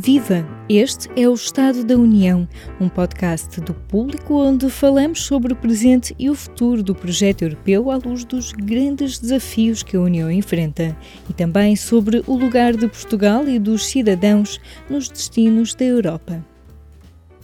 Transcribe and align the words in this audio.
Viva! 0.00 0.46
Este 0.68 1.10
é 1.20 1.28
o 1.28 1.34
Estado 1.34 1.82
da 1.82 1.96
União, 1.96 2.48
um 2.80 2.88
podcast 2.88 3.60
do 3.60 3.74
público 3.74 4.32
onde 4.32 4.70
falamos 4.70 5.24
sobre 5.24 5.52
o 5.52 5.56
presente 5.56 6.14
e 6.16 6.30
o 6.30 6.36
futuro 6.36 6.84
do 6.84 6.94
projeto 6.94 7.42
europeu 7.42 7.90
à 7.90 7.96
luz 7.96 8.24
dos 8.24 8.52
grandes 8.52 9.18
desafios 9.18 9.82
que 9.82 9.96
a 9.96 10.00
União 10.00 10.30
enfrenta 10.30 10.96
e 11.28 11.32
também 11.32 11.74
sobre 11.74 12.22
o 12.28 12.36
lugar 12.36 12.76
de 12.76 12.86
Portugal 12.86 13.48
e 13.48 13.58
dos 13.58 13.86
cidadãos 13.86 14.60
nos 14.88 15.08
destinos 15.08 15.74
da 15.74 15.86
Europa. 15.86 16.44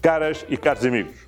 Caras 0.00 0.46
e 0.48 0.57
caros 0.57 0.86
amigos, 0.86 1.27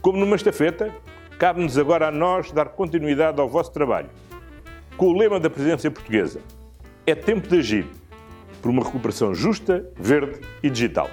como 0.00 0.16
numa 0.16 0.36
estafeta, 0.36 0.90
cabe-nos 1.38 1.76
agora 1.76 2.08
a 2.08 2.10
nós 2.10 2.50
dar 2.50 2.70
continuidade 2.70 3.38
ao 3.38 3.46
vosso 3.46 3.72
trabalho. 3.72 4.08
Com 4.96 5.08
o 5.08 5.18
lema 5.18 5.38
da 5.38 5.50
presidência 5.50 5.90
portuguesa: 5.90 6.40
É 7.06 7.14
tempo 7.14 7.46
de 7.46 7.58
agir 7.58 8.01
por 8.62 8.70
uma 8.70 8.84
recuperação 8.84 9.34
justa, 9.34 9.84
verde 9.98 10.38
e 10.62 10.70
digital. 10.70 11.10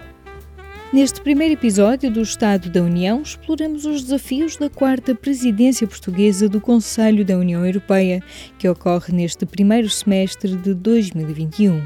Neste 0.91 1.21
primeiro 1.21 1.53
episódio 1.53 2.09
do 2.09 2.21
Estado 2.21 2.67
da 2.67 2.81
União, 2.81 3.21
exploramos 3.21 3.85
os 3.85 4.01
desafios 4.01 4.55
da 4.55 4.71
quarta 4.71 5.13
presidência 5.13 5.85
portuguesa 5.85 6.49
do 6.49 6.59
Conselho 6.59 7.23
da 7.23 7.37
União 7.37 7.63
Europeia, 7.63 8.23
que 8.57 8.67
ocorre 8.67 9.13
neste 9.13 9.45
primeiro 9.45 9.87
semestre 9.87 10.55
de 10.55 10.73
2021. 10.73 11.79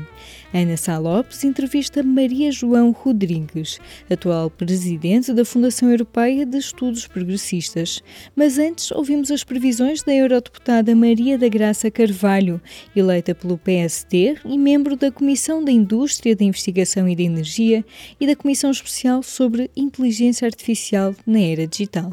Ana 0.54 0.78
Sá 0.78 1.00
Lopes 1.00 1.44
entrevista 1.44 2.04
Maria 2.04 2.52
João 2.52 2.92
Rodrigues, 2.92 3.80
atual 4.08 4.52
presidente 4.52 5.34
da 5.34 5.44
Fundação 5.44 5.90
Europeia 5.90 6.46
de 6.46 6.58
Estudos 6.58 7.08
Progressistas. 7.08 8.04
Mas 8.36 8.60
antes 8.60 8.92
ouvimos 8.92 9.32
as 9.32 9.44
previsões 9.44 10.04
da 10.04 10.14
eurodeputada 10.14 10.96
Maria 10.96 11.40
da 11.40 11.50
Graça 11.50 11.90
Carvalho, 11.90 12.62
eleita 12.96 13.34
pelo 13.34 13.58
PSD 13.58 14.38
e 14.46 14.58
membro 14.58 14.96
da 14.96 15.12
Comissão 15.12 15.64
da 15.64 15.72
Indústria, 15.72 16.36
da 16.36 16.46
Investigação 16.46 17.10
e 17.10 17.16
da 17.16 17.24
Energia 17.24 17.84
e 18.20 18.28
da 18.28 18.36
Comissão 18.36 18.70
Especial 18.70 19.24
sobre 19.24 19.72
Inteligência 19.76 20.46
Artificial 20.46 21.16
na 21.26 21.40
Era 21.40 21.66
Digital. 21.66 22.12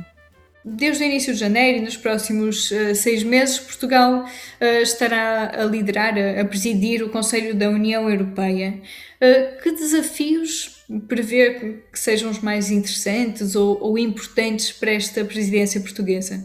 Desde 0.64 1.02
o 1.02 1.06
início 1.06 1.32
de 1.32 1.40
janeiro 1.40 1.78
e 1.78 1.80
nos 1.80 1.96
próximos 1.96 2.70
uh, 2.70 2.94
seis 2.94 3.22
meses, 3.22 3.58
Portugal 3.58 4.24
uh, 4.24 4.64
estará 4.82 5.62
a 5.62 5.64
liderar, 5.64 6.14
a, 6.18 6.42
a, 6.42 6.44
presidir 6.44 7.02
o 7.02 7.08
Conselho 7.08 7.54
da 7.54 7.70
União 7.70 8.10
Europeia. 8.10 8.80
Uh, 9.20 9.62
que 9.62 9.72
desafios 9.72 10.84
prevê 11.08 11.82
que 11.90 11.98
sejam 11.98 12.30
os 12.30 12.40
mais 12.40 12.70
interessantes 12.70 13.56
ou, 13.56 13.78
ou 13.80 13.98
importantes 13.98 14.70
para 14.70 14.92
esta 14.92 15.24
presidência 15.24 15.80
portuguesa? 15.80 16.44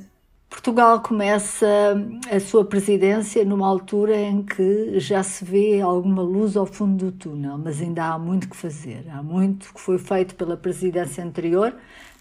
Portugal 0.50 1.02
começa 1.02 1.68
a 2.32 2.40
sua 2.40 2.64
presidência 2.64 3.44
numa 3.44 3.68
altura 3.68 4.16
em 4.16 4.42
que 4.42 4.98
já 5.00 5.22
se 5.22 5.44
vê 5.44 5.82
alguma 5.82 6.22
luz 6.22 6.56
ao 6.56 6.66
fundo 6.66 7.06
do 7.06 7.12
túnel, 7.12 7.58
mas 7.58 7.82
ainda 7.82 8.06
há 8.06 8.18
muito 8.18 8.48
que 8.48 8.56
fazer. 8.56 9.06
Há 9.10 9.22
muito 9.22 9.74
que 9.74 9.82
foi 9.82 9.98
feito 9.98 10.34
pela 10.36 10.56
presidência 10.56 11.22
anterior, 11.22 11.76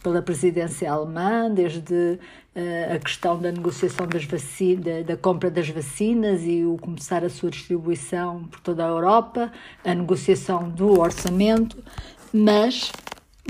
pela 0.04 0.20
presidência 0.20 0.92
alemã, 0.92 1.50
desde 1.50 1.94
uh, 1.94 2.94
a 2.94 2.98
questão 2.98 3.40
da 3.40 3.50
negociação 3.50 4.06
das 4.06 4.26
vacinas, 4.26 5.06
da 5.06 5.16
compra 5.16 5.50
das 5.50 5.70
vacinas 5.70 6.42
e 6.44 6.62
o 6.62 6.76
começar 6.76 7.24
a 7.24 7.30
sua 7.30 7.50
distribuição 7.50 8.44
por 8.44 8.60
toda 8.60 8.84
a 8.84 8.88
Europa, 8.88 9.50
a 9.82 9.94
negociação 9.94 10.68
do 10.68 11.00
orçamento, 11.00 11.82
mas 12.30 12.92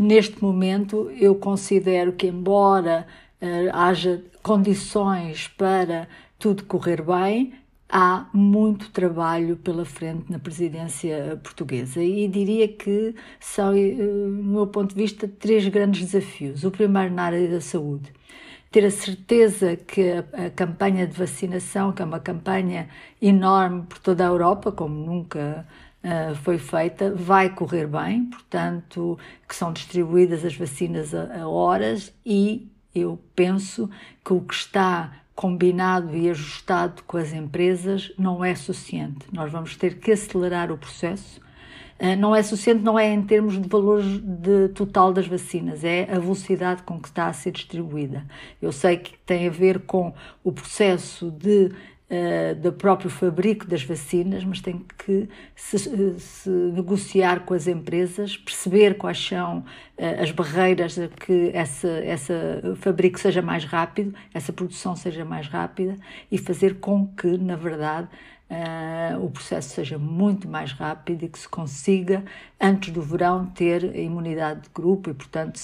neste 0.01 0.41
momento 0.41 1.11
eu 1.19 1.35
considero 1.35 2.13
que 2.13 2.29
embora 2.29 3.05
uh, 3.43 3.71
haja 3.73 4.23
condições 4.41 5.49
para 5.49 6.07
tudo 6.39 6.63
correr 6.65 7.03
bem, 7.03 7.53
há 7.89 8.27
muito 8.33 8.91
trabalho 8.91 9.57
pela 9.57 9.85
frente 9.85 10.31
na 10.31 10.39
presidência 10.39 11.39
portuguesa 11.43 12.03
e 12.03 12.27
diria 12.29 12.69
que 12.69 13.15
são, 13.39 13.73
do 13.73 13.79
eh, 13.79 14.03
meu 14.43 14.67
ponto 14.67 14.95
de 14.95 15.01
vista, 15.01 15.29
três 15.29 15.67
grandes 15.69 16.11
desafios. 16.11 16.65
O 16.65 16.71
primeiro, 16.71 17.15
na 17.15 17.25
área 17.25 17.49
da 17.49 17.61
saúde. 17.61 18.13
Ter 18.71 18.85
a 18.85 18.91
certeza 18.91 19.77
que 19.77 20.03
a, 20.33 20.51
campanha 20.51 21.07
de 21.07 21.17
vacinação, 21.17 21.93
que 21.93 22.03
é 22.03 22.05
uma 22.05 22.19
campanha 22.19 22.89
enorme 23.23 23.83
por 23.83 23.99
toda 23.99 24.25
a 24.25 24.29
Europa, 24.29 24.73
como 24.73 24.95
nunca 24.95 25.67
Uh, 26.05 26.35
foi 26.35 26.59
feita, 26.59 27.15
vai 27.15 27.49
correr 27.49 27.87
bem, 27.87 28.27
portanto, 28.27 29.19
que 29.49 29.57
são 29.57 29.73
distribuídas 29.73 30.45
as 30.45 30.55
vacinas 30.55 31.15
a 31.15 31.49
horas 31.49 32.13
e 32.27 32.69
eu 32.95 33.19
penso 33.35 33.89
que 34.23 34.35
o 34.35 34.43
que 34.43 34.55
está 34.55 35.24
combinado 35.35 36.17
e 36.17 36.31
ajustado 36.31 37.03
com 37.07 37.17
as 37.17 37.33
empresas 37.33 38.13
não 38.19 38.45
é 38.45 38.55
suficiente. 38.55 39.27
Nós 39.33 39.51
vamos 39.51 39.77
ter 39.77 39.99
que 39.99 40.13
acelerar 40.13 40.71
o 40.71 40.79
processo. 40.79 41.41
Ah, 41.99 42.17
não 42.17 42.35
é 42.35 42.43
suficiente, 42.43 42.83
não 42.83 42.99
é 42.99 43.13
em 43.13 43.23
termos 43.23 43.61
de 43.61 43.69
valores 43.69 44.19
de 44.21 44.69
total 44.69 45.13
das 45.13 45.27
vacinas, 45.27 45.85
é 45.85 46.03
a 46.11 46.19
velocidade 46.19 46.83
com 46.83 47.01
que 47.01 47.09
está 47.09 47.29
a 47.29 47.33
ser 47.33 47.53
distribuída. 47.53 48.25
Eu 48.61 48.73
sei 48.73 48.97
que 48.97 49.17
tem 49.19 49.47
a 49.47 49.51
ver 49.51 49.81
com 49.81 50.13
o 50.43 50.53
processo 50.53 51.31
de 51.31 51.71
uh, 52.11 52.55
do 52.55 52.73
próprio 52.73 53.11
fabrico 53.11 53.67
das 53.67 53.83
vacinas, 53.83 54.45
mas 54.45 54.61
tem 54.61 54.85
que 54.99 55.29
se, 55.55 55.79
se, 56.19 56.51
negociar 56.51 57.41
com 57.41 57.55
as 57.55 57.67
empresas, 57.67 58.37
perceber 58.37 58.97
quais 58.97 59.19
são 59.19 59.59
uh, 59.59 60.23
as 60.23 60.31
barreiras 60.31 60.99
a 60.99 61.09
que 61.09 61.51
essa, 61.53 61.89
essa 61.89 62.77
fabrico 62.77 63.19
seja 63.19 63.43
mais 63.43 63.65
rápido, 63.65 64.15
essa 64.33 64.53
produção 64.53 64.97
seja 64.97 65.25
mais 65.25 65.49
rápida 65.49 65.97
e 66.31 66.39
fazer 66.39 66.81
com 66.81 67.07
que, 67.07 67.39
na 67.39 67.57
verdade, 67.57 68.09
uh, 68.55 69.25
o 69.25 69.31
processo 69.31 69.71
seja 69.71 69.99
muito 69.99 70.49
mais 70.49 70.73
rápido 70.73 71.25
e 71.25 71.29
que 71.29 71.39
se 71.39 71.49
consiga, 71.49 72.25
antes 72.61 72.93
do 72.93 73.03
verão, 73.03 73.47
ter 73.47 73.85
a 73.85 73.99
imunidade 73.99 74.63
de 74.63 74.69
grupo 74.75 75.11
e, 75.11 75.15
portanto, 75.15 75.59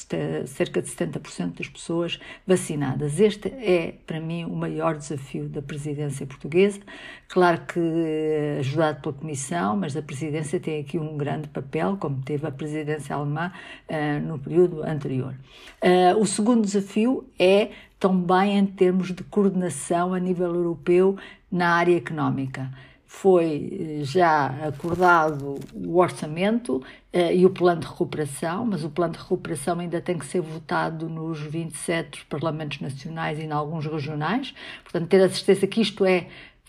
cerca 0.47 0.83
de 0.83 0.89
70% 0.89 1.59
das 1.59 1.69
pessoas 1.69 2.21
vacinadas. 2.47 3.21
Este 3.21 3.49
é, 3.49 3.95
para 4.07 4.21
mim, 4.21 4.45
o 4.45 4.55
maior 4.55 4.97
desafio 4.97 5.49
da 5.49 5.63
presidência 5.63 6.27
portuguesa. 6.27 6.81
Claro 7.29 7.61
que 7.61 7.79
eh, 7.79 8.57
ajudado 8.59 9.01
pela 9.01 9.15
Comissão, 9.15 9.77
mas 9.77 9.97
a 9.97 10.03
presidência 10.03 10.59
tem 10.59 10.81
aqui 10.81 10.99
um 10.99 11.17
grande 11.17 11.49
papel, 11.49 11.97
como 11.99 12.21
teve 12.23 12.47
a 12.47 12.51
presidência 12.51 13.15
alemã 13.15 13.53
uh, 13.89 14.27
no 14.27 14.39
período 14.39 14.83
anterior. 14.83 15.35
Uh, 15.83 16.19
o 16.21 16.27
segundo 16.27 16.63
desafio 16.63 17.25
é 17.39 17.71
também 18.01 18.57
em 18.57 18.65
termos 18.65 19.13
de 19.13 19.23
coordenação 19.23 20.15
a 20.15 20.19
nível 20.19 20.55
europeu 20.55 21.19
na 21.53 21.75
área 21.75 21.95
económica. 21.95 22.71
Foi 23.05 23.99
eh, 24.01 24.05
já 24.05 24.47
acordado 24.67 25.59
o 25.75 25.99
orçamento 25.99 26.83
eh, 27.13 27.35
e 27.37 27.45
o 27.45 27.51
plano 27.51 27.83
de 27.83 27.87
recuperação, 27.87 28.65
mas 28.65 28.85
o 28.85 28.89
plano 28.89 29.13
de 29.13 29.19
recuperação 29.19 29.79
ainda 29.81 30.01
tem 30.01 30.17
que 30.17 30.25
ser 30.25 30.41
votado 30.41 31.09
nos 31.09 31.41
27 31.41 32.25
parlamentos 32.27 32.81
nacionais 32.81 33.39
e 33.39 33.43
em 33.43 33.51
alguns 33.51 33.85
regionais. 33.85 34.55
Portanto, 34.83 35.09
ter 35.09 35.23
a 35.23 35.29
certeza 35.29 35.67
que 35.67 35.83
isto 35.83 36.05
é 36.07 36.29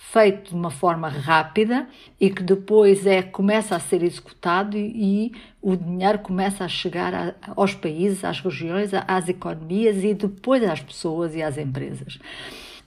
feito 0.10 0.50
de 0.50 0.56
uma 0.56 0.72
forma 0.72 1.08
rápida 1.08 1.88
e 2.20 2.30
que 2.30 2.42
depois 2.42 3.06
é 3.06 3.22
começa 3.22 3.76
a 3.76 3.80
ser 3.80 4.04
executado 4.04 4.76
e, 4.76 5.28
e 5.28 5.32
o 5.62 5.76
dinheiro 5.76 6.20
começa 6.20 6.66
a 6.66 6.68
chegar 6.68 7.14
a, 7.14 7.36
aos 7.56 7.76
países, 7.76 8.26
às 8.26 8.42
regiões, 8.42 8.92
às 9.08 9.30
economias 9.30 10.04
e 10.04 10.14
depois 10.14 10.64
às 10.64 10.82
pessoas 10.82 11.36
e 11.36 11.42
às 11.42 11.58
empresas. 11.58 12.20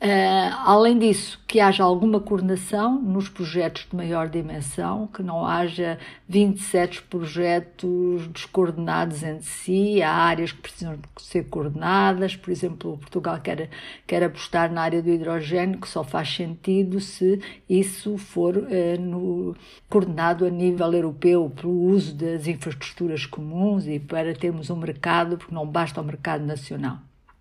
Uh, 0.04 0.54
além 0.66 0.98
disso, 0.98 1.40
que 1.46 1.60
haja 1.60 1.82
alguma 1.82 2.20
coordenação 2.20 3.00
nos 3.00 3.30
projetos 3.30 3.86
de 3.88 3.96
maior 3.96 4.28
dimensão, 4.28 5.06
que 5.06 5.22
não 5.22 5.46
haja 5.46 5.98
27 6.28 7.00
projetos 7.04 8.26
descoordenados 8.28 9.22
entre 9.22 9.46
si, 9.46 10.02
há 10.02 10.12
áreas 10.12 10.52
que 10.52 10.60
precisam 10.60 10.98
ser 11.16 11.44
coordenadas, 11.44 12.36
por 12.36 12.50
exemplo, 12.50 12.98
Portugal 12.98 13.40
quer, 13.40 13.70
quer 14.06 14.22
apostar 14.24 14.70
na 14.70 14.82
área 14.82 15.00
do 15.00 15.08
hidrogênio, 15.08 15.80
que 15.80 15.88
só 15.88 16.04
faz 16.04 16.36
sentido 16.36 17.00
se 17.00 17.40
isso 17.66 18.18
for 18.18 18.58
uh, 18.58 19.00
no, 19.00 19.56
coordenado 19.88 20.44
a 20.44 20.50
nível 20.50 20.92
europeu, 20.92 21.50
pelo 21.56 21.72
uso 21.72 22.14
das 22.14 22.46
infraestruturas 22.46 23.24
comuns 23.24 23.86
e 23.86 23.98
para 23.98 24.34
termos 24.34 24.68
um 24.68 24.76
mercado, 24.76 25.38
porque 25.38 25.54
não 25.54 25.66
basta 25.66 25.98
o 25.98 26.04
mercado 26.04 26.44
nacional. 26.44 26.98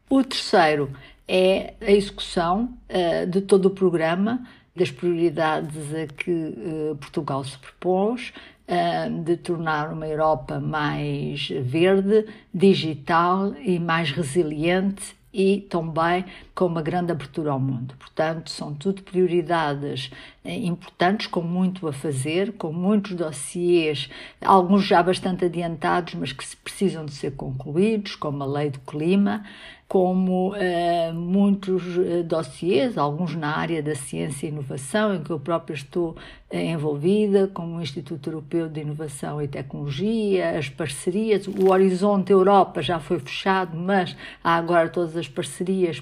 O 0.09 0.23
terceiro 0.23 0.91
é 1.27 1.73
a 1.81 1.91
execução 1.91 2.77
uh, 2.89 3.27
de 3.27 3.41
todo 3.41 3.67
o 3.67 3.69
programa, 3.69 4.45
das 4.75 4.91
prioridades 4.91 5.93
a 5.93 6.07
que 6.07 6.31
uh, 6.31 6.95
Portugal 6.95 7.43
se 7.43 7.57
propôs, 7.57 8.33
uh, 8.67 9.23
de 9.23 9.37
tornar 9.37 9.91
uma 9.91 10.07
Europa 10.07 10.59
mais 10.59 11.49
verde, 11.49 12.25
digital 12.53 13.53
e 13.59 13.79
mais 13.79 14.11
resiliente 14.11 15.15
e 15.33 15.61
também 15.69 16.25
com 16.55 16.65
uma 16.65 16.81
grande 16.81 17.11
abertura 17.11 17.51
ao 17.51 17.59
mundo. 17.59 17.95
Portanto, 17.97 18.49
são 18.49 18.73
tudo 18.73 19.01
prioridades 19.01 20.11
eh, 20.45 20.55
importantes, 20.55 21.27
com 21.27 21.41
muito 21.41 21.87
a 21.87 21.93
fazer, 21.93 22.53
com 22.53 22.71
muitos 22.71 23.13
dossiês, 23.15 24.09
alguns 24.41 24.83
já 24.83 25.01
bastante 25.01 25.45
adiantados, 25.45 26.13
mas 26.13 26.31
que 26.31 26.45
precisam 26.57 27.05
de 27.05 27.13
ser 27.13 27.31
concluídos, 27.31 28.15
como 28.15 28.43
a 28.43 28.45
lei 28.45 28.69
do 28.69 28.79
clima, 28.79 29.43
como 29.87 30.55
eh, 30.55 31.11
muitos 31.11 31.83
eh, 31.97 32.23
dossiês, 32.23 32.97
alguns 32.97 33.35
na 33.35 33.55
área 33.55 33.81
da 33.81 33.95
ciência 33.95 34.47
e 34.47 34.49
inovação, 34.49 35.15
em 35.15 35.23
que 35.23 35.29
eu 35.29 35.39
própria 35.39 35.73
estou 35.73 36.15
envolvida, 36.51 37.47
como 37.47 37.77
o 37.77 37.81
Instituto 37.81 38.29
Europeu 38.29 38.69
de 38.69 38.81
Inovação 38.81 39.41
e 39.41 39.47
Tecnologia, 39.47 40.57
as 40.57 40.69
parcerias, 40.69 41.47
o 41.47 41.71
Horizonte 41.71 42.31
Europa 42.31 42.81
já 42.81 42.99
foi 42.99 43.19
fechado, 43.19 43.75
mas 43.75 44.15
há 44.43 44.55
agora 44.55 44.89
todas 44.89 45.17
as 45.17 45.27
parcerias 45.27 45.99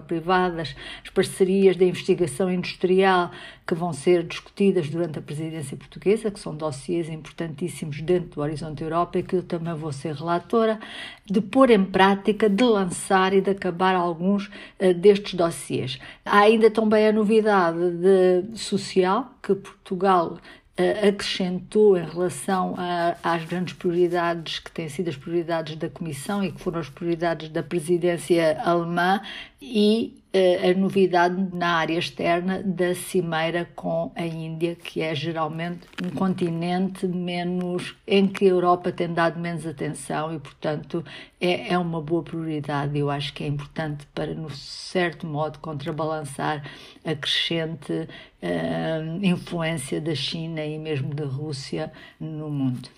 público-privadas, 0.00 0.74
as 1.02 1.10
parcerias 1.10 1.76
de 1.76 1.84
investigação 1.84 2.50
industrial 2.50 3.30
que 3.66 3.74
vão 3.74 3.92
ser 3.92 4.22
discutidas 4.24 4.88
durante 4.88 5.18
a 5.18 5.22
presidência 5.22 5.76
portuguesa, 5.76 6.30
que 6.30 6.40
são 6.40 6.54
dossiês 6.54 7.08
importantíssimos 7.08 8.00
dentro 8.00 8.30
do 8.30 8.40
Horizonte 8.40 8.82
Europa 8.82 9.18
e 9.18 9.22
que 9.22 9.36
eu 9.36 9.42
também 9.42 9.74
vou 9.74 9.92
ser 9.92 10.14
relatora, 10.14 10.78
de 11.24 11.40
pôr 11.40 11.70
em 11.70 11.84
prática, 11.84 12.48
de 12.48 12.64
lançar 12.64 13.32
e 13.32 13.40
de 13.40 13.50
acabar 13.50 13.94
alguns 13.94 14.48
uh, 14.80 14.92
destes 14.94 15.34
dossiês. 15.34 15.98
Há 16.24 16.40
ainda 16.40 16.70
também 16.70 17.06
a 17.06 17.12
novidade 17.12 17.78
de 17.90 18.58
social, 18.58 19.32
que 19.42 19.54
Portugal 19.54 20.38
acrescentou 20.76 21.96
em 21.96 22.04
relação 22.04 22.74
a, 22.76 23.16
às 23.22 23.44
grandes 23.44 23.74
prioridades 23.74 24.58
que 24.58 24.70
têm 24.72 24.88
sido 24.88 25.08
as 25.08 25.16
prioridades 25.16 25.76
da 25.76 25.88
Comissão 25.88 26.42
e 26.42 26.50
que 26.50 26.60
foram 26.60 26.80
as 26.80 26.88
prioridades 26.88 27.48
da 27.48 27.62
presidência 27.62 28.60
alemã 28.60 29.20
e 29.62 30.23
a 30.34 30.74
novidade 30.76 31.36
na 31.54 31.76
área 31.76 31.96
externa 31.96 32.60
da 32.60 32.92
cimeira 32.92 33.68
com 33.76 34.10
a 34.16 34.26
Índia, 34.26 34.74
que 34.74 35.00
é 35.00 35.14
geralmente 35.14 35.86
um 36.02 36.10
continente 36.10 37.06
menos 37.06 37.94
em 38.04 38.26
que 38.26 38.44
a 38.44 38.48
Europa 38.48 38.90
tem 38.90 39.12
dado 39.12 39.38
menos 39.38 39.64
atenção 39.64 40.34
e, 40.34 40.40
portanto, 40.40 41.04
é, 41.40 41.72
é 41.72 41.78
uma 41.78 42.00
boa 42.02 42.24
prioridade. 42.24 42.98
Eu 42.98 43.10
acho 43.10 43.32
que 43.32 43.44
é 43.44 43.46
importante 43.46 44.06
para, 44.12 44.34
no 44.34 44.50
certo 44.50 45.24
modo, 45.24 45.60
contrabalançar 45.60 46.64
a 47.04 47.14
crescente 47.14 47.92
uh, 47.92 49.24
influência 49.24 50.00
da 50.00 50.16
China 50.16 50.64
e 50.64 50.78
mesmo 50.78 51.14
da 51.14 51.26
Rússia 51.26 51.92
no 52.18 52.50
mundo. 52.50 52.88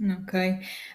Ok. 0.00 0.40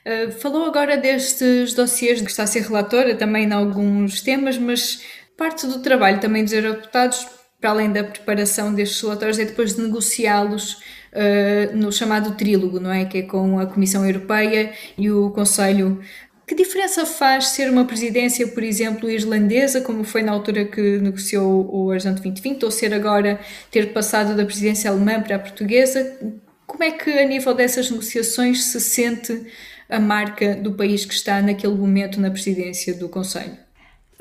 Uh, 0.05 0.31
falou 0.31 0.65
agora 0.65 0.95
destes 0.95 1.73
dossiês 1.73 2.21
que 2.21 2.29
está 2.29 2.43
a 2.43 2.47
ser 2.47 2.61
relatora 2.61 3.15
também 3.15 3.43
em 3.43 3.51
alguns 3.51 4.21
temas, 4.21 4.57
mas 4.57 5.03
Parte 5.37 5.65
do 5.67 5.79
trabalho 5.79 6.19
também 6.19 6.43
dos 6.43 6.53
eurodeputados, 6.53 7.27
para 7.59 7.71
além 7.71 7.91
da 7.91 8.03
preparação 8.03 8.73
destes 8.73 9.01
relatórios, 9.01 9.39
é 9.39 9.45
depois 9.45 9.75
de 9.75 9.81
negociá-los 9.81 10.73
uh, 11.13 11.75
no 11.75 11.91
chamado 11.91 12.35
trílogo, 12.35 12.79
não 12.79 12.91
é? 12.91 13.05
Que 13.05 13.19
é 13.19 13.21
com 13.23 13.59
a 13.59 13.65
Comissão 13.65 14.05
Europeia 14.05 14.73
e 14.97 15.09
o 15.09 15.31
Conselho. 15.31 15.99
Que 16.45 16.53
diferença 16.53 17.05
faz 17.05 17.47
ser 17.47 17.69
uma 17.69 17.85
presidência, 17.85 18.45
por 18.47 18.63
exemplo, 18.63 19.09
irlandesa, 19.09 19.79
como 19.81 20.03
foi 20.03 20.21
na 20.21 20.33
altura 20.33 20.65
que 20.65 20.99
negociou 20.99 21.65
o 21.73 21.85
Horizonte 21.85 22.21
2020, 22.21 22.65
ou 22.65 22.71
ser 22.71 22.93
agora 22.93 23.39
ter 23.71 23.93
passado 23.93 24.35
da 24.35 24.45
presidência 24.45 24.91
alemã 24.91 25.21
para 25.21 25.37
a 25.37 25.39
portuguesa? 25.39 26.19
Como 26.67 26.83
é 26.83 26.91
que, 26.91 27.09
a 27.09 27.25
nível 27.25 27.53
dessas 27.53 27.89
negociações, 27.89 28.65
se 28.65 28.81
sente 28.81 29.45
a 29.89 29.99
marca 29.99 30.55
do 30.55 30.73
país 30.73 31.05
que 31.05 31.13
está 31.13 31.41
naquele 31.41 31.75
momento 31.75 32.19
na 32.19 32.29
presidência 32.29 32.93
do 32.93 33.07
Conselho? 33.07 33.62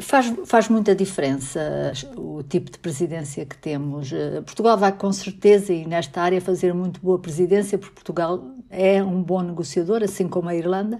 Faz, 0.00 0.32
faz 0.46 0.68
muita 0.68 0.94
diferença 0.94 1.92
o 2.16 2.42
tipo 2.42 2.70
de 2.70 2.78
presidência 2.78 3.44
que 3.44 3.56
temos. 3.56 4.10
Eh, 4.12 4.40
Portugal 4.40 4.76
vai 4.76 4.90
com 4.90 5.12
certeza, 5.12 5.72
e 5.72 5.86
nesta 5.86 6.22
área, 6.22 6.40
fazer 6.40 6.72
muito 6.72 6.98
boa 7.00 7.18
presidência, 7.18 7.76
porque 7.76 7.94
Portugal 7.94 8.42
é 8.70 9.02
um 9.04 9.22
bom 9.22 9.42
negociador, 9.42 10.02
assim 10.02 10.26
como 10.26 10.48
a 10.48 10.56
Irlanda. 10.56 10.98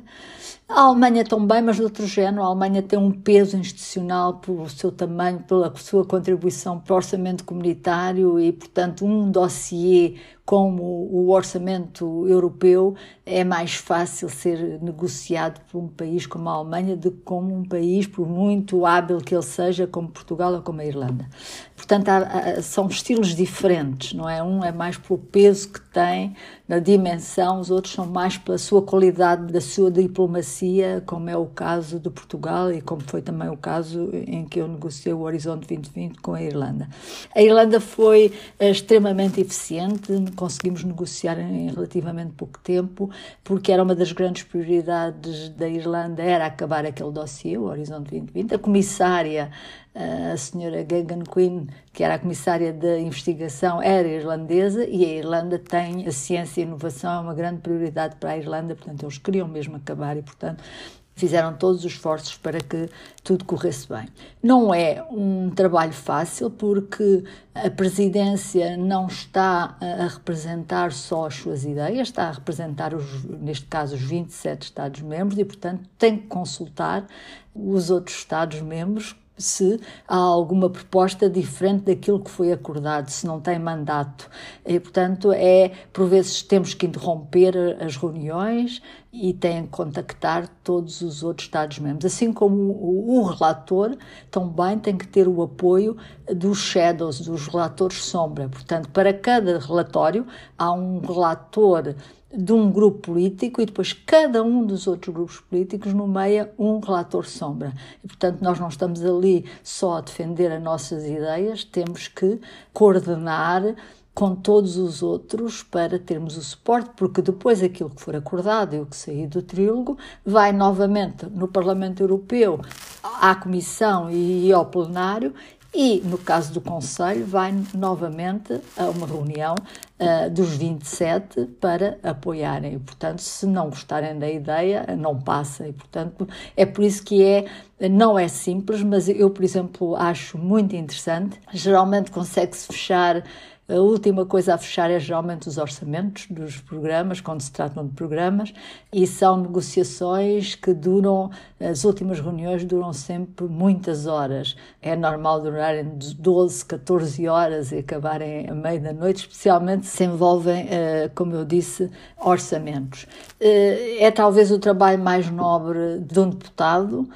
A 0.69 0.83
Alemanha 0.83 1.25
também, 1.25 1.63
mas 1.63 1.77
de 1.77 1.83
outro 1.83 2.07
género. 2.07 2.43
A 2.43 2.47
Alemanha 2.47 2.83
tem 2.83 2.99
um 2.99 3.11
peso 3.11 3.57
institucional 3.57 4.35
pelo 4.35 4.69
seu 4.69 4.93
tamanho, 4.93 5.41
pela 5.41 5.75
sua 5.77 6.05
contribuição 6.05 6.79
para 6.79 6.93
o 6.93 6.97
orçamento 6.97 7.45
comunitário 7.45 8.39
e, 8.39 8.53
portanto, 8.53 9.05
um 9.07 9.31
dossiê 9.31 10.17
como 10.45 10.83
o 10.83 11.31
orçamento 11.31 12.27
europeu 12.27 12.95
é 13.25 13.45
mais 13.45 13.75
fácil 13.75 14.29
ser 14.29 14.81
negociado 14.83 15.61
por 15.71 15.79
um 15.79 15.87
país 15.87 16.27
como 16.27 16.49
a 16.49 16.53
Alemanha 16.53 16.97
do 16.97 17.13
que 17.13 17.21
como 17.25 17.57
um 17.57 17.65
país, 17.65 18.07
por 18.07 18.29
muito 18.29 18.85
hábil 18.85 19.19
que 19.19 19.35
ele 19.35 19.43
seja, 19.43 19.87
como 19.87 20.09
Portugal 20.09 20.53
ou 20.53 20.63
como 20.63 20.81
a 20.81 20.85
Irlanda. 20.85 21.29
Portanto, 21.77 22.09
há, 22.09 22.19
há, 22.19 22.63
são 22.63 22.89
estilos 22.89 23.35
diferentes, 23.35 24.15
não 24.15 24.29
é? 24.29 24.43
Um 24.43 24.65
é 24.65 24.73
mais 24.73 24.97
pelo 24.97 25.19
peso 25.19 25.69
que 25.69 25.81
tem, 25.81 26.35
na 26.67 26.79
dimensão, 26.79 27.61
os 27.61 27.71
outros 27.71 27.93
são 27.93 28.07
mais 28.07 28.39
pela 28.39 28.57
sua 28.57 28.83
qualidade, 28.83 29.53
da 29.53 29.61
sua 29.61 29.91
diplomacia, 29.91 31.03
como 31.05 31.29
é 31.29 31.37
o 31.37 31.47
caso 31.47 32.01
de 32.01 32.09
Portugal 32.09 32.73
e 32.73 32.81
como 32.81 33.03
foi 33.03 33.21
também 33.21 33.49
o 33.49 33.57
caso 33.57 34.11
em 34.13 34.45
que 34.45 34.61
eu 34.61 34.67
negociei 34.67 35.13
o 35.13 35.21
Horizonte 35.21 35.69
2020 35.69 36.21
com 36.21 36.35
a 36.35 36.43
Irlanda. 36.43 36.89
A 37.35 37.43
Irlanda 37.43 37.79
foi 37.79 38.33
eh, 38.59 38.71
extremamente 38.71 39.41
eficiente, 39.41 40.13
conseguimos 40.43 40.83
negociar 40.83 41.39
em 41.39 41.71
relativamente 41.71 42.33
pouco 42.33 42.59
tempo, 42.59 43.09
porque 43.45 43.71
era 43.71 43.81
uma 43.81 43.95
das 43.95 44.11
grandes 44.11 44.43
prioridades 44.43 45.51
da 45.51 45.69
Irlanda, 45.69 46.21
era 46.21 46.47
acabar 46.47 46.85
aquele 46.85 47.13
dossiê, 47.13 47.57
o 47.57 47.67
Horizonte 47.67 48.11
2020. 48.11 48.57
A 48.57 48.59
comissária 48.59 49.53
a 49.95 50.37
senhora 50.37 50.83
Gagan 50.83 51.23
Quinn, 51.23 51.67
que 51.93 52.03
era 52.03 52.15
a 52.15 52.19
comissária 52.19 52.73
da 52.73 52.99
investigação, 52.99 53.81
era 53.81 54.09
irlandesa 54.09 54.85
e 54.89 55.05
a 55.05 55.09
Irlanda 55.09 55.59
tem 55.59 56.07
a 56.07 56.11
ciência 56.11 56.61
e 56.61 56.65
a 56.65 56.67
inovação, 56.67 57.13
é 57.13 57.21
uma 57.21 57.35
grande 57.35 57.61
prioridade 57.61 58.17
para 58.17 58.31
a 58.31 58.39
Irlanda, 58.39 58.75
portanto, 58.75 59.05
eles 59.05 59.19
queriam 59.19 59.47
mesmo 59.47 59.77
acabar 59.77 60.17
e, 60.17 60.23
portanto, 60.23 60.65
fizeram 61.15 61.55
todos 61.55 61.85
os 61.85 61.93
esforços 61.93 62.37
para 62.37 62.61
que 62.61 62.89
tudo 63.23 63.45
corresse 63.45 63.89
bem. 63.89 64.09
Não 64.43 64.75
é 64.75 65.05
um 65.11 65.51
trabalho 65.51 65.93
fácil 65.93 66.51
porque 66.51 67.25
a 67.55 67.71
presidência 67.71 68.77
não 68.77 69.07
está 69.07 69.77
a 69.81 70.09
representar 70.09 70.93
só 70.93 71.27
as 71.27 71.35
suas 71.35 71.65
ideias, 71.65 72.09
está 72.09 72.29
a 72.29 72.33
representar, 72.33 72.95
os, 72.95 73.25
neste 73.25 73.67
caso, 73.67 73.95
os 73.95 74.03
27 74.03 74.63
Estados-membros 74.63 75.39
e, 75.39 75.45
portanto, 75.45 75.89
tem 75.99 76.17
que 76.17 76.27
consultar 76.27 77.07
os 77.55 77.91
outros 77.91 78.17
Estados-membros 78.17 79.15
se 79.37 79.81
há 80.07 80.17
alguma 80.17 80.69
proposta 80.69 81.29
diferente 81.29 81.85
daquilo 81.85 82.21
que 82.21 82.31
foi 82.31 82.53
acordado, 82.53 83.09
se 83.09 83.27
não 83.27 83.41
tem 83.41 83.59
mandato. 83.59 84.29
E, 84.65 84.79
portanto, 84.79 85.33
é, 85.33 85.73
por 85.93 86.07
vezes 86.07 86.43
temos 86.43 86.75
que 86.75 86.87
interromper 86.87 87.57
as 87.81 87.97
reuniões 87.97 88.83
e 89.13 89.35
têm 89.35 89.65
que 89.65 89.69
contactar 89.69 90.49
todos 90.65 91.03
os 91.03 91.23
outros 91.23 91.47
Estados-membros. 91.47 92.07
Assim 92.07 92.33
como 92.33 92.57
o, 92.73 93.19
o, 93.19 93.23
relator 93.25 93.97
também 94.31 94.79
tem 94.79 94.97
que 94.97 95.07
ter 95.07 95.29
o 95.29 95.43
apoio 95.43 95.97
dos 96.35 96.59
shadows, 96.59 97.21
dos 97.21 97.47
relatores 97.47 98.03
sombra. 98.05 98.49
Portanto, 98.49 98.89
para 98.89 99.13
cada 99.13 99.59
relatório 99.59 100.27
há 100.57 100.73
um 100.73 101.01
relator 101.01 101.95
de 102.35 102.53
um 102.53 102.71
grupo 102.71 103.13
político 103.13 103.61
e 103.61 103.67
depois 103.67 103.93
cada 103.93 104.43
um 104.43 104.65
dos 104.65 104.87
outros 104.87 105.15
grupos 105.15 105.41
políticos 105.41 105.93
nomeia 105.93 106.53
um 106.59 106.81
relator 106.81 107.27
sombra. 107.27 107.73
E, 108.03 108.07
portanto, 108.07 108.41
nós 108.41 108.59
não 108.59 108.69
estamos 108.69 109.05
ali 109.05 109.45
só 109.63 109.99
a 109.99 110.01
defender 110.01 110.51
as 110.51 110.63
nossas 110.63 111.05
ideias, 111.05 111.65
temos 111.65 112.09
que 112.09 112.41
coordenar 112.73 113.75
com 114.15 114.35
todos 114.35 114.77
os 114.77 115.03
outros 115.03 115.63
para 115.63 115.99
termos 115.99 116.37
o 116.37 116.43
suporte, 116.43 116.91
porque 116.97 117.23
depois 117.23 117.63
aquilo 117.63 117.91
que 117.91 118.03
for 118.03 118.15
acordado 118.15 118.75
e 118.75 118.81
o 118.81 118.87
que 118.87 118.97
sair 118.97 119.27
do 119.27 119.43
trílogo 119.43 119.97
vai 120.25 120.53
novamente 120.53 121.27
no 121.27 121.49
Parlamento 121.49 122.03
Europeu 122.03 122.61
à 123.03 123.35
Comissão 123.35 124.11
e 124.11 124.53
ao 124.53 124.67
plenário 124.67 125.33
e, 125.75 126.03
no 126.05 126.19
caso 126.19 126.53
do 126.53 126.61
Conselho, 126.61 127.25
vai 127.25 127.55
novamente 127.75 128.61
a 128.77 128.85
uma 128.91 129.07
reunião 129.07 129.55
uh, 129.55 130.31
dos 130.31 130.55
27 130.57 131.47
para 131.61 131.99
apoiarem. 132.03 132.75
E, 132.75 132.79
portanto, 132.79 133.21
se 133.21 133.47
não 133.47 133.71
gostarem 133.71 134.19
da 134.19 134.31
ideia, 134.31 134.85
não 134.99 135.19
passa. 135.19 135.67
E, 135.67 135.73
portanto, 135.73 136.29
é 136.55 136.67
por 136.67 136.85
isso 136.85 137.03
que 137.03 137.25
é, 137.25 137.47
não 137.89 138.19
é 138.19 138.29
simples, 138.29 138.83
mas 138.83 139.09
eu, 139.09 139.31
por 139.31 139.43
exemplo, 139.43 139.97
acho 139.97 140.37
muito 140.37 140.77
interessante. 140.77 141.41
Geralmente 141.55 142.11
consegue-se 142.11 142.67
fechar 142.67 143.25
a 143.69 143.75
última 143.75 144.27
coisa 144.27 144.55
a 144.55 144.59
fechar 144.59 144.91
é 144.91 144.99
geralmente 144.99 145.49
os 145.49 145.57
orçamentos 145.57 146.27
dos 146.29 146.59
programas, 146.59 147.21
quando 147.21 147.41
se 147.41 147.53
tratam 147.53 147.87
de 147.87 147.93
programas, 147.93 148.53
e 148.93 149.07
são 149.07 149.37
negociações 149.37 150.57
que 150.57 150.75
duram, 150.75 151.31
as 151.61 151.85
últimas 151.85 152.19
reuniões 152.19 152.65
duram 152.65 152.93
sempre 152.93 153.47
muitas 153.47 154.07
horas. 154.07 154.57
É 154.81 154.97
normal 154.97 155.41
durarem 155.41 155.97
12, 155.97 156.65
14 156.65 157.29
horas 157.29 157.71
e 157.71 157.79
acabarem 157.79 158.51
à 158.51 158.55
meia 158.55 158.81
da 158.81 158.93
noite, 158.93 159.21
especialmente 159.21 159.87
se 159.87 160.05
envolvem, 160.05 160.67
eh, 160.69 161.11
como 161.15 161.35
eu 161.35 161.45
disse, 161.45 161.89
orçamentos. 162.19 163.07
Eh, 163.41 164.05
é 164.05 164.11
talvez 164.11 164.51
o 164.51 164.59
trabalho 164.59 164.99
mais 164.99 165.31
nobre 165.31 166.01
de 166.01 166.19
um 166.19 166.31
deputado, 166.31 167.09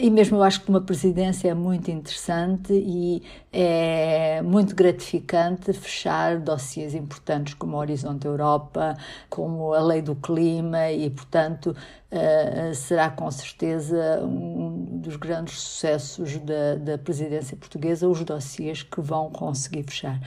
e 0.00 0.10
mesmo 0.10 0.36
eu 0.36 0.44
acho 0.44 0.60
que 0.60 0.70
uma 0.70 0.80
presidência 0.80 1.48
é 1.48 1.54
muito 1.54 1.90
interessante 1.90 2.72
e 2.72 3.20
é 3.52 4.40
muito 4.40 4.76
gratificante 4.76 5.72
fechar 5.72 6.38
dossiês 6.38 6.94
importantes 6.94 7.54
como 7.54 7.76
o 7.76 7.80
Horizonte 7.80 8.24
Europa, 8.24 8.96
como 9.28 9.74
a 9.74 9.80
Lei 9.82 10.00
do 10.00 10.14
Clima 10.14 10.90
e, 10.92 11.10
portanto, 11.10 11.74
uh, 12.12 12.74
será 12.76 13.10
com 13.10 13.28
certeza 13.30 14.20
um 14.22 15.00
dos 15.00 15.16
grandes 15.16 15.58
sucessos 15.58 16.38
da, 16.38 16.76
da 16.76 16.96
presidência 16.96 17.56
portuguesa, 17.56 18.08
os 18.08 18.22
dossiês 18.22 18.84
que 18.84 19.00
vão 19.00 19.30
conseguir 19.30 19.82
fechar. 19.82 20.20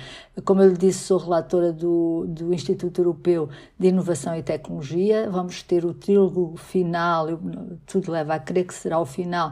Como 0.44 0.62
eu 0.62 0.70
lhe 0.70 0.78
disse, 0.78 1.00
sou 1.00 1.18
relatora 1.18 1.72
do, 1.72 2.26
do 2.28 2.54
Instituto 2.54 3.00
Europeu 3.00 3.50
de 3.80 3.88
Inovação 3.88 4.36
e 4.36 4.44
Tecnologia, 4.44 5.30
vamos 5.30 5.64
ter 5.64 5.86
o 5.86 5.94
trílogo 5.94 6.58
final, 6.58 7.28
tudo 7.86 8.12
leva 8.12 8.36
a 8.36 8.40
crer 8.40 8.66
que 8.66 8.74
será 8.74 9.00
o 9.00 9.06
final 9.06 9.45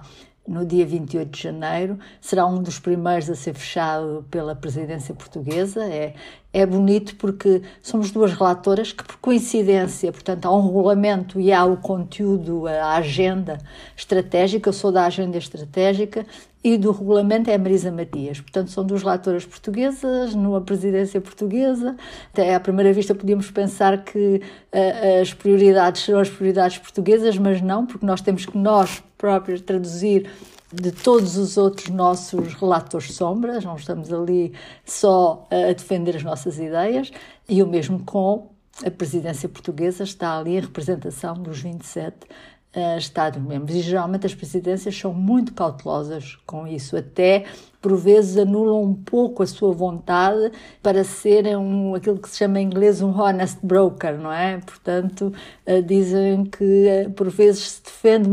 no 0.48 0.66
dia 0.66 0.86
28 0.86 1.30
de 1.30 1.42
janeiro. 1.42 1.98
Será 2.20 2.46
um 2.46 2.62
dos 2.62 2.80
primeiros 2.80 3.30
a 3.30 3.36
ser 3.36 3.54
fechado 3.54 4.26
pela 4.30 4.56
presidência 4.56 5.14
portuguesa. 5.14 5.86
É, 5.86 6.14
é 6.52 6.66
bonito 6.66 7.16
porque 7.16 7.62
somos 7.82 8.12
duas 8.12 8.34
relatoras 8.34 8.92
que, 8.92 9.04
por 9.04 9.18
coincidência, 9.18 10.12
portanto, 10.12 10.46
há 10.46 10.56
um 10.56 10.66
regulamento 10.66 11.40
e 11.40 11.52
há 11.52 11.64
o 11.66 11.78
conteúdo, 11.78 12.68
a 12.68 12.96
agenda 12.96 13.58
estratégica. 13.96 14.70
Eu 14.70 14.74
sou 14.74 14.92
da 14.92 15.06
agenda 15.06 15.38
estratégica 15.38 16.26
e 16.64 16.78
do 16.78 16.92
regulamento 16.92 17.50
é 17.50 17.56
a 17.56 17.58
Marisa 17.60 17.92
Matias. 17.92 18.40
Portanto, 18.40 18.72
são 18.72 18.86
duas 18.86 19.02
relatoras 19.02 19.46
portuguesas, 19.46 20.34
numa 20.34 20.62
presidência 20.62 21.20
portuguesa. 21.20 21.96
Até 22.32 22.56
à 22.56 22.60
primeira 22.60 22.94
vista 22.94 23.14
podíamos 23.14 23.52
pensar 23.52 24.04
que 24.04 24.42
uh, 24.74 25.22
as 25.22 25.34
prioridades 25.34 26.04
serão 26.04 26.20
as 26.20 26.30
prioridades 26.30 26.78
portuguesas, 26.78 27.38
mas 27.38 27.62
não, 27.62 27.86
porque 27.86 28.06
nós 28.06 28.22
temos 28.22 28.46
que 28.46 28.58
nós 28.58 29.04
próprios 29.18 29.62
traduzir 29.62 30.30
de 30.74 30.92
todos 30.92 31.38
os 31.38 31.56
outros 31.56 31.90
nossos 31.90 32.56
relatores 32.56 33.14
sombras, 33.14 33.64
não 33.64 33.76
estamos 33.76 34.12
ali 34.12 34.54
só 34.84 35.48
a 35.52 35.72
defender 35.72 36.16
as 36.16 36.24
nossas 36.24 36.58
ideias, 36.58 37.12
e 37.48 37.62
o 37.62 37.68
mesmo 37.68 38.00
com 38.00 38.50
a 38.84 38.90
presidência 38.90 39.48
portuguesa, 39.48 40.04
está 40.04 40.40
ali 40.40 40.56
em 40.56 40.60
representação 40.60 41.36
dos 41.36 41.62
27 41.62 42.16
uh, 42.76 42.98
Estados-membros. 42.98 43.76
E 43.76 43.82
geralmente 43.82 44.26
as 44.26 44.36
presidências 44.36 44.98
são 44.98 45.14
muito 45.14 45.54
cautelosas 45.54 46.38
com 46.46 46.68
isso, 46.68 46.98
até 46.98 47.46
por 47.82 47.98
vezes 47.98 48.38
anulam 48.38 48.82
um 48.82 48.94
pouco 48.94 49.44
a 49.44 49.48
sua 49.48 49.74
vontade 49.74 50.54
para 50.82 51.04
serem 51.04 51.58
um, 51.58 51.94
aquilo 51.94 52.18
que 52.18 52.30
se 52.30 52.38
chama 52.38 52.62
em 52.62 52.66
inglês 52.66 53.02
um 53.02 53.12
honest 53.12 53.60
broker, 53.62 54.18
não 54.18 54.32
é? 54.32 54.58
Portanto, 54.60 55.34
uh, 55.68 55.82
dizem 55.84 56.46
que 56.46 57.08
uh, 57.08 57.12
por 57.12 57.30
vezes 57.30 57.72
se 57.72 57.84
defende 57.84 58.30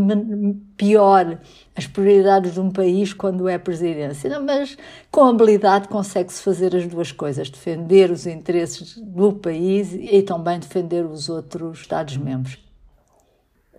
pior 0.76 1.38
as 1.75 1.87
prioridades 1.87 2.54
de 2.54 2.61
um 2.61 2.70
país 2.70 3.12
quando 3.12 3.49
é 3.49 3.59
presidência, 3.59 4.30
não, 4.30 4.44
mas 4.44 4.78
com 5.11 5.25
habilidade 5.25 5.88
consegue-se 5.88 6.42
fazer 6.42 6.76
as 6.76 6.87
duas 6.87 7.11
coisas, 7.11 7.50
defender 7.50 8.11
os 8.11 8.26
interesses 8.26 8.97
do 8.99 9.32
país 9.32 9.92
e 9.92 10.23
também 10.23 10.61
defender 10.61 11.04
os 11.04 11.28
outros 11.28 11.80
Estados-membros. 11.80 12.70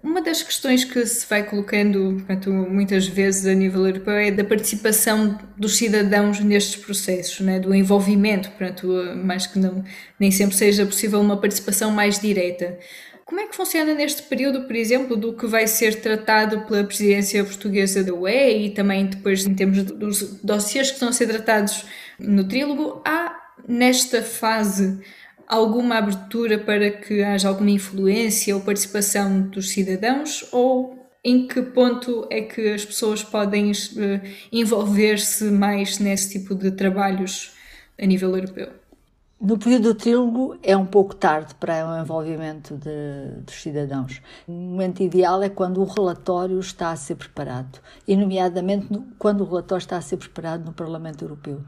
Uma 0.04 0.20
das 0.20 0.42
questões 0.42 0.84
que 0.84 1.06
se 1.06 1.28
vai 1.28 1.44
colocando 1.44 2.16
portanto, 2.16 2.52
muitas 2.52 3.06
vezes 3.06 3.46
a 3.46 3.54
nível 3.54 3.86
europeu 3.86 4.14
é 4.14 4.32
da 4.32 4.44
participação 4.44 5.38
dos 5.56 5.78
cidadãos 5.78 6.40
nestes 6.40 6.82
processos, 6.82 7.40
né? 7.42 7.60
do 7.60 7.74
envolvimento, 7.74 8.50
portanto, 8.50 8.88
mais 9.24 9.46
que 9.46 9.60
não, 9.60 9.84
nem 10.20 10.32
sempre 10.32 10.56
seja 10.56 10.86
possível 10.86 11.22
uma 11.22 11.38
participação 11.38 11.92
mais 11.92 12.20
direta. 12.20 12.80
Como 13.26 13.40
é 13.40 13.48
que 13.48 13.56
funciona 13.56 13.94
neste 13.94 14.24
período, 14.24 14.64
por 14.64 14.76
exemplo, 14.76 15.16
do 15.16 15.34
que 15.34 15.46
vai 15.46 15.68
ser 15.68 16.02
tratado 16.02 16.62
pela 16.62 16.84
presidência 16.84 17.46
portuguesa 17.46 18.04
da 18.04 18.14
UE 18.14 18.66
e 18.66 18.70
também 18.72 19.06
depois 19.06 19.46
em 19.46 19.54
termos 19.54 19.84
dos 19.84 20.42
dossiês 20.42 20.88
que 20.88 20.96
estão 20.96 21.10
a 21.10 21.14
ser 21.14 21.28
tratados 21.28 21.86
no 22.20 22.44
trílogo? 22.46 23.02
Há 23.06 23.40
nesta 23.68 24.22
fase 24.22 25.00
alguma 25.52 25.98
abertura 25.98 26.58
para 26.58 26.90
que 26.90 27.22
haja 27.22 27.50
alguma 27.50 27.72
influência 27.72 28.56
ou 28.56 28.62
participação 28.62 29.42
dos 29.42 29.70
cidadãos 29.72 30.48
ou 30.50 30.98
em 31.24 31.46
que 31.46 31.62
ponto 31.62 32.26
é 32.32 32.42
que 32.42 32.70
as 32.70 32.86
pessoas 32.86 33.22
podem 33.22 33.70
uh, 33.72 33.76
envolver-se 34.50 35.44
mais 35.52 36.00
nesse 36.00 36.40
tipo 36.40 36.56
de 36.56 36.72
trabalhos 36.72 37.52
a 38.02 38.06
nível 38.06 38.34
europeu? 38.36 38.70
No 39.42 39.58
período 39.58 39.94
do 39.94 39.96
trílogo 39.96 40.58
é 40.62 40.78
um 40.78 40.86
pouco 40.86 41.16
tarde 41.16 41.54
para 41.56 41.86
o 41.88 42.00
envolvimento 42.00 42.76
de, 42.78 43.42
dos 43.44 43.56
cidadãos. 43.56 44.22
O 44.48 44.52
momento 44.52 45.02
ideal 45.02 45.42
é 45.42 45.50
quando 45.50 45.82
o 45.82 45.84
relatório 45.84 46.60
está 46.60 46.92
a 46.92 46.96
ser 46.96 47.16
preparado, 47.16 47.80
e 48.08 48.16
nomeadamente 48.16 48.88
quando 49.18 49.42
o 49.42 49.46
relatório 49.46 49.82
está 49.82 49.98
a 49.98 50.02
ser 50.02 50.18
preparado 50.18 50.64
no 50.64 50.72
Parlamento 50.72 51.26
Europeu. 51.26 51.60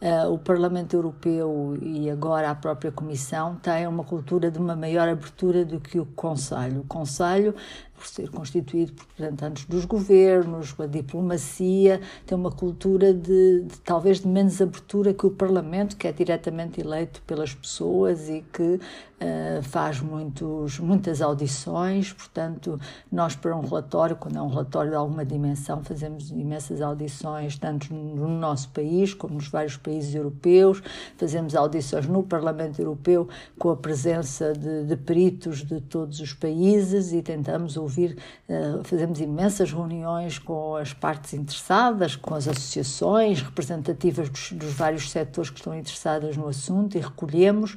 Uh, 0.00 0.32
o 0.32 0.38
Parlamento 0.38 0.96
Europeu 0.96 1.76
e 1.82 2.08
agora 2.08 2.50
a 2.50 2.54
própria 2.54 2.90
Comissão 2.90 3.56
têm 3.56 3.86
uma 3.86 4.02
cultura 4.02 4.50
de 4.50 4.58
uma 4.58 4.74
maior 4.74 5.06
abertura 5.06 5.62
do 5.62 5.78
que 5.78 6.00
o 6.00 6.06
Conselho. 6.06 6.80
O 6.80 6.84
Conselho, 6.84 7.54
por 7.94 8.06
ser 8.06 8.30
constituído 8.30 8.94
por 8.94 9.04
representantes 9.08 9.66
dos 9.66 9.84
governos, 9.84 10.74
a 10.80 10.86
diplomacia, 10.86 12.00
tem 12.24 12.38
uma 12.38 12.50
cultura 12.50 13.12
de, 13.12 13.64
de, 13.64 13.78
talvez 13.80 14.20
de 14.20 14.28
menos 14.28 14.62
abertura 14.62 15.12
que 15.12 15.26
o 15.26 15.30
Parlamento, 15.30 15.98
que 15.98 16.08
é 16.08 16.12
diretamente 16.12 16.80
eleito 16.80 17.20
pelas 17.26 17.52
pessoas 17.52 18.26
e 18.30 18.42
que 18.50 18.80
uh, 19.20 19.62
faz 19.62 20.00
muitos, 20.00 20.78
muitas 20.78 21.20
audições. 21.20 22.12
Portanto, 22.12 22.80
nós 23.10 23.36
para 23.36 23.56
um 23.56 23.60
relatório, 23.60 24.16
quando 24.16 24.36
é 24.36 24.42
um 24.42 24.48
relatório 24.48 24.90
de 24.90 24.96
alguma 24.96 25.24
dimensão, 25.24 25.82
fazemos 25.84 26.30
imensas 26.30 26.80
audições, 26.80 27.58
tanto 27.58 27.92
no 27.92 28.28
nosso 28.28 28.70
país 28.70 29.14
como 29.14 29.34
nos 29.34 29.48
vários 29.48 29.76
países 29.76 30.14
europeus, 30.14 30.82
fazemos 31.16 31.54
audições 31.54 32.06
no 32.06 32.22
Parlamento 32.22 32.80
Europeu 32.80 33.28
com 33.58 33.70
a 33.70 33.76
presença 33.76 34.52
de, 34.52 34.84
de 34.84 34.96
peritos 34.96 35.64
de 35.64 35.80
todos 35.80 36.20
os 36.20 36.32
países 36.32 37.12
e 37.12 37.22
tentamos 37.22 37.76
ouvir, 37.76 38.16
uh, 38.48 38.82
fazemos 38.84 39.20
imensas 39.20 39.72
reuniões 39.72 40.38
com 40.38 40.76
as 40.76 40.92
partes 40.92 41.34
interessadas, 41.34 42.16
com 42.16 42.34
as 42.34 42.48
associações 42.48 43.42
representativas 43.42 44.28
dos, 44.28 44.52
dos 44.52 44.72
vários 44.72 45.10
setores 45.10 45.50
que 45.50 45.58
estão 45.58 45.74
interessadas 45.74 46.36
no 46.36 46.48
assunto 46.48 46.96
e 46.96 47.00
recolhemos 47.00 47.76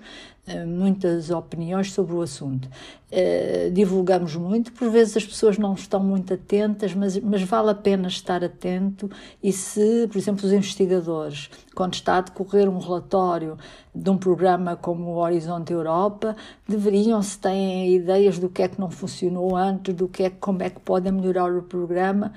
muitas 0.68 1.30
opiniões 1.30 1.94
sobre 1.94 2.14
o 2.14 2.22
assunto. 2.22 2.68
Uh, 3.12 3.72
divulgamos 3.72 4.36
muito, 4.36 4.74
por 4.74 4.90
vezes 4.90 5.16
as 5.16 5.26
pessoas 5.26 5.58
não 5.58 5.74
estão 5.74 6.04
muito 6.04 6.34
atentas, 6.34 6.94
mas, 6.96 7.18
mas 7.20 7.44
vale 7.44 7.70
a 7.70 7.76
pena 7.76 8.08
estar 8.08 8.44
atento 8.44 9.10
e 9.42 9.54
se, 9.54 10.08
por 10.12 10.18
exemplo, 10.18 10.46
os 10.46 10.52
investigadores, 10.52 11.50
quando 11.76 11.94
está 11.94 12.18
a 12.18 12.22
decorrer 12.22 12.68
um 12.68 12.80
relatório 12.80 13.58
de 13.94 14.10
um 14.10 14.18
programa 14.18 14.76
como 14.76 15.12
o 15.12 15.18
Horizonte 15.18 15.72
Europa, 15.72 16.36
deveriam, 16.68 17.22
se 17.22 17.38
têm 17.38 17.94
ideias 17.96 18.40
do 18.40 18.50
que 18.50 18.64
é 18.64 18.68
que 18.68 18.82
não 18.82 18.90
funcionou 18.90 19.56
antes, 19.56 19.94
do 19.94 20.08
que 20.08 20.24
é, 20.24 20.30
como 20.32 20.64
é 20.64 20.70
que 20.72 20.80
podem 20.80 21.12
melhorar 21.12 21.56
o 21.56 21.62
programa, 21.62 22.34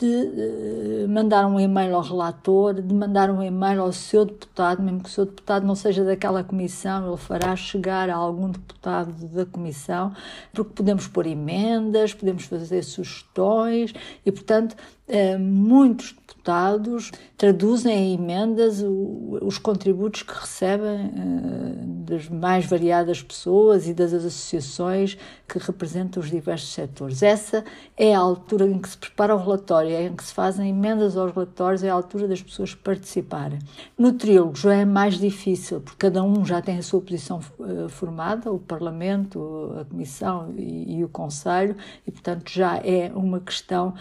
de 0.00 1.06
mandar 1.08 1.46
um 1.46 1.60
e-mail 1.60 1.94
ao 1.94 2.00
relator, 2.00 2.74
de 2.74 2.94
mandar 2.94 3.30
um 3.30 3.42
e-mail 3.42 3.82
ao 3.82 3.92
seu 3.92 4.24
deputado, 4.24 4.82
mesmo 4.82 5.00
que 5.00 5.10
o 5.10 5.12
seu 5.12 5.26
deputado 5.26 5.66
não 5.66 5.74
seja 5.74 6.02
daquela 6.02 6.42
comissão, 6.42 7.06
ele 7.06 7.16
fará 7.18 7.54
chegar 7.54 8.08
a 8.08 8.14
algum 8.14 8.48
deputado 8.48 9.12
da 9.28 9.44
comissão, 9.44 10.14
porque 10.54 10.72
podemos 10.74 11.06
pôr 11.06 11.26
emendas, 11.26 12.14
podemos 12.14 12.44
fazer 12.44 12.82
sugestões 12.82 13.92
e, 14.24 14.32
portanto, 14.32 14.74
eh, 15.06 15.36
muitos 15.36 16.12
deputados 16.40 17.12
traduzem 17.36 17.96
em 17.96 18.14
emendas 18.14 18.82
os 18.82 19.58
contributos 19.58 20.22
que 20.22 20.32
recebem 20.32 20.88
eh, 20.88 22.10
das 22.10 22.28
mais 22.28 22.66
variadas 22.66 23.22
pessoas 23.22 23.86
e 23.86 23.94
das 23.94 24.12
associações 24.12 25.16
que 25.48 25.58
representam 25.58 26.22
os 26.22 26.30
diversos 26.30 26.72
setores. 26.72 27.22
Essa 27.22 27.64
é 27.96 28.14
a 28.14 28.18
altura 28.18 28.66
em 28.66 28.78
que 28.78 28.88
se 28.88 28.98
prepara 28.98 29.34
o 29.34 29.38
relatório, 29.38 29.90
é 29.90 30.06
em 30.06 30.14
que 30.14 30.24
se 30.24 30.34
fazem 30.34 30.70
emendas 30.70 31.16
aos 31.16 31.32
relatórios, 31.32 31.82
é 31.82 31.90
a 31.90 31.94
altura 31.94 32.28
das 32.28 32.42
pessoas 32.42 32.74
participarem. 32.74 33.58
No 33.96 34.12
trílogo 34.12 34.56
já 34.56 34.74
é 34.74 34.84
mais 34.84 35.18
difícil, 35.18 35.80
porque 35.80 36.06
cada 36.10 36.22
um 36.22 36.44
já 36.44 36.60
tem 36.60 36.78
a 36.78 36.82
sua 36.82 37.00
posição 37.00 37.40
eh, 37.60 37.88
formada, 37.88 38.50
o 38.52 38.58
Parlamento, 38.58 39.74
a 39.80 39.84
Comissão 39.84 40.52
e, 40.56 41.02
o 41.02 41.08
Conselho, 41.08 41.76
e 42.06 42.10
portanto 42.10 42.50
já 42.50 42.76
é 42.78 43.10
uma 43.14 43.40
questão 43.40 43.94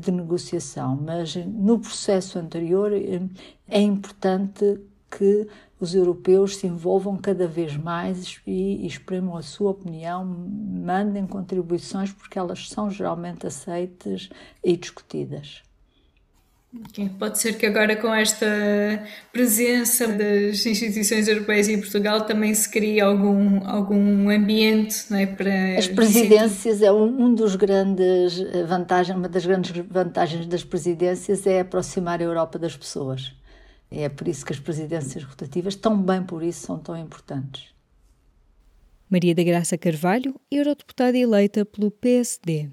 de 0.00 0.10
negociação 0.10 0.52
negociação, 0.52 0.98
mas 1.00 1.36
no 1.36 1.71
processo 1.78 2.38
anterior 2.38 2.92
eh, 2.92 3.20
é 3.68 3.80
importante 3.80 4.80
que 5.10 5.46
os 5.78 5.94
europeus 5.94 6.56
se 6.56 6.66
envolvam 6.66 7.16
cada 7.16 7.46
vez 7.46 7.76
mais 7.76 8.40
e, 8.46 8.86
exprimam 8.86 9.36
a 9.36 9.42
sua 9.42 9.72
opinião, 9.72 10.24
mandem 10.24 11.26
contribuições, 11.26 12.12
porque 12.12 12.38
elas 12.38 12.68
são 12.68 12.90
geralmente 12.90 13.46
aceitas 13.46 14.30
e 14.62 14.76
discutidas. 14.76 15.62
Okay. 16.74 17.10
Pode 17.18 17.38
ser 17.38 17.58
que 17.58 17.66
agora 17.66 17.94
com 17.96 18.14
esta 18.14 18.46
presença 19.30 20.08
das 20.08 20.64
instituições 20.64 21.28
europeias 21.28 21.68
em 21.68 21.78
Portugal 21.78 22.22
também 22.22 22.54
se 22.54 22.70
crie 22.70 22.98
algum, 22.98 23.66
algum 23.66 24.30
ambiente 24.30 25.04
não 25.10 25.18
é, 25.18 25.26
para... 25.26 25.78
As 25.78 25.86
presidências 25.86 26.80
é 26.80 26.90
um, 26.90 27.24
um 27.24 27.34
dos 27.34 27.56
grandes 27.56 28.38
vantagens, 28.66 29.16
uma 29.16 29.28
das 29.28 29.44
grandes 29.44 29.70
vantagens 29.86 30.46
das 30.46 30.64
presidências 30.64 31.46
é 31.46 31.60
aproximar 31.60 32.20
a 32.20 32.24
Europa 32.24 32.58
das 32.58 32.74
pessoas. 32.74 33.34
É 33.90 34.08
por 34.08 34.26
isso 34.26 34.46
que 34.46 34.54
as 34.54 34.58
presidências 34.58 35.22
rotativas, 35.22 35.74
tão 35.76 36.00
bem 36.00 36.22
por 36.22 36.42
isso, 36.42 36.66
são 36.66 36.78
tão 36.78 36.96
importantes. 36.96 37.66
Maria 39.10 39.34
da 39.34 39.42
Graça 39.42 39.76
Carvalho, 39.76 40.40
eurodeputada 40.50 41.18
eleita 41.18 41.66
pelo 41.66 41.90
PSD. 41.90 42.70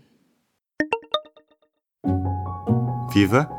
Viva! 3.13 3.58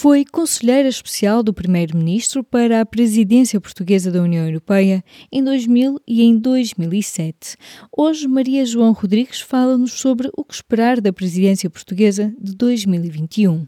Foi 0.00 0.24
conselheira 0.24 0.88
especial 0.88 1.42
do 1.42 1.52
Primeiro-Ministro 1.52 2.44
para 2.44 2.80
a 2.80 2.86
presidência 2.86 3.60
portuguesa 3.60 4.12
da 4.12 4.22
União 4.22 4.46
Europeia 4.46 5.02
em 5.32 5.42
2000 5.42 6.00
e 6.06 6.22
em 6.22 6.38
2007. 6.38 7.56
Hoje, 7.90 8.28
Maria 8.28 8.64
João 8.64 8.92
Rodrigues 8.92 9.40
fala-nos 9.40 9.94
sobre 9.94 10.30
o 10.36 10.44
que 10.44 10.54
esperar 10.54 11.00
da 11.00 11.12
presidência 11.12 11.68
portuguesa 11.68 12.32
de 12.40 12.54
2021. 12.54 13.66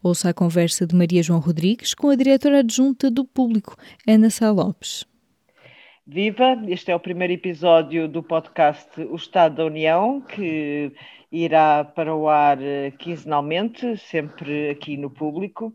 Ouça 0.00 0.28
a 0.28 0.32
conversa 0.32 0.86
de 0.86 0.94
Maria 0.94 1.20
João 1.20 1.40
Rodrigues 1.40 1.94
com 1.94 2.10
a 2.10 2.14
diretora 2.14 2.60
adjunta 2.60 3.10
do 3.10 3.24
Público, 3.24 3.76
Ana 4.06 4.30
Sá 4.30 4.52
Lopes. 4.52 5.04
Viva! 6.04 6.60
Este 6.66 6.90
é 6.90 6.96
o 6.96 7.00
primeiro 7.00 7.32
episódio 7.32 8.08
do 8.08 8.24
podcast 8.24 9.00
O 9.02 9.14
Estado 9.14 9.56
da 9.56 9.64
União, 9.66 10.20
que 10.20 10.92
irá 11.30 11.84
para 11.84 12.12
o 12.12 12.28
ar 12.28 12.60
eh, 12.60 12.90
quinzenalmente, 12.98 13.96
sempre 13.98 14.70
aqui 14.70 14.96
no 14.96 15.08
público. 15.08 15.72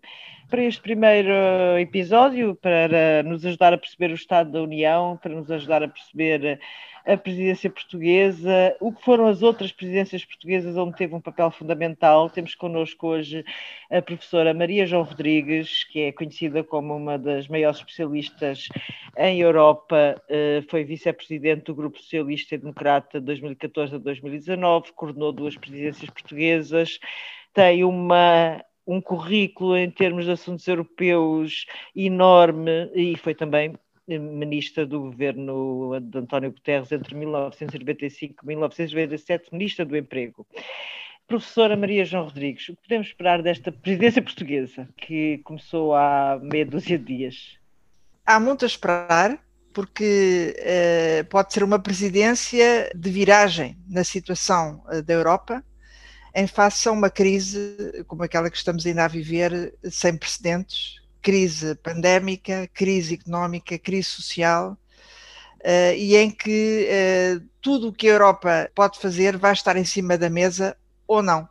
Para 0.50 0.64
este 0.64 0.82
primeiro 0.82 1.32
episódio, 1.80 2.56
para 2.56 3.24
nos 3.24 3.46
ajudar 3.46 3.74
a 3.74 3.78
perceber 3.78 4.12
o 4.12 4.16
Estado 4.16 4.52
da 4.52 4.62
União, 4.62 5.18
para 5.18 5.34
nos 5.34 5.50
ajudar 5.50 5.82
a 5.82 5.88
perceber 5.88 6.60
a 7.08 7.16
presidência 7.16 7.70
portuguesa, 7.70 8.76
o 8.82 8.92
que 8.92 9.02
foram 9.02 9.28
as 9.28 9.42
outras 9.42 9.72
presidências 9.72 10.26
portuguesas 10.26 10.76
onde 10.76 10.98
teve 10.98 11.16
um 11.16 11.22
papel 11.22 11.50
fundamental. 11.50 12.30
Temos 12.30 12.54
connosco 12.54 13.08
hoje 13.08 13.46
a 13.90 14.02
professora 14.02 14.54
Maria 14.54 14.86
João 14.86 15.04
Rodrigues, 15.04 15.86
que 15.86 16.02
é 16.02 16.12
conhecida 16.12 16.66
como 16.66 16.94
uma 16.94 17.18
das 17.18 17.48
maiores 17.48 17.80
especialistas 17.80 18.68
em 19.18 19.40
Europa, 19.40 20.22
eh, 20.30 20.62
foi 20.70 20.84
vice-presidente 20.84 21.64
do 21.64 21.76
Grupo 21.76 21.98
Socialista 21.98 22.56
e 22.56 22.58
Democrata 22.58 23.22
de 23.22 23.26
2014 23.26 23.96
a 23.96 23.98
2019, 23.98 24.92
coordenou 24.92 25.32
duas 25.32 25.56
presidências 25.56 26.10
portuguesas, 26.10 27.00
tem 27.54 27.86
uma 27.86 28.62
um 28.86 29.02
currículo 29.02 29.76
em 29.76 29.92
termos 29.92 30.24
de 30.24 30.32
assuntos 30.32 30.66
europeus 30.66 31.66
enorme 31.94 32.90
e 32.96 33.18
foi 33.18 33.36
também 33.36 33.74
ministra 34.08 34.86
do 34.86 35.02
governo 35.02 36.00
de 36.00 36.18
António 36.18 36.52
Guterres 36.52 36.92
entre 36.92 37.16
1995 37.16 38.44
e 38.44 38.48
1997, 38.48 39.50
ministra 39.52 39.86
do 39.86 39.98
Emprego. 39.98 40.48
Professora 41.28 41.76
Maria 41.76 42.06
João 42.06 42.24
Rodrigues, 42.24 42.70
o 42.70 42.76
que 42.76 42.84
podemos 42.84 43.08
esperar 43.08 43.44
desta 43.44 43.70
presidência 43.70 44.22
portuguesa 44.22 44.88
que 44.96 45.40
começou 45.40 45.94
há 45.94 46.40
meia 46.42 46.66
dúzia 46.66 46.98
de 46.98 47.04
dias? 47.04 47.58
Há 48.26 48.40
muito 48.40 48.64
a 48.64 48.68
esperar, 48.68 49.38
porque 49.74 50.56
eh, 50.58 51.24
pode 51.24 51.52
ser 51.52 51.64
uma 51.64 51.80
presidência 51.80 52.90
de 52.96 53.12
viragem 53.12 53.78
na 53.90 54.06
situação 54.06 54.82
eh, 54.90 55.02
da 55.02 55.14
Europa, 55.14 55.62
em 56.34 56.48
face 56.48 56.88
a 56.88 56.94
uma 56.94 57.10
crise 57.10 58.06
como 58.08 58.24
aquela 58.24 58.50
que 58.50 58.58
estamos 58.58 58.86
ainda 58.86 59.04
a 59.04 59.08
viver, 59.10 59.74
sem 59.84 60.16
precedentes, 60.16 61.02
crise 61.28 61.76
pandémica, 61.76 62.70
crise 62.74 63.16
económica, 63.16 63.78
crise 63.78 64.08
social, 64.08 64.78
uh, 65.58 65.94
e 65.94 66.16
em 66.16 66.32
que 66.32 66.88
uh, 66.88 67.46
tudo 67.60 67.90
o 67.90 67.92
que 67.92 68.08
a 68.08 68.14
Europa 68.14 68.72
pode 68.74 68.98
fazer 68.98 69.36
vai 69.36 69.52
estar 69.52 69.76
em 69.76 69.84
cima 69.84 70.18
da 70.18 70.30
mesa 70.30 70.78
ou 71.06 71.22
não. 71.22 71.50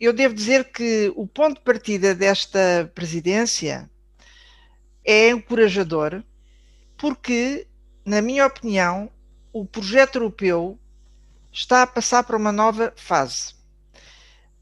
Eu 0.00 0.10
devo 0.10 0.34
dizer 0.34 0.72
que 0.72 1.12
o 1.14 1.26
ponto 1.26 1.58
de 1.58 1.64
partida 1.64 2.14
desta 2.14 2.90
presidência 2.94 3.90
é 5.04 5.28
encorajador, 5.28 6.24
porque, 6.96 7.66
na 8.06 8.22
minha 8.22 8.46
opinião, 8.46 9.10
o 9.52 9.66
projeto 9.66 10.16
europeu 10.16 10.78
está 11.52 11.82
a 11.82 11.86
passar 11.86 12.24
para 12.24 12.38
uma 12.38 12.52
nova 12.52 12.90
fase. 12.96 13.54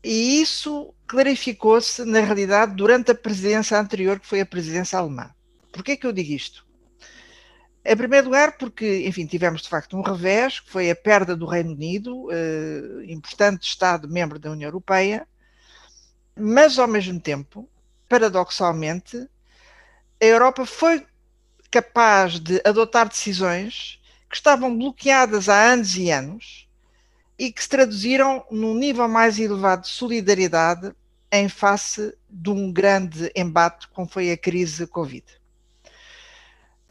E 0.04 0.42
isso 0.42 0.94
clarificou-se, 1.06 2.04
na 2.04 2.20
realidade, 2.20 2.74
durante 2.74 3.10
a 3.10 3.14
presidência 3.14 3.80
anterior, 3.80 4.20
que 4.20 4.26
foi 4.26 4.40
a 4.40 4.46
presidência 4.46 4.98
alemã. 4.98 5.30
Por 5.72 5.82
que 5.82 5.96
que 5.96 6.06
eu 6.06 6.12
digo 6.12 6.30
isto? 6.30 6.66
Em 7.82 7.96
primeiro 7.96 8.26
lugar, 8.26 8.58
porque, 8.58 9.06
enfim, 9.06 9.26
tivemos 9.26 9.62
de 9.62 9.68
facto 9.68 9.96
um 9.96 10.02
revés, 10.02 10.60
que 10.60 10.70
foi 10.70 10.90
a 10.90 10.96
perda 10.96 11.34
do 11.34 11.46
Reino 11.46 11.72
Unido, 11.72 12.28
eh, 12.30 13.04
importante 13.08 13.66
Estado 13.66 14.06
membro 14.06 14.38
da 14.38 14.50
União 14.50 14.68
Europeia, 14.68 15.26
mas 16.36 16.78
ao 16.78 16.86
mesmo 16.86 17.18
tempo, 17.18 17.68
paradoxalmente, 18.06 19.16
a 20.20 20.24
Europa 20.24 20.66
foi 20.66 21.06
capaz 21.70 22.38
de 22.38 22.60
adotar 22.64 23.08
decisões 23.08 24.00
que 24.28 24.36
estavam 24.36 24.76
bloqueadas 24.76 25.48
há 25.48 25.72
anos 25.72 25.96
e 25.96 26.10
anos 26.10 26.63
e 27.38 27.52
que 27.52 27.62
se 27.62 27.68
traduziram 27.68 28.44
num 28.50 28.74
nível 28.74 29.08
mais 29.08 29.38
elevado 29.38 29.82
de 29.82 29.88
solidariedade 29.88 30.94
em 31.32 31.48
face 31.48 32.16
de 32.30 32.50
um 32.50 32.72
grande 32.72 33.30
embate 33.34 33.88
como 33.88 34.08
foi 34.08 34.30
a 34.30 34.36
crise 34.36 34.86
Covid. 34.86 35.24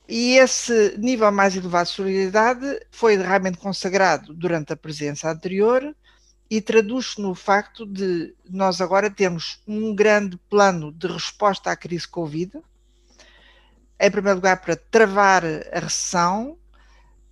E 0.08 0.36
esse 0.38 0.96
nível 0.98 1.32
mais 1.32 1.56
elevado 1.56 1.88
de 1.88 1.94
solidariedade 1.94 2.86
foi 2.92 3.16
realmente 3.16 3.58
consagrado 3.58 4.34
durante 4.34 4.74
a 4.74 4.78
presença 4.78 5.32
anterior 5.32 5.96
e 6.50 6.62
traduz-se 6.62 7.22
no 7.22 7.34
facto 7.34 7.86
de 7.86 8.36
nós 8.50 8.82
agora 8.82 9.10
termos 9.10 9.62
um 9.66 9.96
grande 9.96 10.38
plano 10.50 10.92
de 10.92 11.08
resposta 11.08 11.72
à 11.72 11.76
crise 11.76 12.08
Covid, 12.08 12.62
em 14.00 14.12
primeiro 14.12 14.38
lugar 14.38 14.62
para 14.62 14.76
travar 14.76 15.44
a 15.46 15.80
recessão, 15.80 16.58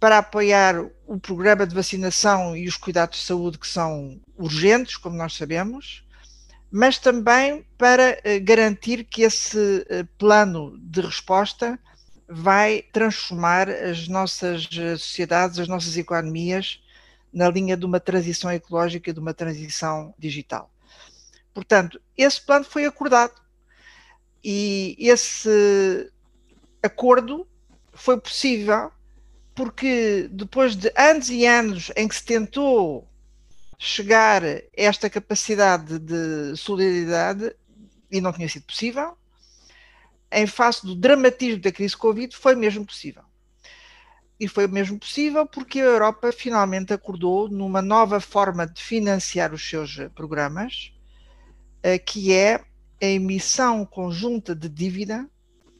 para 0.01 0.17
apoiar 0.17 0.83
o 1.05 1.19
programa 1.19 1.67
de 1.67 1.75
vacinação 1.75 2.57
e 2.57 2.67
os 2.67 2.75
cuidados 2.75 3.19
de 3.19 3.25
saúde 3.27 3.59
que 3.59 3.67
são 3.67 4.19
urgentes, 4.35 4.97
como 4.97 5.15
nós 5.15 5.35
sabemos, 5.35 6.03
mas 6.71 6.97
também 6.97 7.63
para 7.77 8.19
eh, 8.23 8.39
garantir 8.39 9.03
que 9.03 9.21
esse 9.21 9.85
eh, 9.87 10.03
plano 10.17 10.75
de 10.79 11.01
resposta 11.01 11.79
vai 12.27 12.83
transformar 12.91 13.69
as 13.69 14.07
nossas 14.07 14.67
eh, 14.75 14.97
sociedades, 14.97 15.59
as 15.59 15.67
nossas 15.67 15.95
economias 15.95 16.81
na 17.31 17.47
linha 17.47 17.77
de 17.77 17.85
uma 17.85 17.99
transição 17.99 18.51
ecológica 18.51 19.13
de 19.13 19.19
uma 19.19 19.35
transição 19.35 20.15
digital. 20.17 20.71
Portanto, 21.53 22.01
esse 22.17 22.41
plano 22.41 22.65
foi 22.65 22.85
acordado 22.85 23.39
e 24.43 24.95
esse 24.97 26.11
acordo 26.81 27.47
foi 27.93 28.19
possível 28.19 28.91
porque 29.61 30.27
depois 30.31 30.75
de 30.75 30.91
anos 30.97 31.29
e 31.29 31.45
anos 31.45 31.91
em 31.95 32.07
que 32.07 32.15
se 32.15 32.25
tentou 32.25 33.07
chegar 33.77 34.43
a 34.43 34.59
esta 34.75 35.07
capacidade 35.07 35.99
de 35.99 36.55
solidariedade 36.57 37.55
e 38.11 38.19
não 38.19 38.33
tinha 38.33 38.49
sido 38.49 38.65
possível, 38.65 39.15
em 40.31 40.47
face 40.47 40.83
do 40.83 40.95
dramatismo 40.95 41.61
da 41.61 41.71
crise 41.71 41.95
Covid, 41.95 42.35
foi 42.35 42.55
mesmo 42.55 42.83
possível. 42.83 43.21
E 44.39 44.47
foi 44.47 44.65
mesmo 44.65 44.97
possível 44.97 45.45
porque 45.45 45.79
a 45.79 45.85
Europa 45.85 46.31
finalmente 46.31 46.91
acordou 46.91 47.47
numa 47.47 47.83
nova 47.83 48.19
forma 48.19 48.65
de 48.65 48.81
financiar 48.81 49.53
os 49.53 49.69
seus 49.69 49.95
programas, 50.15 50.91
eh, 51.83 51.99
que 51.99 52.33
é 52.33 52.63
a 52.99 53.05
emissão 53.05 53.85
conjunta 53.85 54.55
de 54.55 54.67
dívida 54.67 55.29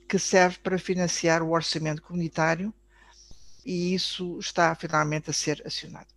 que 0.08 0.20
serve 0.20 0.60
para 0.60 0.78
financiar 0.78 1.42
o 1.42 1.50
orçamento 1.50 2.04
comunitário 2.04 2.72
e 3.66 3.94
isso 3.94 4.38
está 4.40 4.74
finalmente 4.76 5.30
a 5.30 5.34
ser 5.34 5.62
acionado. 5.66 6.08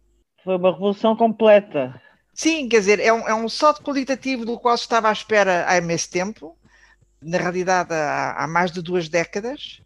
Foi 0.43 0.57
uma 0.57 0.73
revolução 0.73 1.17
completa. 1.17 2.01
Sim, 2.33 2.69
quer 2.69 2.81
dizer, 2.81 3.01
é 3.01 3.13
um, 3.13 3.29
é 3.29 3.35
um 3.35 3.49
salto 3.49 3.83
qualitativo 3.83 4.45
do 4.45 4.59
qual 4.59 4.77
se 4.77 4.85
estava 4.85 5.09
à 5.09 5.13
espera 5.13 5.65
há 5.69 5.77
imenso 5.77 6.11
tempo, 6.11 6.59
na 7.23 7.39
realidade 7.39 7.93
há, 7.93 8.45
há 8.45 8.47
mais 8.47 8.71
de 8.71 8.83
duas 8.83 9.09
décadas, 9.09 9.81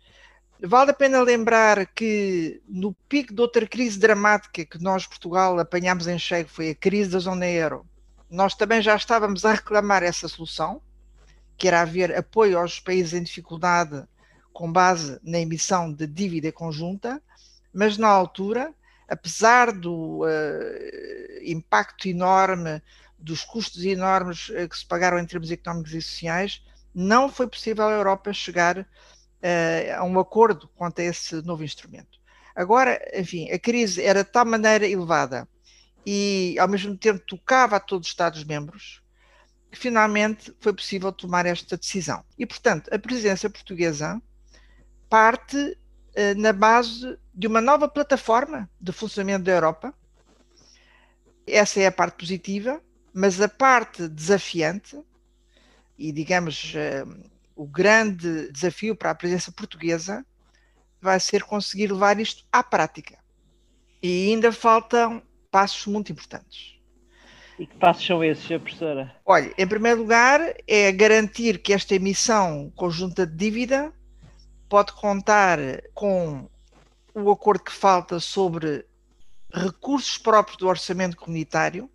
Vale 0.61 0.91
a 0.91 0.95
pena 0.95 1.23
lembrar 1.23 1.87
que 1.87 2.61
no 2.69 2.93
pico 3.09 3.33
de 3.33 3.41
outra 3.41 3.65
crise 3.65 3.97
dramática 3.97 4.65
que 4.65 4.83
nós, 4.83 5.07
Portugal, 5.07 5.57
apanhámos 5.61 6.09
em 6.09 6.19
cheio, 6.19 6.49
foi 6.49 6.71
a 6.71 6.75
crise 6.75 7.11
da 7.11 7.21
zona 7.21 7.47
euro, 7.47 7.87
nós 8.29 8.57
também 8.57 8.83
já 8.83 8.97
estávamos 8.97 9.45
a 9.45 9.53
reclamar 9.53 10.03
essa 10.03 10.27
solução, 10.27 10.83
que 11.57 11.69
era 11.69 11.81
haver 11.81 12.17
apoio 12.17 12.59
aos 12.59 12.81
países 12.81 13.15
em 13.15 13.23
dificuldade 13.23 14.05
com 14.53 14.71
base 14.71 15.21
na 15.23 15.39
emissão 15.39 15.93
de 15.93 16.09
dívida 16.09 16.51
conjunta, 16.51 17.23
mas 17.79 17.97
na 17.97 18.09
altura, 18.09 18.75
apesar 19.09 19.71
do 19.71 20.25
uh, 20.25 20.29
impacto 21.45 22.09
enorme, 22.09 22.83
dos 23.17 23.45
custos 23.45 23.85
enormes 23.85 24.49
uh, 24.49 24.69
que 24.69 24.77
se 24.77 24.85
pagaram 24.85 25.17
em 25.17 25.25
termos 25.25 25.49
económicos 25.49 25.95
e 25.95 26.03
sociais, 26.03 26.61
não 26.93 27.29
foi 27.29 27.47
possível 27.47 27.87
a 27.87 27.93
Europa 27.93 28.33
chegar 28.33 28.81
uh, 28.81 28.85
a 29.97 30.03
um 30.03 30.19
acordo 30.19 30.67
quanto 30.75 31.01
a 31.01 31.05
esse 31.05 31.41
novo 31.43 31.63
instrumento. 31.63 32.19
Agora, 32.53 33.01
enfim, 33.15 33.49
a 33.53 33.59
crise 33.61 34.03
era 34.03 34.25
de 34.25 34.31
tal 34.33 34.45
maneira 34.45 34.85
elevada 34.85 35.47
e, 36.05 36.57
ao 36.59 36.67
mesmo 36.67 36.97
tempo, 36.97 37.25
tocava 37.25 37.77
a 37.77 37.81
todos 37.81 38.09
os 38.09 38.13
Estados-membros 38.13 39.05
que 39.71 39.79
finalmente 39.79 40.53
foi 40.59 40.73
possível 40.73 41.13
tomar 41.13 41.47
esta 41.47 41.77
decisão. 41.77 42.25
E, 42.37 42.45
portanto, 42.45 42.93
a 42.93 42.99
presidência 42.99 43.49
portuguesa 43.49 44.21
parte 45.09 45.57
eh, 45.57 45.77
na 46.37 46.53
base 46.53 47.19
de 47.33 47.47
uma 47.47 47.61
nova 47.61 47.89
plataforma 47.89 48.69
de 48.81 48.93
funcionamento 48.93 49.45
da 49.45 49.53
Europa. 49.53 49.95
Essa 51.47 51.81
é 51.81 51.87
a 51.87 51.93
parte 51.93 52.17
positiva, 52.17 52.83
mas 53.13 53.41
a 53.41 53.49
parte 53.49 54.09
desafiante, 54.09 55.01
e 55.97 56.13
digamos 56.13 56.73
eh, 56.75 57.05
o 57.55 57.67
grande 57.67 58.51
desafio 58.53 58.95
para 58.95 59.11
a 59.11 59.15
presença 59.15 59.51
portuguesa, 59.53 60.25
vai 61.01 61.19
ser 61.21 61.45
conseguir 61.45 61.93
levar 61.93 62.19
isto 62.21 62.45
à 62.53 62.63
prática. 62.63 63.19
E 64.03 64.31
ainda 64.31 64.53
faltam 64.53 65.23
passos 65.51 65.87
muito 65.87 66.13
importantes. 66.13 66.79
E 67.59 67.67
que 67.67 67.77
passos 67.77 68.07
são 68.07 68.23
esses. 68.23 68.47
Professora? 68.47 69.15
Olha, 69.25 69.53
em 69.57 69.67
primeiro 69.67 70.01
lugar, 70.01 70.41
é 70.67 70.93
garantir 70.93 71.59
que 71.59 71.73
esta 71.73 71.95
emissão 71.95 72.73
conjunta 72.77 73.27
de 73.27 73.35
dívida 73.35 73.93
pode 74.69 74.93
contar 74.93 75.59
com 75.95 76.49
o 77.15 77.31
acordo 77.31 77.65
que 77.65 77.73
falta 77.73 78.21
sobre 78.21 78.87
recursos 79.53 80.19
próprios 80.19 80.59
do 80.59 80.69
orçamento 80.69 81.17
comunitário 81.17 81.91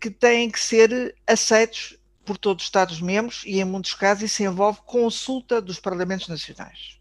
que 0.00 0.10
têm 0.10 0.50
que 0.50 0.60
ser 0.60 1.14
aceitos 1.26 1.98
por 2.24 2.36
todos 2.36 2.64
os 2.64 2.66
Estados-membros 2.66 3.42
e, 3.46 3.60
em 3.60 3.64
muitos 3.64 3.94
casos, 3.94 4.24
isso 4.24 4.42
envolve 4.42 4.80
consulta 4.84 5.60
dos 5.60 5.78
Parlamentos 5.78 6.28
Nacionais. 6.28 6.98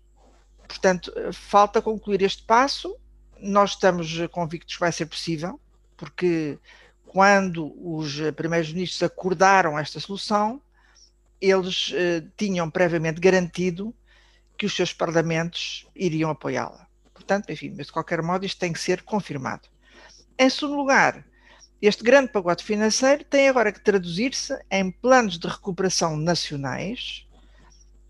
Portanto, 0.68 1.12
falta 1.34 1.82
concluir 1.82 2.22
este 2.22 2.44
passo. 2.44 2.96
Nós 3.40 3.72
estamos 3.72 4.16
convictos 4.32 4.76
que 4.76 4.80
vai 4.80 4.92
ser 4.92 5.08
possível, 5.08 5.60
porque 5.98 6.60
quando 7.08 7.74
os 7.82 8.20
primeiros 8.36 8.72
ministros 8.72 9.02
acordaram 9.04 9.78
esta 9.78 10.00
solução, 10.00 10.62
eles 11.42 11.92
eh, 11.94 12.24
tinham 12.38 12.70
previamente 12.70 13.20
garantido 13.20 13.94
que 14.58 14.66
os 14.66 14.76
seus 14.76 14.94
parlamentos 14.94 15.88
iriam 15.96 16.30
apoiá-la. 16.30 16.88
Portanto, 17.14 17.50
enfim, 17.50 17.74
mas 17.76 17.88
de 17.88 17.94
qualquer 17.94 18.22
modo 18.22 18.46
isto 18.46 18.60
tem 18.60 18.74
que 18.74 18.80
ser 18.80 19.04
confirmado. 19.04 19.68
Em 20.38 20.50
segundo 20.50 20.76
lugar, 20.76 21.26
este 21.82 22.04
grande 22.04 22.32
pacote 22.32 22.64
financeiro 22.64 23.24
tem 23.24 23.48
agora 23.48 23.72
que 23.72 23.80
traduzir-se 23.80 24.58
em 24.70 24.92
planos 24.92 25.38
de 25.38 25.48
recuperação 25.48 26.18
nacionais 26.18 27.26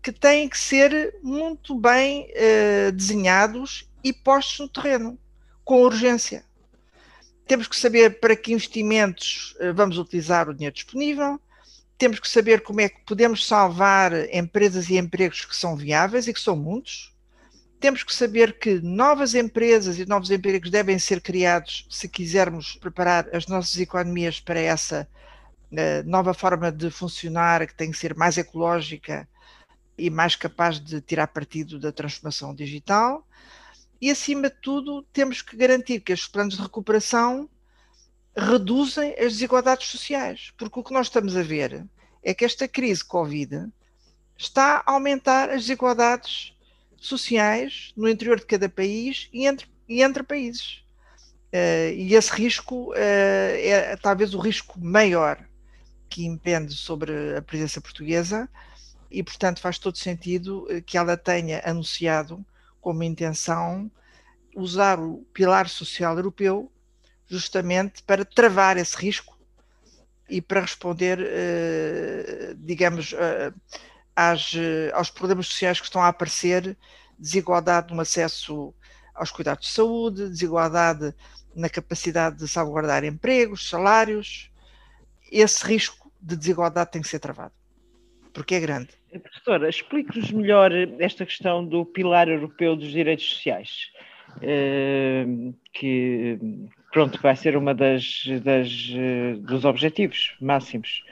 que 0.01 0.11
têm 0.11 0.47
que 0.47 0.57
ser 0.57 1.17
muito 1.23 1.75
bem 1.75 2.27
eh, 2.35 2.91
desenhados 2.91 3.89
e 4.03 4.13
postos 4.13 4.59
no 4.59 4.69
terreno, 4.69 5.19
com 5.63 5.81
urgência 5.81 6.45
temos 7.47 7.67
que 7.67 7.75
saber 7.75 8.19
para 8.19 8.35
que 8.35 8.53
investimentos 8.53 9.55
eh, 9.59 9.71
vamos 9.71 9.97
utilizar 9.97 10.49
o 10.49 10.53
dinheiro 10.53 10.73
disponível, 10.73 11.39
temos 11.97 12.19
que 12.19 12.29
saber 12.29 12.61
como 12.61 12.81
é 12.81 12.89
que 12.89 13.01
podemos 13.05 13.45
salvar 13.45 14.13
empresas 14.33 14.89
e 14.89 14.97
empregos 14.97 15.45
que 15.45 15.55
são 15.55 15.75
viáveis 15.75 16.27
e 16.27 16.33
que 16.33 16.39
são 16.39 16.55
muitos. 16.55 17.13
Temos 17.79 18.03
que 18.03 18.13
saber 18.13 18.57
que 18.57 18.81
novas 18.81 19.35
empresas 19.35 19.99
e 19.99 20.05
novos 20.05 20.31
empregos 20.31 20.69
devem 20.69 20.97
ser 20.97 21.21
criados 21.21 21.85
se 21.89 22.07
quisermos 22.07 22.75
preparar 22.75 23.27
as 23.33 23.47
nossas 23.47 23.77
economias 23.79 24.39
para 24.39 24.59
essa 24.59 25.07
uh, 25.71 26.09
nova 26.09 26.33
forma 26.33 26.71
de 26.71 26.89
funcionar, 26.89 27.67
que 27.67 27.75
tem 27.75 27.91
que 27.91 27.97
ser 27.97 28.15
mais 28.15 28.37
ecológica 28.37 29.27
e 29.97 30.09
mais 30.09 30.35
capaz 30.35 30.79
de 30.79 30.99
tirar 31.01 31.27
partido 31.27 31.79
da 31.79 31.91
transformação 31.91 32.53
digital 32.53 33.25
e, 34.01 34.11
acima 34.11 34.49
de 34.49 34.55
tudo, 34.61 35.03
temos 35.13 35.41
que 35.41 35.55
garantir 35.55 35.99
que 35.99 36.13
estes 36.13 36.27
planos 36.27 36.55
de 36.55 36.61
recuperação 36.61 37.49
reduzem 38.35 39.11
as 39.13 39.33
desigualdades 39.33 39.87
sociais, 39.87 40.51
porque 40.57 40.79
o 40.79 40.83
que 40.83 40.93
nós 40.93 41.07
estamos 41.07 41.35
a 41.37 41.41
ver 41.41 41.85
é 42.21 42.33
que 42.33 42.43
esta 42.43 42.67
crise 42.67 43.03
Covid 43.03 43.67
está 44.37 44.83
a 44.85 44.91
aumentar 44.91 45.49
as 45.49 45.61
desigualdades 45.61 46.53
sociais 46.97 47.93
no 47.95 48.09
interior 48.09 48.39
de 48.39 48.45
cada 48.45 48.67
país 48.67 49.29
e 49.31 49.45
entre, 49.45 49.67
e 49.87 50.01
entre 50.01 50.23
países. 50.23 50.83
Uh, 51.53 51.93
e 51.95 52.15
esse 52.15 52.31
risco 52.31 52.91
uh, 52.91 52.95
é 52.95 53.95
talvez 53.95 54.33
o 54.33 54.39
risco 54.39 54.77
maior 54.79 55.39
que 56.09 56.25
impende 56.25 56.73
sobre 56.73 57.37
a 57.37 57.41
presença 57.41 57.79
portuguesa 57.79 58.49
e, 59.09 59.23
portanto, 59.23 59.61
faz 59.61 59.79
todo 59.79 59.97
sentido 59.97 60.67
eh, 60.69 60.81
que 60.81 60.97
ela 60.97 61.15
tenha 61.15 61.61
anunciado 61.65 62.45
como 62.81 63.03
intenção 63.03 63.89
usar 64.55 64.99
o 64.99 65.25
pilar 65.33 65.69
social 65.69 66.15
europeu 66.17 66.71
justamente 67.27 68.03
para 68.03 68.23
travar 68.23 68.77
esse 68.77 68.95
risco 68.97 69.35
e 70.29 70.41
para 70.41 70.61
responder, 70.61 71.19
eh, 71.21 72.55
digamos, 72.57 73.13
eh, 73.13 73.53
às, 74.15 74.53
eh, 74.55 74.91
aos 74.93 75.09
problemas 75.09 75.47
sociais 75.47 75.79
que 75.79 75.85
estão 75.85 76.01
a 76.01 76.07
aparecer, 76.07 76.75
desigualdade 77.17 77.93
no 77.93 78.01
acesso 78.01 78.73
aos 79.13 79.31
cuidados 79.31 79.67
de 79.67 79.71
saúde, 79.71 80.29
desigualdade 80.29 81.13
na 81.55 81.69
capacidade 81.69 82.37
de 82.37 82.47
salvaguardar 82.47 83.03
empregos, 83.03 83.69
salários. 83.69 84.51
Esse 85.31 85.65
risco 85.65 86.11
de 86.19 86.35
desigualdade 86.35 86.91
tem 86.91 87.01
que 87.01 87.07
ser 87.07 87.19
travado, 87.19 87.53
porque 88.33 88.55
é 88.55 88.59
grande. 88.59 88.89
Professora, 89.21 89.69
explique-nos 89.69 90.31
melhor 90.31 90.71
esta 90.99 91.25
questão 91.25 91.65
do 91.65 91.85
pilar 91.85 92.27
europeu 92.27 92.75
dos 92.75 92.91
direitos 92.91 93.29
sociais, 93.29 93.89
que 95.71 96.37
pronto, 96.95 97.21
vai 97.21 97.35
ser 97.35 97.57
uma 97.57 97.75
das, 97.75 98.23
das 98.41 98.69
dos 99.41 99.65
objetivos 99.65 100.33
máximos. 100.39 101.03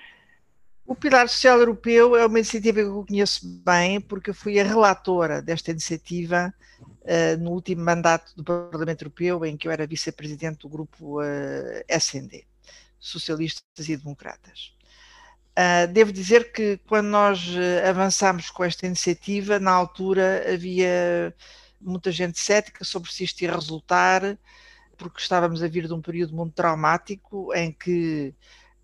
O 0.86 0.96
Pilar 0.96 1.28
Social 1.28 1.60
Europeu 1.60 2.16
é 2.16 2.26
uma 2.26 2.40
iniciativa 2.40 2.80
que 2.80 2.88
eu 2.88 3.06
conheço 3.06 3.46
bem, 3.66 4.00
porque 4.00 4.32
fui 4.32 4.58
a 4.62 4.64
relatora 4.64 5.42
desta 5.42 5.72
iniciativa 5.72 6.54
uh, 6.80 7.38
no 7.38 7.52
último 7.52 7.84
mandato 7.84 8.34
do 8.34 8.46
Parlamento 8.46 9.02
Europeu, 9.02 9.44
em 9.44 9.58
que 9.58 9.68
eu 9.68 9.74
era 9.74 9.86
vice-presidente 9.86 10.60
do 10.60 10.70
grupo 10.70 11.20
uh, 11.20 11.24
eh, 11.26 11.86
SND, 11.90 12.46
Socialistas 12.98 13.90
e 13.90 13.98
Democratas. 13.98 14.74
Uh, 15.52 15.92
devo 15.92 16.14
dizer 16.14 16.54
que 16.54 16.78
quando 16.88 17.08
nós 17.08 17.46
avançámos 17.86 18.50
com 18.50 18.64
esta 18.64 18.88
iniciativa, 18.88 19.60
na 19.60 19.72
altura 19.72 20.46
havia 20.50 21.36
muita 21.82 22.10
gente 22.10 22.40
cética 22.40 22.86
sobre 22.86 23.12
se 23.12 23.26
isto 23.26 23.42
ia 23.42 23.54
resultar, 23.54 24.38
porque 25.04 25.22
estávamos 25.22 25.62
a 25.62 25.68
vir 25.68 25.88
de 25.88 25.94
um 25.94 26.02
período 26.02 26.34
muito 26.36 26.54
traumático 26.54 27.54
em 27.54 27.72
que 27.72 28.34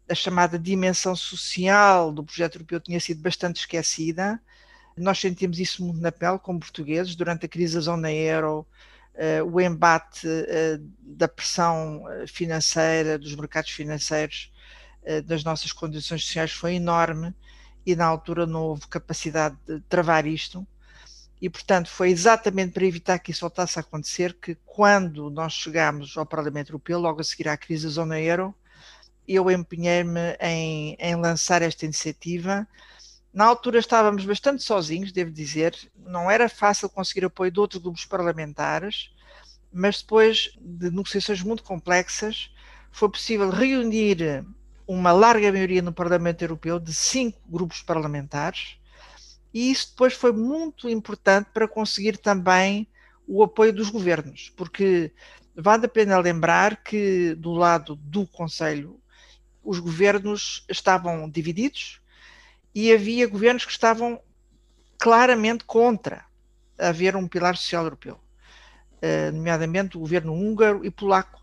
a 0.09 0.13
chamada 0.15 0.59
dimensão 0.59 1.15
social 1.15 2.11
do 2.11 2.23
projeto 2.23 2.55
europeu 2.55 2.79
tinha 2.79 2.99
sido 2.99 3.21
bastante 3.21 3.61
esquecida. 3.61 4.41
Nós 4.97 5.19
sentimos 5.19 5.59
isso 5.59 5.83
muito 5.83 6.01
na 6.01 6.11
pele, 6.11 6.39
como 6.39 6.59
portugueses, 6.59 7.15
durante 7.15 7.45
a 7.45 7.49
crise 7.49 7.75
da 7.75 7.81
zona 7.81 8.11
euro, 8.11 8.67
uh, 9.15 9.45
o 9.49 9.61
embate 9.61 10.27
da 11.01 11.27
pressão 11.27 12.03
financeira, 12.27 13.17
dos 13.17 13.33
mercados 13.35 13.71
financeiros 13.71 14.51
eh, 15.03 15.21
das 15.21 15.43
nossas 15.43 15.71
condições 15.71 16.23
sociais 16.23 16.51
foi 16.51 16.75
enorme 16.75 17.33
e 17.85 17.95
na 17.95 18.05
altura 18.05 18.45
não 18.45 18.61
houve 18.63 18.87
capacidade 18.87 19.57
de 19.65 19.79
travar 19.81 20.27
isto. 20.27 20.67
E, 21.41 21.49
portanto, 21.49 21.89
foi 21.89 22.09
exatamente 22.09 22.73
para 22.73 22.85
evitar 22.85 23.17
que 23.19 23.31
isso 23.31 23.41
voltasse 23.41 23.79
a 23.79 23.81
acontecer 23.81 24.33
que, 24.33 24.55
quando 24.65 25.29
nós 25.29 25.53
chegámos 25.53 26.17
ao 26.17 26.25
Parlamento 26.25 26.69
Europeu, 26.69 26.99
logo 26.99 27.21
a 27.21 27.23
seguir 27.23 27.47
à 27.47 27.55
crise 27.55 27.85
da 27.87 27.93
zona 27.93 28.19
euro, 28.19 28.53
eu 29.27 29.49
empenhei-me 29.49 30.35
em, 30.41 30.97
em 30.99 31.15
lançar 31.15 31.61
esta 31.61 31.85
iniciativa. 31.85 32.67
Na 33.33 33.45
altura 33.45 33.79
estávamos 33.79 34.25
bastante 34.25 34.63
sozinhos, 34.63 35.11
devo 35.11 35.31
dizer, 35.31 35.75
não 35.95 36.29
era 36.29 36.49
fácil 36.49 36.89
conseguir 36.89 37.25
apoio 37.25 37.51
de 37.51 37.59
outros 37.59 37.81
grupos 37.81 38.05
parlamentares, 38.05 39.11
mas 39.71 40.01
depois 40.01 40.51
de 40.59 40.89
negociações 40.89 41.41
muito 41.41 41.63
complexas, 41.63 42.51
foi 42.91 43.09
possível 43.09 43.49
reunir 43.49 44.43
uma 44.87 45.11
larga 45.11 45.51
maioria 45.51 45.83
no 45.83 45.93
Parlamento 45.93 46.41
Europeu 46.41 46.79
de 46.79 46.91
cinco 46.93 47.39
grupos 47.47 47.83
parlamentares 47.83 48.79
E 49.53 49.71
isso 49.71 49.89
depois 49.91 50.13
foi 50.13 50.31
muito 50.31 50.89
importante 50.89 51.49
para 51.53 51.67
conseguir 51.67 52.17
também 52.17 52.87
o 53.27 53.43
apoio 53.43 53.73
dos 53.73 53.89
governos, 53.89 54.51
porque 54.55 55.11
vale 55.55 55.85
a 55.85 55.89
pena 55.89 56.17
lembrar 56.19 56.83
que 56.83 57.35
do 57.35 57.51
lado 57.51 57.95
do 57.95 58.25
Conselho 58.25 58.99
os 59.63 59.79
governos 59.79 60.65
estavam 60.69 61.29
divididos 61.29 62.01
e 62.73 62.91
havia 62.91 63.27
governos 63.27 63.65
que 63.65 63.71
estavam 63.71 64.19
claramente 64.97 65.63
contra 65.63 66.25
haver 66.77 67.15
um 67.15 67.27
pilar 67.27 67.55
social 67.57 67.83
europeu, 67.83 68.19
eh, 69.01 69.31
nomeadamente 69.31 69.97
o 69.97 69.99
governo 69.99 70.33
húngaro 70.33 70.85
e 70.85 70.89
polaco. 70.89 71.41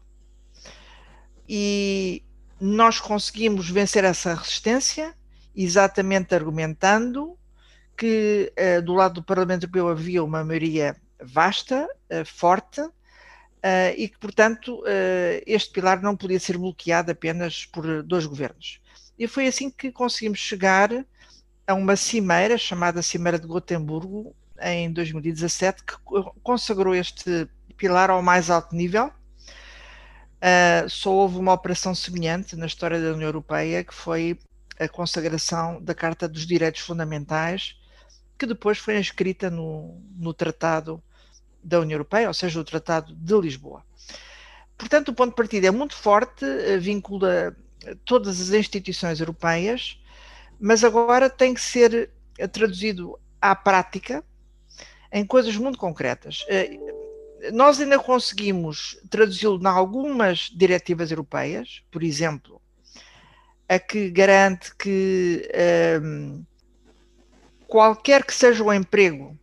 E 1.49 2.25
nós 2.61 2.99
conseguimos 2.99 3.69
vencer 3.69 4.03
essa 4.03 4.35
resistência, 4.35 5.15
exatamente 5.55 6.35
argumentando 6.35 7.39
que 7.97 8.53
uh, 8.59 8.83
do 8.83 8.95
lado 8.95 9.15
do 9.15 9.23
Parlamento 9.23 9.65
Europeu 9.65 9.89
havia 9.89 10.23
uma 10.23 10.45
maioria 10.45 10.97
vasta, 11.23 11.89
uh, 12.13 12.25
forte, 12.25 12.81
uh, 12.81 12.93
e 13.97 14.09
que, 14.09 14.19
portanto, 14.19 14.83
este 15.47 15.73
pilar 15.73 16.03
não 16.03 16.17
podia 16.17 16.39
ser 16.39 16.59
bloqueado 16.59 17.11
apenas 17.11 17.65
por 17.67 18.03
dois 18.03 18.27
governos. 18.27 18.81
E 19.19 19.27
foi 19.27 19.47
assim 19.47 19.71
que 19.71 19.91
conseguimos 19.91 20.39
chegar 20.39 20.91
a 21.67 21.75
uma 21.75 21.97
cimeira, 21.97 22.59
chamada 22.59 23.03
Cimeira 23.03 23.39
de 23.39 23.47
Gotemburgo, 23.47 24.35
em 24.61 24.93
2017, 24.93 25.83
que 25.85 25.95
consagrou 26.43 26.95
este 26.95 27.49
pilar 27.77 28.11
ao 28.11 28.23
mais 28.23 28.51
alto 28.51 28.77
nível. 28.77 29.11
só 30.89 31.13
houve 31.13 31.39
uma 31.39 31.53
operação 31.53 31.95
semelhante 31.95 32.55
na 32.57 32.67
história 32.67 33.01
da 33.01 33.13
União 33.13 33.29
Europeia, 33.29 33.83
que 33.83 33.95
foi 33.95 34.39
a 34.79 34.89
consagração 34.89 35.83
da 35.83 35.95
Carta 35.95 36.29
dos 36.29 36.47
Direitos 36.47 36.83
Fundamentais, 36.83 37.77
que 38.39 38.47
depois 38.47 38.79
foi 38.79 38.99
inscrita 38.99 39.51
no, 39.51 40.01
no 40.17 40.33
Tratado 40.35 41.03
da 41.63 41.81
União 41.81 41.97
Europeia, 41.97 42.29
ou 42.29 42.35
seja, 42.35 42.61
o 42.61 42.65
Tratado 42.65 43.15
de 43.15 43.41
Lisboa. 43.41 43.83
Portanto, 44.79 45.09
o 45.09 45.15
ponto 45.15 45.31
de 45.31 45.37
partida 45.37 45.67
é 45.67 45.71
muito 45.71 45.95
forte, 45.95 46.45
eh, 46.45 46.79
vincula 46.79 47.57
todas 48.05 48.41
as 48.41 48.51
instituições 48.51 49.21
europeias, 49.21 49.99
mas 50.61 50.85
agora 50.85 51.31
tem 51.31 51.55
que 51.55 51.61
ser 51.61 52.11
eh, 52.39 52.47
traduzido 52.47 53.19
à 53.41 53.55
prática 53.55 54.23
em 55.13 55.25
coisas 55.25 55.57
muito 55.57 55.79
concretas. 55.79 56.45
Eh, 56.49 56.79
nós 57.53 57.81
ainda 57.81 57.99
conseguimos 57.99 58.99
traduzi-lo 59.09 59.61
em 59.61 59.67
algumas 59.67 60.51
diretivas 60.55 61.11
europeias, 61.11 61.83
por 61.91 62.03
exemplo, 62.03 62.61
a 63.69 63.79
que 63.79 64.11
garante 64.11 64.75
que 64.77 65.49
um, 66.03 66.45
qualquer 67.67 68.25
que 68.25 68.35
seja 68.35 68.63
o 68.63 68.73
emprego, 68.73 69.37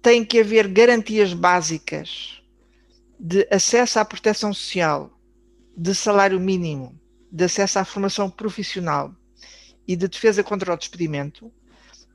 tem 0.00 0.24
que 0.24 0.40
haver 0.40 0.68
garantias 0.68 1.32
básicas 1.32 2.40
de 3.18 3.46
acesso 3.50 3.98
à 3.98 4.04
proteção 4.04 4.52
social, 4.52 5.10
de 5.76 5.94
salário 5.94 6.38
mínimo, 6.38 6.98
de 7.30 7.44
acesso 7.44 7.78
à 7.78 7.84
formação 7.84 8.30
profissional 8.30 9.14
e 9.86 9.96
de 9.96 10.06
defesa 10.06 10.42
contra 10.42 10.72
o 10.72 10.76
despedimento. 10.76 11.52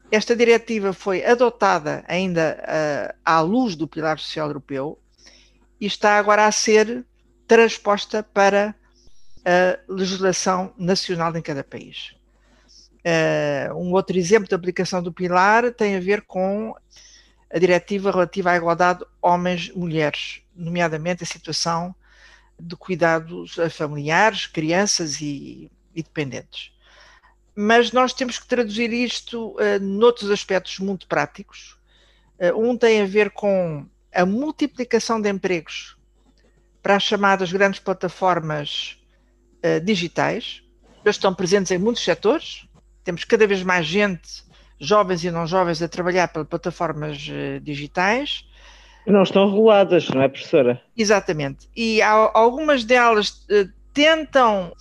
Esta 0.10 0.36
diretiva 0.36 0.94
foi 0.94 1.24
adotada 1.26 2.04
ainda 2.08 2.58
uh, 2.62 3.18
à 3.26 3.40
luz 3.42 3.76
do 3.76 3.88
Pilar 3.88 4.20
Social 4.20 4.48
Europeu 4.48 5.00
e 5.80 5.86
está 5.86 6.18
agora 6.18 6.46
a 6.46 6.52
ser 6.52 7.06
transposta 7.48 8.24
para 8.24 8.76
a 9.44 9.80
legislação 9.92 10.74
nacional 10.78 11.36
em 11.36 11.42
cada 11.42 11.64
país. 11.64 12.16
Uh, 13.04 13.76
um 13.76 13.94
outro 13.94 14.18
exemplo 14.18 14.48
de 14.48 14.54
aplicação 14.54 15.02
do 15.02 15.12
pilar 15.12 15.72
tem 15.74 15.96
a 15.96 16.00
ver 16.00 16.22
com 16.22 16.76
a 17.50 17.58
diretiva 17.58 18.12
relativa 18.12 18.52
à 18.52 18.56
igualdade 18.56 19.04
homens-mulheres, 19.22 20.42
nomeadamente 20.56 21.24
a 21.24 21.28
situação 21.28 21.94
de 22.60 22.76
cuidados 22.76 23.56
familiares, 23.72 24.46
crianças 24.46 25.20
e, 25.20 25.70
e 25.96 26.04
dependentes. 26.04 26.72
Mas 27.56 27.92
nós 27.92 28.14
temos 28.14 28.40
que 28.40 28.48
traduzir 28.48 28.94
isto 28.94 29.56
uh, 29.56 29.80
noutros 29.82 30.32
aspectos 30.32 30.80
muito 30.80 31.08
práticos. 31.08 31.78
Uh, 32.40 32.58
um 32.58 32.78
tem 32.78 33.02
a 33.02 33.06
ver 33.06 33.32
com 33.32 33.86
a 34.14 34.26
multiplicação 34.26 35.20
de 35.20 35.30
empregos 35.30 35.98
para 36.82 36.96
as 36.96 37.04
chamadas 37.04 37.52
grandes 37.52 37.80
plataformas 37.80 38.98
uh, 39.66 39.84
digitais. 39.84 40.64
Eles 41.04 41.16
estão 41.16 41.34
presentes 41.34 41.72
em 41.72 41.78
muitos 41.78 42.04
setores, 42.04 42.68
temos 43.04 43.24
cada 43.24 43.48
vez 43.48 43.64
mais 43.64 43.86
gente, 43.86 44.44
jovens 44.80 45.24
e 45.24 45.32
não 45.32 45.46
jovens, 45.46 45.82
a 45.82 45.88
trabalhar 45.88 46.28
para 46.28 46.46
plataformas 46.46 47.28
uh, 47.28 47.60
digitais. 47.62 48.46
Não 49.06 49.24
estão 49.24 49.50
reguladas, 49.50 50.10
não 50.10 50.22
é, 50.22 50.28
professora? 50.28 50.82
Exatamente. 50.96 51.68
E 51.76 52.02
algumas 52.02 52.84
delas 52.84 53.30
uh, 53.30 53.72
tentam 53.94 54.74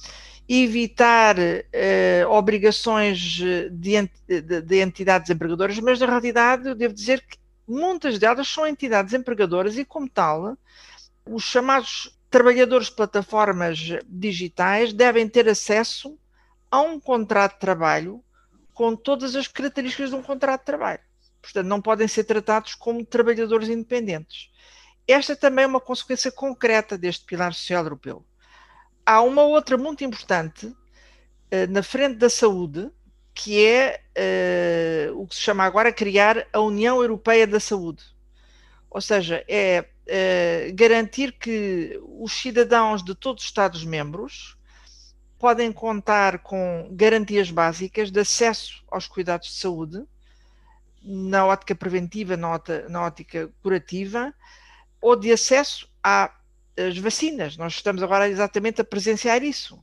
evitar 0.48 1.36
uh, 1.38 2.28
obrigações 2.30 3.40
de, 3.70 3.94
ent 3.94 4.10
de, 4.26 4.60
de, 4.62 4.82
entidades 4.82 5.30
empregadoras, 5.30 5.78
mas 5.78 6.00
na 6.00 6.06
realidade 6.06 6.68
eu 6.68 6.74
devo 6.74 6.92
dizer 6.92 7.20
que 7.20 7.38
muitas 7.68 8.18
delas 8.18 8.48
são 8.48 8.66
entidades 8.66 9.14
empregadoras 9.14 9.78
e, 9.78 9.84
como 9.84 10.08
tal, 10.08 10.56
os 11.24 11.44
chamados 11.44 12.18
trabalhadores 12.28 12.86
de 12.86 12.96
plataformas 12.96 13.78
digitais 14.08 14.92
devem 14.92 15.28
ter 15.28 15.48
acesso 15.48 16.18
a 16.70 16.80
um 16.80 17.00
contrato 17.00 17.54
de 17.54 17.60
trabalho 17.60 18.22
com 18.72 18.94
todas 18.94 19.34
as 19.34 19.48
características 19.48 20.10
de 20.10 20.16
um 20.16 20.22
contrato 20.22 20.60
de 20.60 20.66
trabalho. 20.66 21.00
Portanto, 21.42 21.66
não 21.66 21.80
podem 21.80 22.06
ser 22.06 22.24
tratados 22.24 22.74
como 22.74 23.04
trabalhadores 23.04 23.68
independentes. 23.68 24.50
Esta 25.06 25.34
também 25.34 25.64
é 25.64 25.68
uma 25.68 25.80
consequência 25.80 26.30
concreta 26.30 26.96
deste 26.96 27.24
pilar 27.24 27.52
social 27.52 27.84
europeu. 27.84 28.24
Há 29.04 29.22
uma 29.22 29.42
outra 29.42 29.76
muito 29.76 30.04
importante 30.04 30.74
eh, 31.50 31.66
na 31.66 31.82
frente 31.82 32.16
da 32.16 32.30
saúde, 32.30 32.90
que 33.34 33.64
é 33.64 34.00
uh, 35.10 35.20
o 35.20 35.26
que 35.26 35.34
se 35.34 35.40
chama 35.40 35.64
agora 35.64 35.92
criar 35.92 36.46
a 36.52 36.60
União 36.60 37.00
Europeia 37.00 37.46
da 37.46 37.58
Saúde. 37.58 38.04
Ou 38.90 39.00
seja, 39.00 39.44
é 39.48 39.80
uh, 39.80 40.74
garantir 40.74 41.32
que 41.32 41.98
os 42.18 42.32
cidadãos 42.32 43.02
de 43.02 43.14
todos 43.14 43.42
os 43.42 43.48
Estados-membros 43.48 44.56
podem 45.40 45.72
contar 45.72 46.40
com 46.40 46.86
garantias 46.92 47.50
básicas 47.50 48.10
de 48.10 48.20
acesso 48.20 48.84
aos 48.90 49.08
cuidados 49.08 49.48
de 49.48 49.54
saúde, 49.54 50.04
na 51.02 51.46
ótica 51.46 51.74
preventiva, 51.74 52.36
na 52.36 52.50
ótica, 52.50 52.86
na 52.90 53.02
ótica 53.02 53.50
curativa, 53.62 54.34
ou 55.00 55.16
de 55.16 55.32
acesso 55.32 55.90
às 56.02 56.98
vacinas. 56.98 57.56
Nós 57.56 57.72
estamos 57.72 58.02
agora 58.02 58.28
exatamente 58.28 58.82
a 58.82 58.84
presenciar 58.84 59.42
isso. 59.42 59.82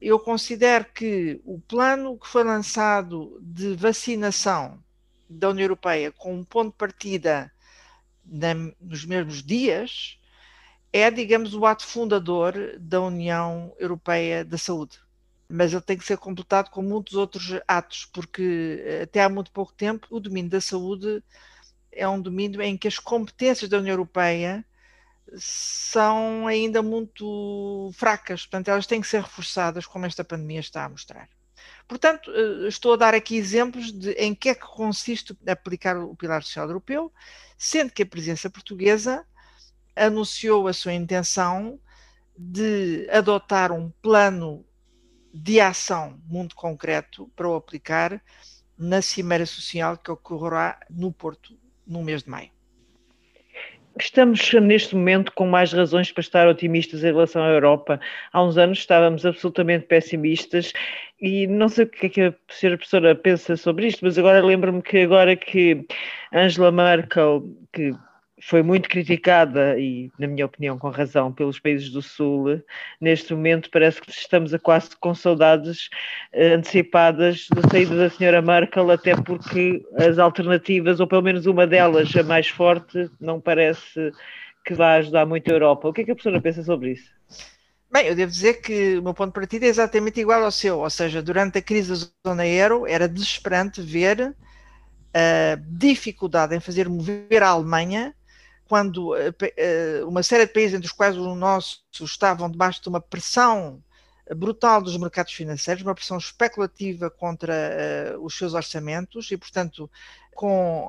Eu 0.00 0.18
considero 0.18 0.86
que 0.86 1.40
o 1.44 1.60
plano 1.60 2.18
que 2.18 2.26
foi 2.26 2.42
lançado 2.42 3.38
de 3.40 3.76
vacinação 3.76 4.82
da 5.28 5.50
União 5.50 5.66
Europeia, 5.66 6.10
com 6.10 6.34
um 6.34 6.42
ponto 6.42 6.72
de 6.72 6.78
partida 6.78 7.52
na, 8.26 8.54
nos 8.80 9.04
mesmos 9.04 9.40
dias, 9.40 10.18
é, 10.92 11.10
digamos, 11.10 11.54
o 11.54 11.64
ato 11.66 11.86
fundador 11.86 12.54
da 12.78 13.00
União 13.00 13.74
Europeia 13.78 14.44
da 14.44 14.58
Saúde. 14.58 14.98
Mas 15.48 15.72
ele 15.72 15.82
tem 15.82 15.96
que 15.98 16.04
ser 16.04 16.18
completado 16.18 16.70
com 16.70 16.82
muitos 16.82 17.14
outros 17.14 17.60
atos, 17.66 18.06
porque 18.06 18.82
eh, 18.84 19.02
até 19.02 19.22
há 19.22 19.28
muito 19.28 19.50
pouco 19.52 19.72
tempo 19.72 20.06
o 20.10 20.20
domínio 20.20 20.50
da 20.50 20.60
saúde 20.60 21.22
é 21.92 22.08
um 22.08 22.20
domínio 22.20 22.62
em 22.62 22.76
que 22.76 22.88
as 22.88 22.98
competências 22.98 23.68
da 23.68 23.78
União 23.78 23.94
Europeia 23.94 24.64
são 25.36 26.46
ainda 26.46 26.82
muito 26.82 27.90
fracas, 27.94 28.42
portanto, 28.42 28.68
elas 28.68 28.86
têm 28.86 29.00
que 29.00 29.06
ser 29.06 29.22
reforçadas, 29.22 29.86
como 29.86 30.06
esta 30.06 30.24
pandemia 30.24 30.60
está 30.60 30.84
a 30.84 30.88
mostrar. 30.88 31.28
Portanto, 31.88 32.30
eh, 32.32 32.68
estou 32.68 32.94
a 32.94 32.96
dar 32.96 33.14
aqui 33.14 33.36
exemplos 33.36 33.92
de 33.92 34.12
em 34.12 34.34
que 34.34 34.48
é 34.48 34.54
que 34.54 34.66
consiste 34.66 35.36
aplicar 35.46 35.96
o 35.98 36.16
Pilar 36.16 36.42
Social 36.42 36.66
Europeu, 36.66 37.12
sendo 37.58 37.92
que 37.92 38.02
a 38.02 38.06
presença 38.06 38.48
portuguesa 38.50 39.26
anunciou 39.94 40.68
a 40.68 40.72
sua 40.72 40.92
intenção 40.92 41.78
de 42.36 43.08
adotar 43.10 43.70
um 43.72 43.90
plano 44.02 44.64
de 45.32 45.60
ação 45.60 46.20
muito 46.26 46.56
concreto 46.56 47.30
para 47.36 47.48
o 47.48 47.54
aplicar 47.54 48.22
na 48.78 49.02
Cimeira 49.02 49.46
Social 49.46 49.98
que 49.98 50.10
ocorrerá 50.10 50.78
no 50.88 51.12
Porto 51.12 51.54
no 51.86 52.02
mês 52.02 52.22
de 52.22 52.30
maio. 52.30 52.50
Estamos 53.98 54.52
neste 54.54 54.94
momento 54.94 55.32
com 55.32 55.46
mais 55.46 55.72
razões 55.72 56.10
para 56.12 56.22
estar 56.22 56.48
otimistas 56.48 57.02
em 57.02 57.08
relação 57.08 57.42
à 57.42 57.48
Europa. 57.48 58.00
Há 58.32 58.42
uns 58.42 58.56
anos 58.56 58.78
estávamos 58.78 59.26
absolutamente 59.26 59.86
pessimistas 59.86 60.72
e 61.20 61.46
não 61.46 61.68
sei 61.68 61.84
o 61.84 61.88
que 61.88 62.06
é 62.06 62.08
que 62.08 62.20
a 62.22 62.34
senhora 62.48 62.78
professora 62.78 63.14
pensa 63.14 63.56
sobre 63.56 63.88
isto, 63.88 64.04
mas 64.04 64.16
agora 64.16 64.42
lembro-me 64.44 64.80
que 64.80 64.98
agora 64.98 65.36
que 65.36 65.84
Angela 66.32 66.72
Merkel, 66.72 67.44
que 67.72 67.92
foi 68.42 68.62
muito 68.62 68.88
criticada 68.88 69.78
e, 69.78 70.10
na 70.18 70.26
minha 70.26 70.46
opinião, 70.46 70.78
com 70.78 70.88
razão, 70.88 71.32
pelos 71.32 71.58
países 71.58 71.90
do 71.90 72.00
Sul. 72.00 72.62
Neste 73.00 73.34
momento 73.34 73.70
parece 73.70 74.00
que 74.00 74.10
estamos 74.10 74.54
a 74.54 74.58
quase 74.58 74.90
com 74.98 75.14
saudades 75.14 75.88
uh, 76.34 76.54
antecipadas 76.54 77.46
da 77.54 77.68
saída 77.68 77.96
da 77.96 78.10
senhora 78.10 78.40
Merkel, 78.40 78.90
até 78.90 79.14
porque 79.14 79.84
as 79.96 80.18
alternativas, 80.18 81.00
ou 81.00 81.06
pelo 81.06 81.22
menos 81.22 81.46
uma 81.46 81.66
delas, 81.66 82.14
a 82.16 82.22
mais 82.22 82.48
forte, 82.48 83.10
não 83.20 83.40
parece 83.40 84.10
que 84.64 84.74
vá 84.74 84.94
ajudar 84.94 85.26
muito 85.26 85.50
a 85.50 85.54
Europa. 85.54 85.88
O 85.88 85.92
que 85.92 86.02
é 86.02 86.04
que 86.04 86.10
a 86.10 86.14
professora 86.14 86.40
pensa 86.40 86.62
sobre 86.62 86.92
isso? 86.92 87.10
Bem, 87.92 88.06
eu 88.06 88.14
devo 88.14 88.30
dizer 88.30 88.60
que 88.60 88.98
o 88.98 89.02
meu 89.02 89.12
ponto 89.12 89.30
de 89.30 89.34
partida 89.34 89.66
é 89.66 89.68
exatamente 89.68 90.20
igual 90.20 90.44
ao 90.44 90.52
seu, 90.52 90.78
ou 90.78 90.90
seja, 90.90 91.20
durante 91.20 91.58
a 91.58 91.62
crise 91.62 91.90
da 91.90 92.30
zona 92.30 92.46
euro 92.46 92.86
era 92.86 93.08
desesperante 93.08 93.82
ver 93.82 94.34
a 95.12 95.58
dificuldade 95.60 96.54
em 96.54 96.60
fazer 96.60 96.88
mover 96.88 97.42
a 97.42 97.48
Alemanha 97.48 98.14
quando 98.70 99.16
eh, 99.16 99.34
eh, 99.56 100.00
uma 100.04 100.22
série 100.22 100.46
de 100.46 100.52
países, 100.52 100.74
entre 100.74 100.86
os 100.86 100.92
quais 100.92 101.16
o 101.16 101.34
nosso, 101.34 101.82
estavam 102.02 102.48
debaixo 102.48 102.80
de 102.80 102.88
uma 102.88 103.00
pressão 103.00 103.82
brutal 104.36 104.80
dos 104.80 104.96
mercados 104.96 105.32
financeiros, 105.32 105.82
uma 105.82 105.92
pressão 105.92 106.16
especulativa 106.16 107.10
contra 107.10 108.16
os 108.20 108.38
seus 108.38 108.54
orçamentos 108.54 109.28
e, 109.32 109.36
portanto, 109.36 109.90
com 110.32 110.88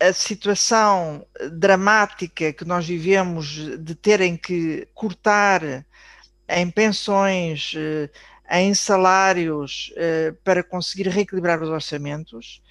a 0.00 0.12
situação 0.14 1.26
dramática 1.52 2.50
que 2.50 2.64
nós 2.64 2.86
vivemos 2.86 3.76
de 3.78 3.94
terem 3.94 4.38
que 4.38 4.88
cortar 4.94 5.84
em 6.48 6.70
pensões, 6.70 7.74
em 8.50 8.72
salários, 8.72 9.92
para 10.42 10.62
conseguir 10.62 11.08
reequilibrar 11.08 11.62
os 11.62 11.68
orçamentos, 11.68 12.62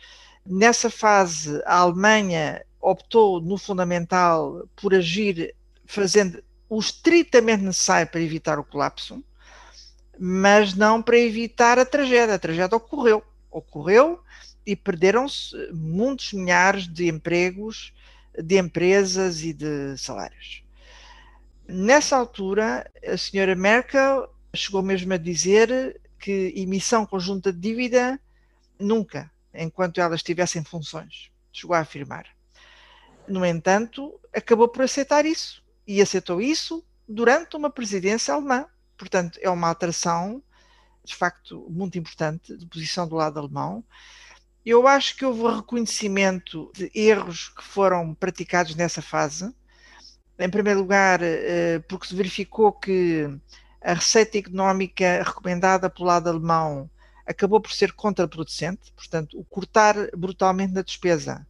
Nessa 0.48 0.92
fase, 0.92 1.60
a 1.66 1.78
Alemanha 1.78 2.64
optou 2.80 3.42
no 3.42 3.58
fundamental 3.58 4.70
por 4.76 4.94
agir 4.94 5.56
fazendo 5.88 6.44
o 6.70 6.80
estritamente 6.80 7.64
necessário 7.64 8.12
para 8.12 8.22
evitar 8.22 8.60
o 8.60 8.64
colapso, 8.64 9.24
mas 10.20 10.76
não 10.76 11.02
para 11.02 11.18
evitar 11.18 11.80
a 11.80 11.86
tragédia. 11.86 12.36
A 12.36 12.40
tragédia 12.40 12.78
ocorreu. 12.78 13.24
Ocorreu 13.50 14.22
e 14.64 14.76
perderam-se 14.76 15.56
muitos 15.74 16.32
milhares 16.34 16.88
de 16.88 17.08
empregos, 17.08 17.92
de 18.38 18.60
empresas 18.60 19.42
e 19.42 19.52
de 19.52 19.98
salários. 19.98 20.64
Nessa 21.68 22.18
altura, 22.18 22.92
a 23.04 23.18
senhora 23.18 23.56
Merkel 23.56 24.30
chegou 24.54 24.84
mesmo 24.84 25.12
a 25.12 25.18
dizer 25.18 26.00
que 26.20 26.54
emissão 26.56 27.04
conjunta 27.04 27.52
de 27.52 27.60
dívida 27.60 28.20
nunca 28.80 29.32
enquanto 29.58 30.00
ela 30.00 30.16
estivesse 30.16 30.60
em 30.60 30.64
funções. 30.64 31.32
Chegou 31.52 31.76
a 31.76 31.80
afirmar. 31.80 32.26
No 33.28 33.46
entanto, 33.46 34.20
acabou 34.34 34.68
por 34.68 34.84
aceitar 34.84 35.26
isso. 35.26 35.64
E 35.88 36.02
aceitou 36.02 36.42
isso 36.42 36.84
durante 37.08 37.56
uma 37.56 37.70
presidência 37.70 38.34
alemã. 38.34 38.66
Portanto, 38.98 39.40
é 39.42 39.50
uma 39.50 39.68
alteração, 39.68 40.42
de 41.04 41.16
facto, 41.16 41.66
muito 41.70 41.98
importante 41.98 42.56
de 42.56 42.66
posição 42.66 43.08
do 43.08 43.16
lado 43.16 43.40
alemão. 43.40 43.84
Eu 44.66 44.88
acho 44.88 45.16
que 45.16 45.26
houve 45.26 45.58
reconhecimento 45.58 46.72
de 46.74 46.92
erros 46.96 47.50
que 47.50 47.64
foram 47.64 48.16
praticados 48.16 48.76
nessa 48.76 49.02
fase. 49.02 49.54
Em 50.40 50.50
primeiro 50.50 50.80
lugar, 50.80 51.20
eh, 51.22 51.80
porque 51.88 52.08
se 52.08 52.16
verificou 52.16 52.72
que 52.72 53.30
a 53.82 53.94
receita 53.94 54.40
económica 54.40 55.22
recomendada 55.24 55.90
pelo 55.90 56.08
lado 56.08 56.28
alemão 56.28 56.90
acabou 57.26 57.60
por 57.60 57.72
ser 57.72 57.94
contraproducente, 57.94 58.92
portanto, 58.94 59.40
o 59.40 59.44
cortar 59.44 59.96
brutalmente 60.16 60.74
na 60.74 60.82
despesa, 60.82 61.46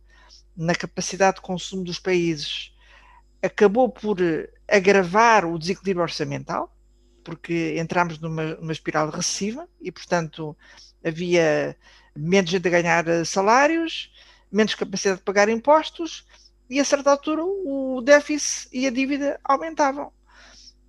na 0.56 0.74
capacidade 0.74 1.38
de 1.38 1.42
consumo 1.42 1.84
dos 1.84 2.00
países, 2.00 2.72
acabou 3.42 3.90
por 3.90 4.18
agravar 4.68 5.46
o 5.46 5.60
desequilíbrio 5.60 6.04
orçamental, 6.04 6.74
porque 7.24 7.76
entramos 7.78 8.20
numa, 8.20 8.56
numa 8.56 8.72
espiral 8.72 9.10
recessiva 9.10 9.68
e, 9.82 9.92
portanto, 9.92 10.56
havia 11.04 11.76
menos 12.16 12.50
gente 12.50 12.68
a 12.68 12.72
ganhar 12.72 13.26
salários, 13.26 14.12
menos 14.52 14.76
capacidade 14.76 15.20
de 15.20 15.26
pagar 15.26 15.50
impostos 15.50 16.26
e, 16.70 16.80
a 16.80 16.86
certa 16.86 17.12
altura, 17.12 17.44
o 17.44 18.02
déficit 18.02 18.70
e 18.72 18.88
a 18.88 18.92
dívida 18.92 19.40
aumentavam. 19.44 20.12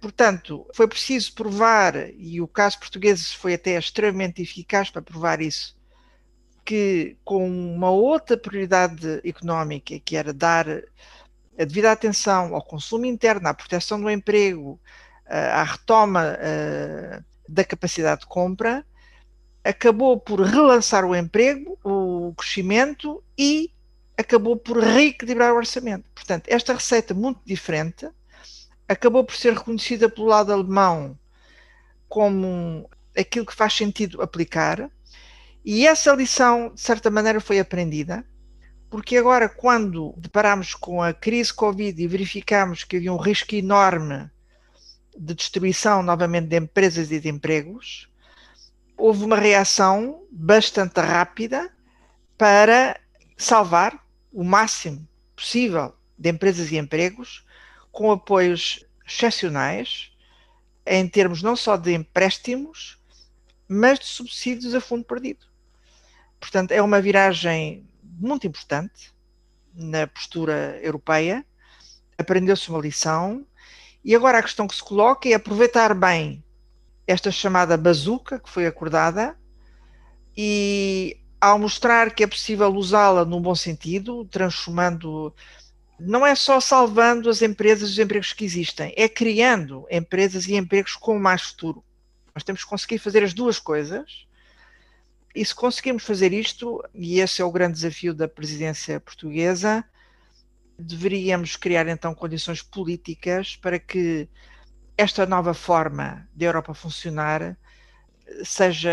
Portanto, 0.07 0.65
foi 0.73 0.87
preciso 0.87 1.35
provar, 1.35 1.97
e 2.17 2.41
o 2.41 2.47
caso 2.47 2.79
português 2.79 3.33
foi 3.33 3.55
até 3.55 3.77
extremamente 3.77 4.41
eficaz 4.41 4.89
para 4.89 5.03
provar 5.03 5.41
isso, 5.41 5.77
que 6.65 7.17
com 7.25 7.45
uma 7.45 7.91
outra 7.91 8.37
prioridade 8.37 9.21
económica, 9.25 9.99
que 9.99 10.17
era 10.17 10.33
dar 10.33 10.69
a 11.59 11.65
devida 11.65 11.91
atenção 11.91 12.55
ao 12.55 12.63
consumo 12.63 13.05
interno, 13.05 13.49
à 13.49 13.53
proteção 13.53 14.01
do 14.01 14.09
emprego, 14.09 14.81
à 15.27 15.65
retoma 15.65 16.39
da 17.49 17.65
capacidade 17.65 18.21
de 18.21 18.29
compra, 18.29 18.87
acabou 19.65 20.21
por 20.21 20.41
relançar 20.41 21.05
o 21.05 21.17
emprego, 21.17 21.77
o 21.83 22.33
crescimento 22.37 23.25
e 23.37 23.73
acabou 24.17 24.57
por 24.57 24.79
reequilibrar 24.79 25.53
o 25.53 25.57
orçamento. 25.57 26.09
Portanto, 26.15 26.47
esta 26.47 26.75
receita 26.75 27.13
muito 27.13 27.41
diferente 27.45 28.09
acabou 28.89 29.25
por 29.25 29.35
ser 29.35 29.55
reconhecida 29.55 30.09
pelo 30.09 30.27
lado 30.27 30.53
alemão 30.53 31.19
como 32.09 32.89
aquilo 33.17 33.47
que 33.47 33.55
faz 33.55 33.75
sentido 33.75 34.23
aplicar, 34.23 34.91
e 35.65 35.87
essa 35.87 36.13
lição, 36.13 36.73
de 36.73 36.81
certa 36.81 37.11
maneira, 37.11 37.41
foi 37.41 37.59
aprendida, 37.59 38.25
porque 38.89 39.17
agora, 39.17 39.49
quando 39.49 40.15
deparamos 40.17 40.75
com 40.75 41.03
a 41.03 41.13
crise 41.13 41.53
Covid 41.53 42.01
e 42.01 42.07
verificamos 42.07 42.85
que 42.85 42.97
havia 42.97 43.13
um 43.13 43.17
risco 43.17 43.55
enorme 43.55 44.31
de 45.19 45.35
destruição 45.35 46.03
novamente 46.03 46.47
de 46.47 46.57
empresas 46.57 47.11
e 47.11 47.19
de 47.19 47.29
empregos, 47.29 48.09
houve 48.97 49.25
uma 49.25 49.37
reação 49.37 50.25
bastante 50.31 51.01
rápida 51.01 51.71
para 52.39 53.01
salvar 53.37 54.07
o 54.33 54.45
máximo 54.45 55.07
possível 55.35 55.95
de 56.17 56.31
empresas 56.31 56.71
e 56.71 56.77
empregos 56.77 57.45
com 57.97 58.13
apoios 58.13 58.85
excepcionais, 59.09 60.11
em 60.87 61.09
termos 61.09 61.43
não 61.43 61.57
só 61.57 61.79
de 61.79 61.95
empréstimos, 61.95 62.99
mas 63.67 63.99
de 63.99 64.05
subsídios 64.05 64.75
a 64.75 64.83
fundo 64.83 65.03
perdido. 65.03 65.47
Portanto, 66.39 66.73
é 66.73 66.83
uma 66.83 67.01
viragem 67.01 67.89
muito 68.03 68.47
importante 68.47 69.15
na 69.73 70.07
postura 70.07 70.79
europeia. 70.83 71.43
Aprendeu-se 72.19 72.69
uma 72.69 72.81
lição 72.81 73.47
e 74.05 74.15
agora 74.15 74.41
a 74.41 74.43
questão 74.43 74.69
que 74.69 74.77
se 74.77 74.85
coloca 74.85 75.27
é 75.31 75.33
aproveitar 75.33 75.95
bem 75.95 76.45
esta 77.07 77.31
chamada 77.31 77.79
bazuca 77.79 78.39
que 78.39 78.51
foi 78.51 78.67
acordada 78.67 79.39
e, 80.37 81.19
ao 81.41 81.59
mostrar 81.59 82.15
que 82.15 82.25
é 82.25 82.27
possível 82.27 82.69
usá-la 82.75 83.25
num 83.25 83.41
bom 83.41 83.55
sentido, 83.55 84.27
transformando 84.27 85.35
não 85.99 86.27
é 86.27 86.35
só 86.35 86.61
salvando 86.61 87.31
as 87.31 87.43
empresas 87.43 87.89
e 87.89 87.93
os 87.93 87.99
empregos 87.99 88.33
que 88.33 88.45
existem, 88.45 88.93
é 88.97 89.09
criando 89.09 89.87
empresas 89.91 90.47
e 90.47 90.55
empregos 90.55 90.95
com 90.95 91.19
mais 91.19 91.43
futuro. 91.43 91.83
Nós 92.35 92.45
temos 92.45 92.63
que 92.63 92.69
conseguir 92.69 92.99
fazer 92.99 93.23
as 93.23 93.33
duas 93.33 93.59
coisas. 93.59 94.27
E 95.35 95.45
se 95.45 95.55
conseguirmos 95.55 96.05
fazer 96.05 96.33
isto, 96.33 96.83
e 96.95 97.21
esse 97.21 97.43
é 97.43 97.45
o 97.45 97.53
grande 97.53 97.75
desafio 97.75 98.15
da 98.15 98.27
presidência 98.27 98.99
portuguesa, 99.01 99.85
deveríamos 100.79 101.57
criar 101.57 101.87
então 101.89 102.15
condições 102.15 102.63
políticas 102.63 103.57
para 103.57 103.79
que 103.79 104.29
esta 104.97 105.27
nova 105.27 105.53
forma 105.55 106.27
de 106.35 106.45
Europa 106.45 106.73
funcionar 106.75 107.57
seja 108.45 108.91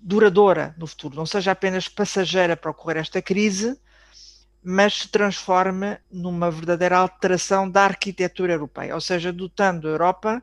duradoura 0.00 0.74
no 0.78 0.86
futuro, 0.86 1.16
não 1.16 1.26
seja 1.26 1.52
apenas 1.52 1.88
passageira 1.88 2.56
para 2.56 2.70
ocorrer 2.70 2.98
esta 2.98 3.20
crise, 3.20 3.78
mas 4.62 5.00
se 5.00 5.08
transforme 5.08 5.98
numa 6.10 6.50
verdadeira 6.50 6.98
alteração 6.98 7.70
da 7.70 7.84
arquitetura 7.84 8.52
europeia, 8.52 8.94
ou 8.94 9.00
seja, 9.00 9.32
dotando 9.32 9.88
a 9.88 9.90
Europa 9.90 10.42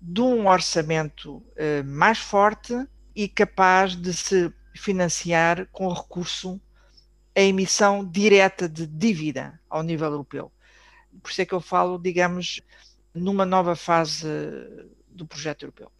de 0.00 0.20
um 0.20 0.48
orçamento 0.48 1.42
eh, 1.56 1.82
mais 1.82 2.18
forte 2.18 2.74
e 3.14 3.28
capaz 3.28 3.96
de 3.96 4.12
se 4.12 4.52
financiar 4.74 5.66
com 5.72 5.92
recurso 5.92 6.60
à 7.34 7.40
emissão 7.40 8.04
direta 8.04 8.68
de 8.68 8.86
dívida 8.86 9.60
ao 9.68 9.82
nível 9.82 10.10
europeu. 10.10 10.52
Por 11.22 11.30
isso 11.30 11.42
é 11.42 11.46
que 11.46 11.52
eu 11.52 11.60
falo, 11.60 11.98
digamos, 11.98 12.60
numa 13.14 13.44
nova 13.44 13.74
fase 13.74 14.28
do 15.08 15.26
projeto 15.26 15.64
europeu. 15.64 15.90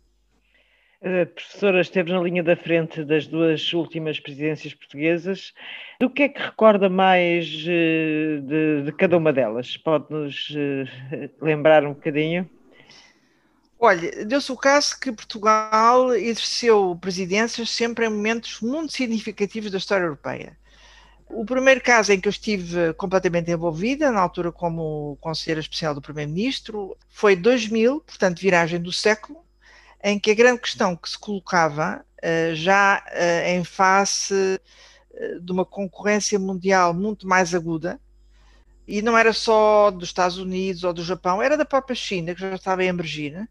A 1.01 1.27
professora 1.27 1.81
esteve 1.81 2.13
na 2.13 2.21
linha 2.21 2.43
da 2.43 2.57
frente 2.57 3.05
das 3.05 3.25
duas 3.25 3.73
últimas 3.73 4.19
presidências 4.19 4.75
portuguesas. 4.75 5.55
Do 6.01 6.11
que 6.11 6.25
é 6.25 6.29
que 6.29 6.43
recorda 6.43 6.91
mais 6.91 7.47
eh, 7.69 8.41
de, 8.43 8.83
de 8.83 8.93
cada 8.93 9.17
uma 9.17 9.33
delas? 9.33 9.77
Pode-nos 9.77 10.53
eh, 10.57 11.31
lembrar 11.41 11.85
um 11.85 11.93
bocadinho? 11.93 12.51
Olha, 13.79 14.25
deu-se 14.25 14.51
o 14.51 14.57
caso 14.57 14.99
que 14.99 15.13
Portugal 15.13 16.13
exerceu 16.15 16.99
presidências 17.01 17.71
sempre 17.71 18.07
em 18.07 18.11
momentos 18.11 18.61
muito 18.61 18.93
significativos 18.93 19.71
da 19.71 19.79
história 19.79 20.03
europeia. 20.03 20.59
O 21.31 21.45
primeiro 21.45 21.81
caso 21.81 22.13
em 22.13 22.21
que 22.21 22.27
eu 22.27 22.31
estive 22.31 22.93
completamente 22.95 23.53
envolvida, 23.53 24.11
na 24.11 24.21
altura 24.21 24.51
como 24.51 25.17
conselheira 25.21 25.61
especial 25.61 25.95
do 25.95 26.03
Primeiro-Ministro, 26.03 26.97
foi 27.09 27.37
2000, 27.37 28.01
portanto, 28.01 28.41
viragem 28.41 28.81
do 28.81 28.91
século, 28.91 29.47
em 30.03 30.19
que 30.19 30.31
a 30.31 30.35
grande 30.35 30.61
questão 30.61 30.97
que 30.97 31.09
se 31.09 31.19
colocava, 31.19 32.05
eh, 32.23 32.55
já 32.55 33.05
eh, 33.09 33.55
em 33.55 33.65
face 33.65 34.61
eh, 35.15 35.39
de 35.41 35.53
uma 35.53 35.65
concorrência 35.65 36.39
mundial 36.39 36.95
muito 36.95 37.27
mais 37.27 37.55
aguda, 37.55 38.01
e 38.87 39.03
não 39.03 39.19
era 39.19 39.33
só 39.33 39.91
dos 39.91 40.09
Estados 40.09 40.39
Unidos 40.39 40.83
ou 40.83 40.93
do 40.93 41.05
Japão, 41.05 41.43
era 41.43 41.57
da 41.57 41.65
própria 41.65 41.95
China, 41.95 42.35
que 42.35 42.41
já 42.41 42.55
estava 42.55 42.83
a 42.83 42.87
emergir, 42.87 43.49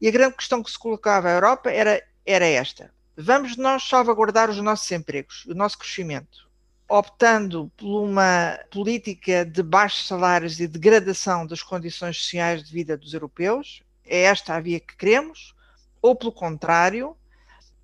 e 0.00 0.08
a 0.08 0.10
grande 0.10 0.36
questão 0.36 0.62
que 0.62 0.70
se 0.70 0.78
colocava 0.78 1.28
à 1.28 1.32
Europa 1.32 1.70
era, 1.70 2.02
era 2.24 2.46
esta: 2.46 2.92
vamos 3.16 3.56
nós 3.56 3.82
salvaguardar 3.86 4.50
os 4.50 4.58
nossos 4.58 4.90
empregos, 4.90 5.44
o 5.46 5.54
nosso 5.54 5.78
crescimento, 5.78 6.48
optando 6.88 7.70
por 7.76 8.02
uma 8.02 8.58
política 8.70 9.44
de 9.44 9.62
baixos 9.62 10.06
salários 10.06 10.58
e 10.60 10.66
degradação 10.66 11.46
das 11.46 11.62
condições 11.62 12.16
sociais 12.16 12.62
de 12.64 12.72
vida 12.72 12.96
dos 12.96 13.14
europeus? 13.14 13.82
É 14.04 14.22
esta 14.22 14.54
a 14.54 14.60
via 14.60 14.80
que 14.80 14.96
queremos? 14.96 15.54
Ou, 16.02 16.16
pelo 16.16 16.32
contrário, 16.32 17.16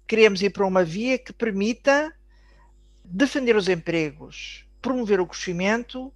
queremos 0.07 0.43
ir 0.43 0.51
para 0.51 0.67
uma 0.67 0.85
via 0.85 1.17
que 1.17 1.33
permita 1.33 2.13
defender 3.05 3.55
os 3.55 3.69
empregos, 3.69 4.67
promover 4.83 5.21
o 5.21 5.27
crescimento, 5.27 6.13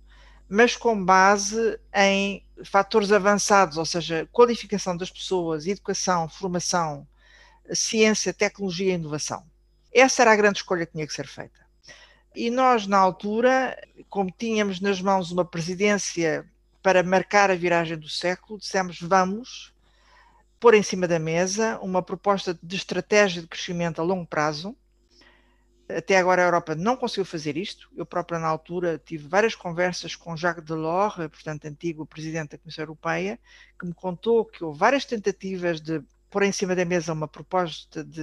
mas 0.49 0.77
com 0.77 1.03
base 1.03 1.79
em 1.95 2.45
fatores 2.65 3.13
avançados, 3.13 3.79
ou 3.79 3.87
seja, 3.87 4.29
qualificação 4.33 4.97
das 4.97 5.11
pessoas, 5.11 5.67
educação, 5.67 6.29
formação, 6.29 7.07
ciência, 7.73 8.35
tecnologia 8.35 8.93
e 8.93 8.95
inovação. 8.95 9.45
Essa 9.95 10.23
era 10.23 10.33
a 10.33 10.37
grande 10.37 10.59
escolha 10.59 10.85
que 10.85 10.93
tinha 10.93 11.07
que 11.07 11.15
ser 11.15 11.27
feita. 11.27 11.63
E 12.35 12.51
nós, 12.51 12.87
na 12.87 12.99
altura, 12.99 13.79
como 14.09 14.31
tínhamos 14.31 14.81
nas 14.81 15.01
mãos 15.01 15.31
uma 15.31 15.45
presidência 15.45 16.47
para 16.83 17.03
marcar 17.03 17.51
a 17.51 17.55
viragem 17.55 17.97
do 17.97 18.09
século, 18.09 18.59
dissemos: 18.59 18.99
vamos 19.01 19.72
pôr 20.63 20.75
em 20.75 20.83
cima 20.83 21.09
da 21.09 21.19
mesa 21.19 21.77
uma 21.81 22.01
proposta 22.01 22.57
de 22.63 22.77
estratégia 22.77 23.43
de 23.43 23.49
crescimento 23.49 24.01
a 24.01 24.05
longo 24.05 24.25
prazo. 24.25 24.77
Até 25.89 26.17
agora 26.17 26.41
a 26.41 26.45
Europa 26.45 26.77
não 26.77 26.97
conseguiu 26.97 27.25
fazer 27.25 27.57
isto. 27.57 27.91
Eu 27.97 28.07
própria, 28.07 28.39
na 28.39 28.47
altura, 28.47 28.97
tive 29.05 29.27
várias 29.27 29.57
conversas 29.57 30.15
com 30.15 30.37
Jacques 30.37 30.65
Delors, 30.65 31.17
portanto, 31.17 31.65
antigo 31.65 32.07
presidente 32.07 32.51
da 32.51 32.59
Comissão 32.59 32.85
Europeia, 32.85 33.41
que 33.77 33.85
me 33.85 33.93
contou 33.93 34.45
que 34.45 34.63
houve 34.63 34.79
várias 34.79 35.05
tentativas 35.05 35.81
de 35.81 36.01
pôr 36.31 36.45
em 36.45 36.53
cima 36.53 36.77
da 36.77 36.85
mesa 36.85 37.13
uma 37.13 37.27
proposta 37.27 38.05
de 38.05 38.23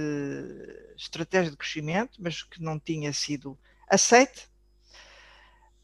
estratégia 0.96 1.50
de 1.50 1.58
crescimento, 1.58 2.16
mas 2.22 2.42
que 2.42 2.62
não 2.62 2.80
tinha 2.80 3.12
sido 3.12 3.54
aceite. 3.86 4.48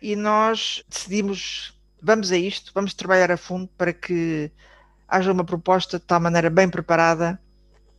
E 0.00 0.16
nós 0.16 0.82
decidimos, 0.88 1.78
vamos 2.00 2.32
a 2.32 2.38
isto, 2.38 2.72
vamos 2.74 2.94
trabalhar 2.94 3.30
a 3.30 3.36
fundo 3.36 3.68
para 3.76 3.92
que 3.92 4.50
haja 5.08 5.32
uma 5.32 5.44
proposta 5.44 5.98
de 5.98 6.04
tal 6.04 6.20
maneira 6.20 6.50
bem 6.50 6.68
preparada 6.68 7.40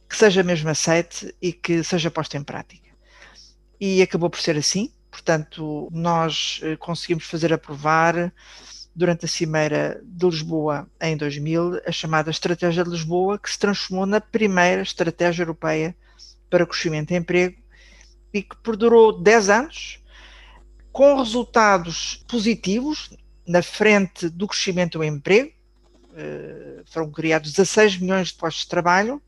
que 0.10 0.16
seja 0.16 0.44
mesmo 0.44 0.70
aceite 0.70 1.34
e 1.42 1.52
que 1.52 1.84
seja 1.84 2.10
posta 2.10 2.38
em 2.38 2.44
prática. 2.44 2.90
E 3.80 4.02
acabou 4.02 4.30
por 4.30 4.40
ser 4.40 4.58
assim, 4.58 4.92
portanto, 5.12 5.90
nós 5.92 6.60
eh, 6.64 6.76
conseguimos 6.78 7.26
fazer 7.26 7.54
aprovar 7.54 8.32
durante 8.96 9.26
a 9.26 9.28
Cimeira 9.28 10.02
de 10.04 10.26
Lisboa 10.26 10.90
em 11.00 11.16
2000 11.16 11.82
a 11.86 11.92
chamada 11.92 12.32
Estratégia 12.32 12.84
de 12.84 12.90
Lisboa, 12.90 13.38
que 13.38 13.52
se 13.52 13.60
transformou 13.60 14.06
na 14.06 14.20
primeira 14.20 14.82
estratégia 14.82 15.44
europeia 15.44 15.96
para 16.50 16.66
crescimento 16.66 17.12
e 17.12 17.16
emprego 17.16 17.58
e 18.34 18.42
que 18.42 18.56
perdurou 18.58 19.22
10 19.22 19.50
anos, 19.50 20.04
com 20.92 21.16
resultados 21.18 22.24
positivos 22.28 23.16
na 23.46 23.62
frente 23.62 24.30
do 24.30 24.48
crescimento 24.48 24.98
do 24.98 25.04
emprego, 25.04 25.52
foram 26.86 27.12
criados 27.12 27.52
16 27.52 27.98
milhões 27.98 28.30
de 28.30 28.36
postos 28.36 28.64
de 28.64 28.70
trabalho, 28.70 29.22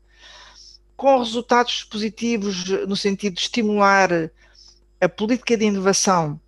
com 0.96 1.18
resultados 1.18 1.84
positivos 1.84 2.64
no 2.86 2.96
sentido 2.96 3.34
de 3.34 3.40
estimular 3.40 4.10
a 5.00 5.08
política 5.08 5.56
de 5.56 5.64
inovação 5.64 6.40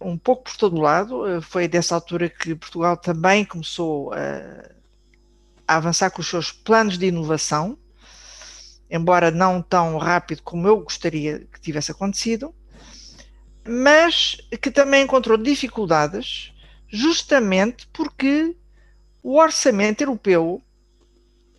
um 0.00 0.18
pouco 0.18 0.44
por 0.44 0.56
todo 0.56 0.80
lado. 0.80 1.26
Eh, 1.26 1.40
foi 1.40 1.66
dessa 1.66 1.94
altura 1.94 2.28
que 2.28 2.54
Portugal 2.54 2.96
também 2.96 3.44
começou 3.44 4.12
a, 4.12 4.70
a 5.66 5.76
avançar 5.76 6.10
com 6.10 6.20
os 6.20 6.28
seus 6.28 6.52
planos 6.52 6.98
de 6.98 7.06
inovação, 7.06 7.78
embora 8.90 9.30
não 9.30 9.62
tão 9.62 9.96
rápido 9.96 10.42
como 10.42 10.68
eu 10.68 10.80
gostaria 10.80 11.46
que 11.52 11.60
tivesse 11.60 11.90
acontecido, 11.90 12.54
mas 13.66 14.36
que 14.60 14.70
também 14.70 15.04
encontrou 15.04 15.38
dificuldades 15.38 16.52
justamente 16.88 17.88
porque 17.92 18.54
o 19.24 19.38
orçamento 19.38 20.02
europeu 20.02 20.62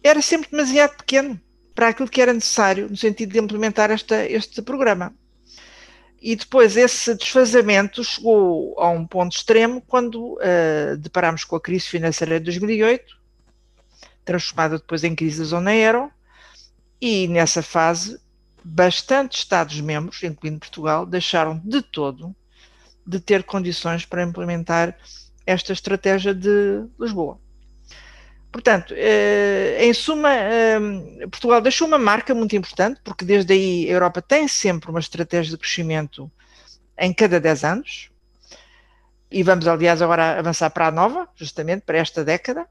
era 0.03 0.21
sempre 0.21 0.51
demasiado 0.51 0.97
pequeno 0.97 1.41
para 1.73 1.87
aquilo 1.87 2.07
que 2.07 2.21
era 2.21 2.31
necessário 2.31 2.87
no 2.87 2.95
sentido 2.95 3.33
de 3.33 3.39
implementar 3.39 3.89
esta, 3.89 4.23
este 4.23 4.61
programa. 4.61 5.11
E 6.21 6.35
depois 6.35 6.77
esse 6.77 7.15
desfazamento 7.15 8.03
chegou 8.03 8.79
a 8.79 8.87
um 8.89 9.05
ponto 9.05 9.35
extremo 9.35 9.81
quando 9.81 10.35
uh, 10.35 10.95
deparámos 10.99 11.43
com 11.43 11.55
a 11.55 11.61
crise 11.61 11.87
financeira 11.87 12.39
de 12.39 12.45
2008, 12.45 13.03
transformada 14.23 14.77
depois 14.77 15.03
em 15.03 15.15
crise 15.15 15.39
da 15.39 15.45
zona 15.45 15.75
euro, 15.75 16.11
e 17.01 17.27
nessa 17.27 17.63
fase 17.63 18.19
bastantes 18.63 19.39
Estados-membros, 19.39 20.21
incluindo 20.23 20.59
Portugal, 20.59 21.05
deixaram 21.05 21.59
de 21.65 21.81
todo 21.81 22.35
de 23.05 23.19
ter 23.19 23.43
condições 23.43 24.05
para 24.05 24.23
implementar 24.23 24.97
esta 25.45 25.73
estratégia 25.73 26.33
de 26.33 26.85
Lisboa. 26.99 27.39
Portanto, 28.55 28.93
eh, 28.95 29.75
em 29.81 29.93
suma, 29.93 30.33
eh, 30.33 30.79
Portugal 31.29 31.59
deixou 31.59 31.85
uma 31.85 31.97
marca 31.97 32.33
muito 32.33 32.55
importante, 32.55 33.01
porque 33.03 33.25
desde 33.25 33.51
aí 33.51 33.89
a 33.89 33.91
Europa 33.91 34.21
tem 34.21 34.47
sempre 34.47 34.89
uma 34.89 35.01
estratégia 35.01 35.51
de 35.51 35.57
crescimento 35.57 36.31
em 36.97 37.13
cada 37.13 37.37
10 37.37 37.65
anos, 37.65 38.09
e 39.29 39.43
vamos, 39.43 39.67
aliás, 39.67 40.01
agora 40.01 40.39
avançar 40.39 40.69
para 40.69 40.87
a 40.87 40.91
nova, 40.91 41.27
justamente 41.35 41.81
para 41.81 41.97
esta 41.97 42.23
década. 42.23 42.65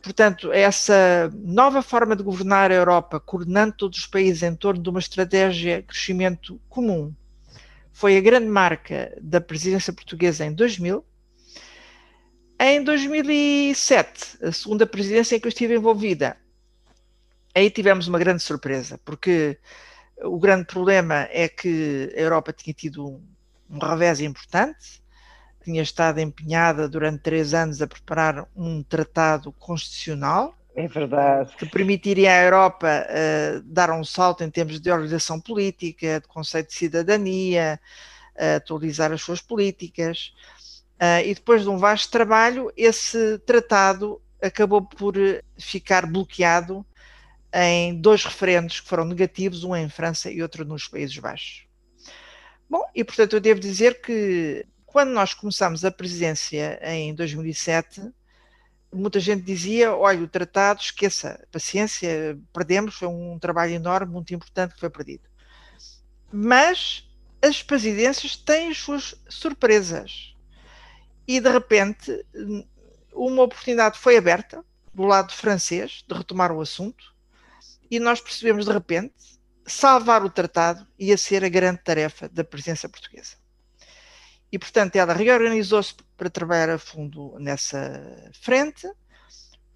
Portanto, 0.00 0.52
essa 0.52 1.32
nova 1.34 1.82
forma 1.82 2.14
de 2.14 2.22
governar 2.22 2.70
a 2.70 2.74
Europa, 2.74 3.18
coordenando 3.18 3.74
todos 3.76 3.98
os 3.98 4.06
países 4.06 4.44
em 4.44 4.54
torno 4.54 4.80
de 4.80 4.88
uma 4.88 5.00
estratégia 5.00 5.78
de 5.78 5.82
crescimento 5.82 6.60
comum, 6.68 7.12
foi 7.92 8.16
a 8.16 8.20
grande 8.20 8.46
marca 8.46 9.12
da 9.20 9.40
presidência 9.40 9.92
portuguesa 9.92 10.46
em 10.46 10.52
2000 10.52 11.04
em 12.58 12.82
2007, 12.82 14.38
a 14.42 14.52
segunda 14.52 14.86
presidência 14.86 15.36
em 15.36 15.40
que 15.40 15.46
eu 15.46 15.50
estive 15.50 15.74
envolvida, 15.74 16.36
aí 17.54 17.70
tivemos 17.70 18.08
uma 18.08 18.18
grande 18.18 18.42
surpresa, 18.42 18.98
porque 19.04 19.58
o 20.22 20.38
grande 20.38 20.66
problema 20.66 21.28
é 21.30 21.48
que 21.48 22.12
a 22.16 22.20
Europa 22.20 22.52
tinha 22.52 22.72
tido 22.72 23.06
um, 23.06 23.22
um 23.70 23.78
revés 23.78 24.20
importante, 24.20 25.02
tinha 25.62 25.82
estado 25.82 26.20
empenhada 26.20 26.88
durante 26.88 27.22
três 27.22 27.52
anos 27.52 27.82
a 27.82 27.86
preparar 27.86 28.46
um 28.54 28.82
tratado 28.82 29.52
constitucional. 29.52 30.56
É 30.76 30.86
verdade. 30.86 31.56
Que 31.56 31.66
permitiria 31.66 32.30
à 32.32 32.44
Europa 32.44 32.86
uh, 32.88 33.60
dar 33.62 33.90
um 33.90 34.04
salto 34.04 34.44
em 34.44 34.50
termos 34.50 34.80
de 34.80 34.90
organização 34.90 35.40
política, 35.40 36.20
de 36.20 36.28
conceito 36.28 36.68
de 36.68 36.74
cidadania, 36.74 37.80
uh, 38.36 38.56
atualizar 38.56 39.10
as 39.10 39.22
suas 39.22 39.40
políticas. 39.40 40.32
Uh, 40.96 41.20
e 41.26 41.34
depois 41.34 41.62
de 41.62 41.68
um 41.68 41.76
vasto 41.76 42.10
trabalho, 42.10 42.72
esse 42.76 43.38
tratado 43.40 44.20
acabou 44.40 44.82
por 44.82 45.14
ficar 45.58 46.06
bloqueado 46.06 46.84
em 47.52 47.94
dois 48.00 48.24
referendos 48.24 48.80
que 48.80 48.88
foram 48.88 49.04
negativos, 49.04 49.64
um 49.64 49.74
em 49.74 49.88
França 49.88 50.30
e 50.30 50.42
outro 50.42 50.64
nos 50.64 50.88
Países 50.88 51.16
Baixos. 51.18 51.66
Bom, 52.68 52.84
e 52.94 53.04
portanto 53.04 53.34
eu 53.34 53.40
devo 53.40 53.60
dizer 53.60 54.00
que 54.00 54.66
quando 54.84 55.10
nós 55.10 55.34
começamos 55.34 55.84
a 55.84 55.90
presidência 55.90 56.80
em 56.82 57.14
2007, 57.14 58.10
muita 58.92 59.20
gente 59.20 59.42
dizia: 59.42 59.94
olha, 59.94 60.22
o 60.22 60.28
tratado, 60.28 60.80
esqueça, 60.80 61.46
paciência, 61.52 62.38
perdemos, 62.52 62.94
foi 62.94 63.08
um 63.08 63.38
trabalho 63.38 63.72
enorme, 63.72 64.12
muito 64.12 64.34
importante 64.34 64.74
que 64.74 64.80
foi 64.80 64.90
perdido. 64.90 65.28
Mas 66.32 67.06
as 67.40 67.62
presidências 67.62 68.36
têm 68.36 68.70
as 68.70 68.78
suas 68.78 69.14
surpresas 69.28 70.35
e 71.26 71.40
de 71.40 71.50
repente 71.50 72.24
uma 73.12 73.42
oportunidade 73.42 73.98
foi 73.98 74.16
aberta 74.16 74.64
do 74.92 75.04
lado 75.04 75.32
francês 75.32 76.04
de 76.06 76.14
retomar 76.14 76.52
o 76.52 76.60
assunto 76.60 77.14
e 77.90 77.98
nós 77.98 78.20
percebemos 78.20 78.66
de 78.66 78.72
repente 78.72 79.14
salvar 79.66 80.24
o 80.24 80.30
tratado 80.30 80.86
ia 80.98 81.16
ser 81.16 81.44
a 81.44 81.48
grande 81.48 81.82
tarefa 81.82 82.28
da 82.28 82.44
presença 82.44 82.88
portuguesa. 82.88 83.36
E 84.50 84.58
portanto 84.58 84.96
ela 84.96 85.12
reorganizou-se 85.12 85.94
para 86.16 86.30
trabalhar 86.30 86.70
a 86.70 86.78
fundo 86.78 87.36
nessa 87.38 88.30
frente. 88.40 88.88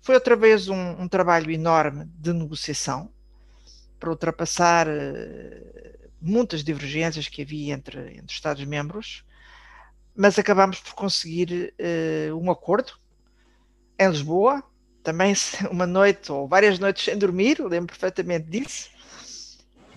Foi 0.00 0.14
outra 0.14 0.36
vez 0.36 0.68
um, 0.68 1.02
um 1.02 1.08
trabalho 1.08 1.50
enorme 1.50 2.06
de 2.14 2.32
negociação 2.32 3.12
para 3.98 4.10
ultrapassar 4.10 4.86
uh, 4.88 6.10
muitas 6.20 6.64
divergências 6.64 7.28
que 7.28 7.42
havia 7.42 7.74
entre, 7.74 8.16
entre 8.16 8.34
Estados-membros 8.34 9.24
mas 10.16 10.38
acabámos 10.38 10.80
por 10.80 10.94
conseguir 10.94 11.74
uh, 11.78 12.36
um 12.36 12.50
acordo 12.50 12.92
em 13.98 14.08
Lisboa, 14.08 14.62
também 15.02 15.34
uma 15.70 15.86
noite 15.86 16.32
ou 16.32 16.48
várias 16.48 16.78
noites 16.78 17.04
sem 17.04 17.16
dormir, 17.16 17.58
lembro 17.60 17.88
perfeitamente 17.88 18.48
disso. 18.48 18.88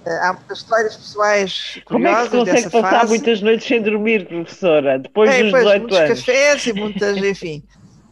Uh, 0.05 0.09
há 0.21 0.33
muitas 0.33 0.57
histórias 0.57 0.97
pessoais 0.97 1.81
curiosas 1.85 1.85
Como 1.85 2.07
é 2.07 2.23
que 2.23 2.29
consegue 2.29 2.63
dessa 2.63 2.69
passar 2.69 2.99
fase. 2.99 3.09
muitas 3.09 3.41
noites 3.41 3.67
sem 3.67 3.81
dormir, 3.81 4.27
professora, 4.27 4.99
depois 4.99 5.29
é, 5.29 5.43
dos 5.43 5.51
pois, 5.51 5.63
18 5.63 5.81
muitos 5.81 5.97
anos? 5.97 6.19
cafés 6.19 6.67
e 6.67 6.73
muitas, 6.73 7.17
enfim. 7.23 7.63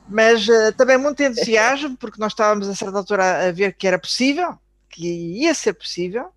Mas 0.07 0.47
uh, 0.47 0.73
também 0.77 0.97
muito 0.97 1.21
entusiasmo, 1.21 1.97
porque 1.97 2.19
nós 2.19 2.31
estávamos 2.31 2.67
a 2.67 2.75
certa 2.75 2.97
altura 2.97 3.47
a 3.47 3.51
ver 3.51 3.73
que 3.73 3.87
era 3.87 3.99
possível, 3.99 4.57
que 4.89 5.41
ia 5.41 5.53
ser 5.53 5.73
possível. 5.73 6.31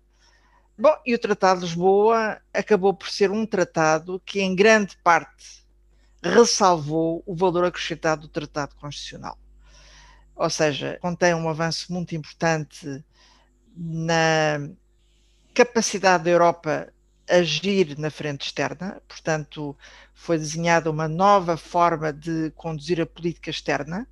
Bom, 0.77 0.93
e 1.05 1.15
o 1.15 1.19
Tratado 1.19 1.61
de 1.61 1.67
Lisboa 1.67 2.41
acabou 2.53 2.93
por 2.93 3.09
ser 3.09 3.31
um 3.31 3.45
tratado 3.45 4.21
que, 4.25 4.41
em 4.41 4.53
grande 4.53 4.97
parte, 4.97 5.65
ressalvou 6.21 7.23
o 7.25 7.33
valor 7.33 7.63
acrescentado 7.63 8.23
do 8.23 8.27
Tratado 8.27 8.75
Constitucional. 8.75 9.37
Ou 10.35 10.49
seja, 10.49 10.99
contém 11.01 11.33
um 11.33 11.47
avanço 11.47 11.93
muito 11.93 12.13
importante 12.13 13.01
na 13.73 14.69
capacidade 15.53 16.25
da 16.25 16.29
Europa 16.31 16.91
agir 17.29 17.97
na 17.97 18.11
frente 18.11 18.45
externa, 18.47 19.01
portanto, 19.07 19.77
foi 20.13 20.37
desenhada 20.37 20.91
uma 20.91 21.07
nova 21.07 21.55
forma 21.55 22.11
de 22.11 22.51
conduzir 22.51 22.99
a 22.99 23.05
política 23.05 23.49
externa, 23.49 24.05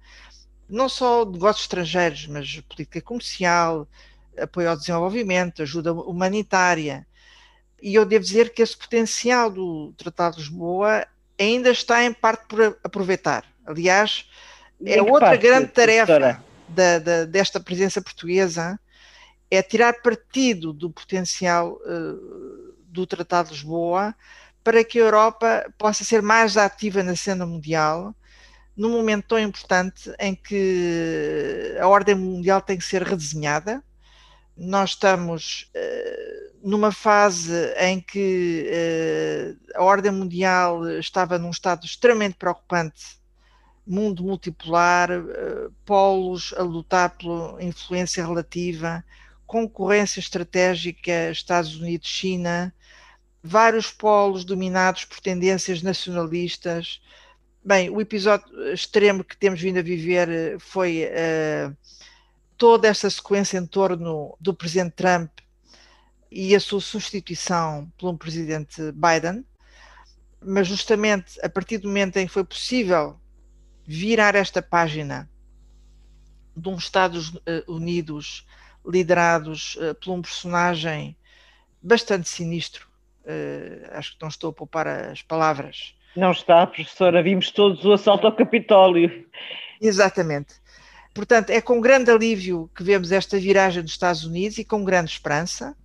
não 0.70 0.88
só 0.88 1.26
negócios 1.26 1.66
estrangeiros, 1.66 2.26
mas 2.28 2.62
política 2.62 3.02
comercial, 3.02 3.86
apoio 4.40 4.70
ao 4.70 4.78
desenvolvimento, 4.78 5.62
ajuda 5.62 5.94
humanitária. 5.94 7.06
E 7.82 7.96
eu 7.96 8.06
devo 8.06 8.24
dizer 8.24 8.54
que 8.54 8.62
esse 8.62 8.78
potencial 8.78 9.50
do 9.50 9.94
Tratado 9.98 10.38
de 10.38 10.44
Lisboa 10.44 11.06
ainda 11.40 11.70
está 11.70 12.04
em 12.04 12.14
parte 12.14 12.46
por 12.48 12.78
aproveitar. 12.84 13.44
Aliás, 13.66 14.30
é 14.86 15.02
outra 15.02 15.30
parte, 15.30 15.42
grande 15.42 15.68
tarefa 15.68 16.44
da, 16.68 17.00
da, 17.00 17.26
desta 17.26 17.60
presença 17.60 18.02
portuguesa 18.02 18.80
é 19.50 19.62
tirar 19.62 20.02
partido 20.02 20.74
do 20.74 20.90
potencial 20.90 21.80
uh, 21.86 22.74
do 22.88 23.06
Tratado 23.06 23.50
de 23.50 23.56
Lisboa 23.56 24.16
para 24.64 24.84
que 24.84 25.00
a 25.00 25.04
Europa 25.04 25.72
possa 25.78 26.04
ser 26.04 26.22
mais 26.22 26.58
ativa 26.58 27.04
na 27.04 27.16
cena 27.16 27.46
mundial 27.46 28.16
num 28.76 28.90
momento 28.90 29.28
tão 29.28 29.40
importante 29.40 30.12
em 30.20 30.34
que 30.34 31.78
a 31.80 31.88
ordem 31.88 32.16
mundial 32.16 32.62
tem 32.62 32.78
que 32.78 32.84
ser 32.84 33.04
redesenhada. 33.04 33.84
Nós 34.56 34.92
estamos 34.92 35.72
uh, 35.76 36.68
numa 36.68 36.92
fase 36.92 37.74
em 37.78 38.00
que 38.00 38.70
uh, 38.70 39.80
a 39.80 39.84
ordem 39.84 40.12
mundial 40.12 40.88
estava 41.00 41.40
num 41.40 41.50
estado 41.50 41.86
extremamente 41.86 42.36
preocupante 42.36 43.22
mundo 43.86 44.24
multipolar, 44.24 45.10
uh, 45.12 45.72
polos 45.84 46.54
a 46.58 46.62
lutar 46.62 47.18
pela 47.18 47.62
influência 47.62 48.26
relativa, 48.26 49.04
concorrência 49.46 50.20
estratégica 50.20 51.32
Estados 51.32 51.76
Unidos-China, 51.76 52.74
vários 53.44 53.92
polos 53.92 54.46
dominados 54.46 55.04
por 55.04 55.20
tendências 55.20 55.82
nacionalistas. 55.82 57.02
Bem, 57.64 57.90
o 57.90 58.00
episódio 58.00 58.74
extremo 58.74 59.24
que 59.24 59.36
temos 59.36 59.60
vindo 59.60 59.80
a 59.80 59.84
viver 59.84 60.60
foi 60.60 61.10
toda 62.58 62.88
esta 62.88 63.10
sequência 63.10 63.58
em 63.58 63.66
torno 63.66 64.38
do 64.40 64.54
presidente 64.54 64.94
Trump 64.96 65.30
e 66.32 66.56
a 66.56 66.60
sua 66.60 66.82
substituição 66.82 67.92
por 67.98 68.10
um 68.10 68.18
presidente 68.18 68.92
Biden, 68.92 69.46
mas 70.42 70.68
justamente 70.68 71.40
a 71.44 71.50
partir 71.50 71.78
do 71.78 71.88
momento 71.88 72.18
em 72.18 72.26
que 72.26 72.34
foi 72.34 72.44
possível 72.44 73.20
virar 73.86 74.36
esta 74.36 74.62
página 74.62 75.30
de 76.56 76.70
uns 76.70 76.84
Estados 76.84 77.34
eh, 77.46 77.64
Unidos 77.68 78.46
liderados 78.86 79.76
uh, 79.76 79.96
por 79.96 80.12
um 80.12 80.22
personagem 80.22 81.16
bastante 81.82 82.28
sinistro, 82.28 82.88
uh, 83.26 83.98
acho 83.98 84.14
que 84.14 84.22
não 84.22 84.28
estou 84.28 84.50
a 84.50 84.54
poupar 84.54 84.88
as 84.88 85.22
palavras. 85.22 85.96
Não 86.16 86.32
está, 86.32 86.68
professora, 86.68 87.24
vimos 87.24 87.50
todos 87.50 87.84
o 87.86 87.94
assalto 87.94 88.28
ao 88.28 88.36
Capitólio. 88.36 89.26
Exatamente. 89.82 90.56
Portanto, 91.14 91.52
é 91.52 91.62
com 91.62 91.80
grande 91.80 92.10
alívio 92.10 92.70
que 92.76 92.84
vemos 92.84 93.12
esta 93.12 93.38
viragem 93.38 93.84
dos 93.84 93.92
Estados 93.92 94.26
Unidos 94.26 94.58
e 94.58 94.66
com 94.66 94.84
grande 94.84 95.12
esperança. 95.12 95.76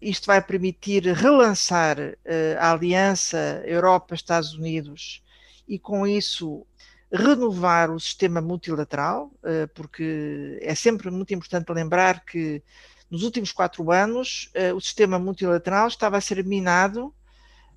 Isto 0.00 0.26
vai 0.26 0.40
permitir 0.40 1.02
relançar 1.12 1.98
uh, 1.98 2.58
a 2.58 2.72
aliança 2.72 3.62
Europa-Estados 3.66 4.54
Unidos 4.54 5.22
e, 5.68 5.78
com 5.78 6.06
isso, 6.06 6.66
renovar 7.12 7.90
o 7.90 8.00
sistema 8.00 8.40
multilateral, 8.40 9.30
uh, 9.42 9.68
porque 9.74 10.58
é 10.62 10.74
sempre 10.74 11.10
muito 11.10 11.34
importante 11.34 11.70
lembrar 11.70 12.24
que 12.24 12.62
nos 13.10 13.22
últimos 13.22 13.52
quatro 13.52 13.90
anos 13.90 14.50
uh, 14.54 14.74
o 14.74 14.80
sistema 14.80 15.18
multilateral 15.18 15.88
estava 15.88 16.16
a 16.16 16.22
ser 16.22 16.42
minado 16.44 17.14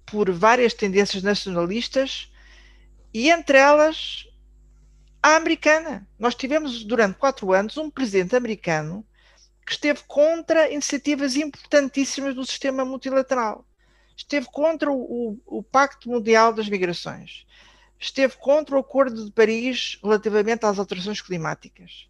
por 0.05 0.31
várias 0.31 0.73
tendências 0.73 1.21
nacionalistas 1.21 2.31
e, 3.13 3.29
entre 3.29 3.57
elas, 3.57 4.26
a 5.21 5.35
americana. 5.35 6.07
Nós 6.17 6.35
tivemos 6.35 6.83
durante 6.83 7.17
quatro 7.17 7.53
anos 7.53 7.77
um 7.77 7.89
presidente 7.89 8.35
americano 8.35 9.05
que 9.65 9.73
esteve 9.73 10.01
contra 10.07 10.71
iniciativas 10.71 11.35
importantíssimas 11.35 12.33
do 12.33 12.45
sistema 12.45 12.85
multilateral. 12.85 13.65
Esteve 14.15 14.47
contra 14.51 14.91
o, 14.91 15.37
o, 15.45 15.61
Pacto 15.61 16.09
Mundial 16.09 16.53
das 16.53 16.69
Migrações. 16.69 17.45
Esteve 17.99 18.37
contra 18.37 18.75
o 18.75 18.79
Acordo 18.79 19.25
de 19.25 19.31
Paris 19.31 19.99
relativamente 20.01 20.65
às 20.65 20.79
alterações 20.79 21.21
climáticas. 21.21 22.07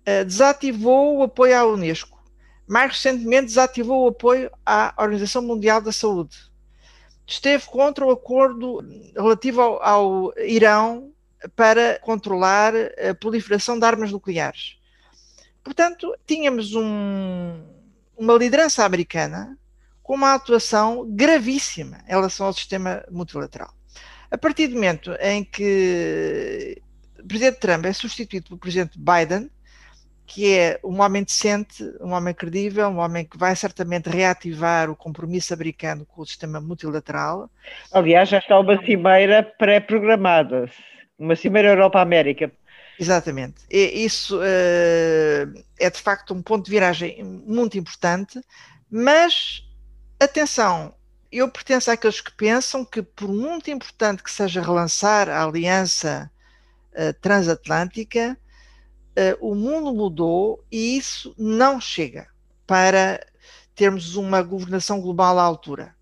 Uh, 0.00 0.24
desativou 0.24 1.18
o 1.18 1.22
apoio 1.22 1.56
à 1.56 1.64
Unesco. 1.64 2.22
Mais 2.68 2.92
recentemente, 2.92 3.46
desativou 3.46 4.04
o 4.04 4.08
apoio 4.08 4.50
à 4.64 4.94
Organização 4.98 5.42
Mundial 5.42 5.80
da 5.80 5.90
Saúde. 5.92 6.36
Esteve 7.26 7.66
contra 7.66 8.04
o 8.04 8.10
acordo 8.10 8.84
relativo 9.16 9.60
ao, 9.60 9.82
ao 9.82 10.38
Irão 10.38 11.12
para 11.56 11.98
controlar 12.00 12.74
a 12.74 13.14
proliferação 13.14 13.78
de 13.78 13.84
armas 13.84 14.12
nucleares 14.12 14.80
Portanto, 15.62 16.14
tínhamos 16.26 16.74
um, 16.74 17.62
uma 18.16 18.34
liderança 18.34 18.84
americana 18.84 19.58
com 20.02 20.14
uma 20.14 20.34
atuação 20.34 21.06
gravíssima 21.08 21.98
em 22.06 22.10
relação 22.10 22.46
ao 22.46 22.52
sistema 22.52 23.04
multilateral. 23.10 23.72
A 24.30 24.38
partir 24.38 24.68
do 24.68 24.74
momento 24.74 25.12
em 25.20 25.44
que 25.44 26.80
o 27.18 27.26
presidente 27.26 27.60
Trump 27.60 27.84
é 27.84 27.92
substituído 27.92 28.46
pelo 28.48 28.58
presidente 28.58 28.98
Biden, 28.98 29.50
que 30.26 30.56
é 30.56 30.80
um 30.84 31.00
homem 31.00 31.24
decente, 31.24 31.82
um 32.00 32.12
homem 32.12 32.32
credível, 32.32 32.88
um 32.88 32.98
homem 32.98 33.24
que 33.24 33.36
vai 33.36 33.54
certamente 33.56 34.08
reativar 34.08 34.88
o 34.88 34.94
compromisso 34.94 35.52
americano 35.52 36.06
com 36.06 36.22
o 36.22 36.26
sistema 36.26 36.60
multilateral. 36.60 37.50
Aliás, 37.92 38.28
já 38.28 38.38
está 38.38 38.58
uma 38.58 38.82
cimeira 38.84 39.42
pré-programada, 39.42 40.70
uma 41.20 41.36
cimeira 41.36 41.68
Europa-América 41.68 42.50
Exatamente. 43.00 43.62
E 43.70 44.04
isso 44.04 44.38
uh, 44.38 45.64
é 45.78 45.88
de 45.88 45.98
facto 45.98 46.34
um 46.34 46.42
ponto 46.42 46.66
de 46.66 46.70
viragem 46.70 47.24
muito 47.24 47.78
importante, 47.78 48.38
mas 48.90 49.62
atenção, 50.20 50.94
eu 51.32 51.50
pertenço 51.50 51.90
àqueles 51.90 52.20
que 52.20 52.30
pensam 52.30 52.84
que, 52.84 53.00
por 53.00 53.30
muito 53.30 53.70
importante 53.70 54.22
que 54.22 54.30
seja 54.30 54.60
relançar 54.60 55.30
a 55.30 55.42
aliança 55.42 56.30
uh, 56.92 57.18
transatlântica, 57.22 58.36
uh, 59.16 59.48
o 59.48 59.54
mundo 59.54 59.94
mudou 59.94 60.62
e 60.70 60.98
isso 60.98 61.34
não 61.38 61.80
chega 61.80 62.26
para 62.66 63.26
termos 63.74 64.14
uma 64.14 64.42
governação 64.42 65.00
global 65.00 65.38
à 65.38 65.42
altura. 65.42 65.96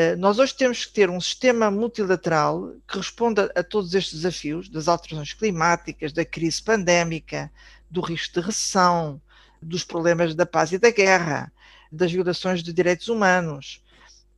Eh, 0.00 0.14
nós 0.14 0.38
hoje 0.38 0.54
temos 0.54 0.86
que 0.86 0.92
ter 0.92 1.10
um 1.10 1.20
sistema 1.20 1.72
multilateral 1.72 2.72
que 2.86 2.98
responda 2.98 3.50
a 3.56 3.64
todos 3.64 3.92
estes 3.94 4.14
desafios 4.14 4.68
das 4.68 4.86
alterações 4.86 5.32
climáticas, 5.32 6.12
da 6.12 6.24
crise 6.24 6.62
pandémica, 6.62 7.50
do 7.90 8.00
risco 8.00 8.34
de 8.34 8.46
recessão, 8.46 9.20
dos 9.60 9.82
problemas 9.82 10.36
da 10.36 10.46
paz 10.46 10.70
e 10.70 10.78
da 10.78 10.92
guerra, 10.92 11.52
das 11.90 12.12
violações 12.12 12.62
de 12.62 12.72
direitos 12.72 13.08
humanos. 13.08 13.82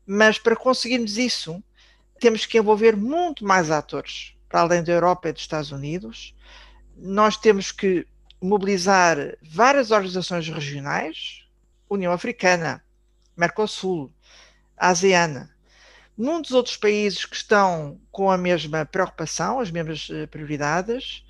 Mas 0.06 0.38
para 0.38 0.56
conseguirmos 0.56 1.18
isso, 1.18 1.62
temos 2.18 2.46
que 2.46 2.56
envolver 2.56 2.96
muito 2.96 3.44
mais 3.44 3.70
atores, 3.70 4.32
para 4.48 4.62
além 4.62 4.82
da 4.82 4.92
Europa 4.92 5.28
e 5.28 5.32
dos 5.34 5.42
Estados 5.42 5.72
Unidos. 5.72 6.34
Nós 6.96 7.36
temos 7.36 7.70
que 7.70 8.06
mobilizar 8.40 9.36
várias 9.42 9.90
organizações 9.90 10.48
regionais, 10.48 11.44
União 11.86 12.14
Africana, 12.14 12.82
Mercosul, 13.36 14.11
ASEAN. 14.80 15.48
Muitos 16.16 16.52
outros 16.52 16.76
países 16.76 17.24
que 17.24 17.36
estão 17.36 18.00
com 18.10 18.30
a 18.30 18.36
mesma 18.36 18.84
preocupação, 18.84 19.60
as 19.60 19.70
mesmas 19.70 20.08
uh, 20.08 20.26
prioridades, 20.28 21.24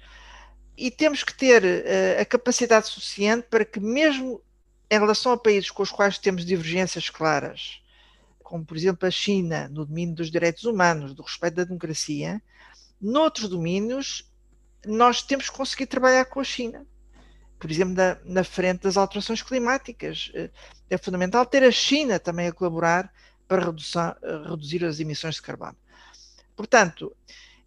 e 0.77 0.91
temos 0.91 1.23
que 1.23 1.35
ter 1.35 1.63
uh, 1.63 2.21
a 2.21 2.25
capacidade 2.25 2.89
suficiente 2.89 3.47
para 3.51 3.65
que, 3.65 3.79
mesmo 3.79 4.43
em 4.91 4.99
relação 4.99 5.33
a 5.33 5.37
países 5.37 5.71
com 5.71 5.83
os 5.83 5.91
quais 5.91 6.19
temos 6.19 6.45
divergências 6.45 7.11
claras, 7.11 7.81
como 8.43 8.65
por 8.65 8.77
exemplo 8.77 9.07
a 9.07 9.11
China, 9.11 9.69
no 9.69 9.85
domínio 9.85 10.17
dos 10.17 10.31
direitos 10.31 10.65
humanos, 10.65 11.15
do 11.15 11.23
respeito 11.23 11.55
da 11.55 11.65
democracia, 11.65 12.43
noutros 13.01 13.49
domínios 13.49 14.29
nós 14.85 15.23
temos 15.23 15.49
que 15.49 15.57
conseguir 15.57 15.87
trabalhar 15.87 16.25
com 16.25 16.41
a 16.41 16.45
China. 16.45 16.87
Por 17.59 17.71
exemplo, 17.71 17.95
na, 17.95 18.17
na 18.25 18.43
frente 18.43 18.83
das 18.83 18.97
alterações 18.97 19.43
climáticas. 19.43 20.33
Eh, 20.35 20.51
é 20.89 20.97
fundamental 20.97 21.45
ter 21.45 21.63
a 21.63 21.71
China 21.71 22.19
também 22.19 22.49
a 22.49 22.53
colaborar 22.53 23.13
para 23.51 23.65
redução, 23.65 24.15
reduzir 24.49 24.85
as 24.85 25.01
emissões 25.01 25.35
de 25.35 25.43
carbono. 25.43 25.77
Portanto, 26.55 27.13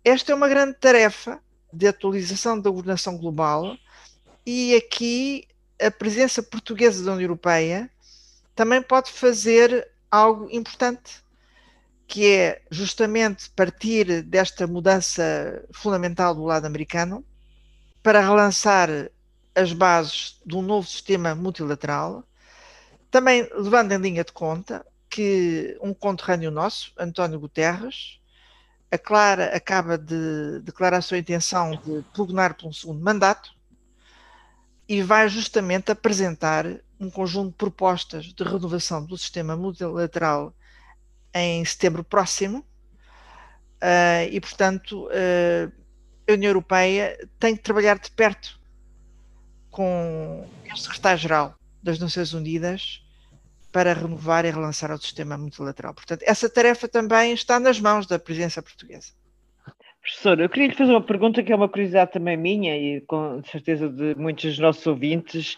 esta 0.02 0.32
é 0.32 0.36
uma 0.36 0.48
grande 0.48 0.76
tarefa 0.76 1.42
de 1.74 1.86
atualização 1.86 2.58
da 2.58 2.70
governação 2.70 3.18
global 3.18 3.78
e 4.46 4.74
aqui 4.76 5.46
a 5.82 5.92
presença 5.92 6.42
portuguesa 6.42 7.04
da 7.04 7.12
União 7.12 7.26
Europeia 7.26 7.92
também 8.56 8.82
pode 8.82 9.12
fazer 9.12 9.92
algo 10.10 10.48
importante, 10.50 11.22
que 12.08 12.28
é 12.28 12.62
justamente 12.72 13.50
partir 13.50 14.22
desta 14.22 14.66
mudança 14.66 15.66
fundamental 15.74 16.34
do 16.34 16.46
lado 16.46 16.66
americano 16.66 17.26
para 18.02 18.22
relançar 18.22 18.88
as 19.54 19.74
bases 19.74 20.40
de 20.46 20.56
um 20.56 20.62
novo 20.62 20.88
sistema 20.88 21.36
multilateral, 21.36 22.24
também 23.12 23.50
levando 23.54 23.92
em 23.92 23.98
linha 23.98 24.24
de 24.24 24.32
conta 24.32 24.86
que 25.14 25.78
um 25.80 25.94
conterrâneo 25.94 26.50
nosso, 26.50 26.92
António 26.98 27.40
Guterres, 27.40 28.20
a 28.92 28.98
Clara 28.98 29.56
acaba 29.56 29.96
de 29.96 30.60
declarar 30.62 30.98
a 30.98 31.02
sua 31.02 31.20
intenção 31.20 31.72
de 31.72 32.04
pugnar 32.16 32.56
por 32.56 32.68
um 32.68 32.74
segundo 32.74 33.00
mandato 33.00 33.52
e 34.90 35.04
vai 35.04 35.30
justamente 35.30 35.92
apresentar 35.92 36.66
um 37.00 37.12
conjunto 37.12 37.52
de 37.52 37.58
propostas 37.58 38.26
de 38.26 38.44
renovação 38.44 39.06
do 39.06 39.16
sistema 39.16 39.56
multilateral 39.56 40.52
em 41.32 41.64
setembro 41.64 42.04
próximo. 42.04 42.66
Uh, 43.82 44.26
e, 44.32 44.42
portanto, 44.42 45.08
uh, 45.08 45.72
a 46.28 46.34
União 46.34 46.50
Europeia 46.50 47.18
tem 47.40 47.56
que 47.56 47.62
trabalhar 47.62 48.00
de 48.00 48.10
perto 48.10 48.60
com 49.70 50.50
o 50.72 50.78
secretário-geral 50.78 51.56
das 51.84 52.00
Nações 52.00 52.34
Unidas 52.34 53.03
para 53.74 53.94
renovar 53.94 54.46
e 54.46 54.52
relançar 54.52 54.92
o 54.94 55.02
sistema 55.02 55.38
multilateral. 55.38 55.94
Portanto, 55.96 56.24
essa 56.26 56.48
tarefa 56.50 56.88
também 56.88 57.34
está 57.34 57.60
nas 57.60 57.80
mãos 57.80 58.06
da 58.08 58.20
presidência 58.20 58.62
portuguesa. 58.62 59.12
Professor, 60.04 60.38
eu 60.38 60.50
queria 60.50 60.68
lhe 60.68 60.76
fazer 60.76 60.92
uma 60.92 61.00
pergunta 61.00 61.42
que 61.42 61.54
é 61.54 61.56
uma 61.56 61.70
curiosidade 61.70 62.12
também 62.12 62.36
minha 62.36 62.76
e 62.76 63.00
com 63.00 63.42
certeza 63.46 63.88
de 63.88 64.14
muitos 64.16 64.44
dos 64.44 64.60
nossos 64.60 64.86
ouvintes 64.86 65.56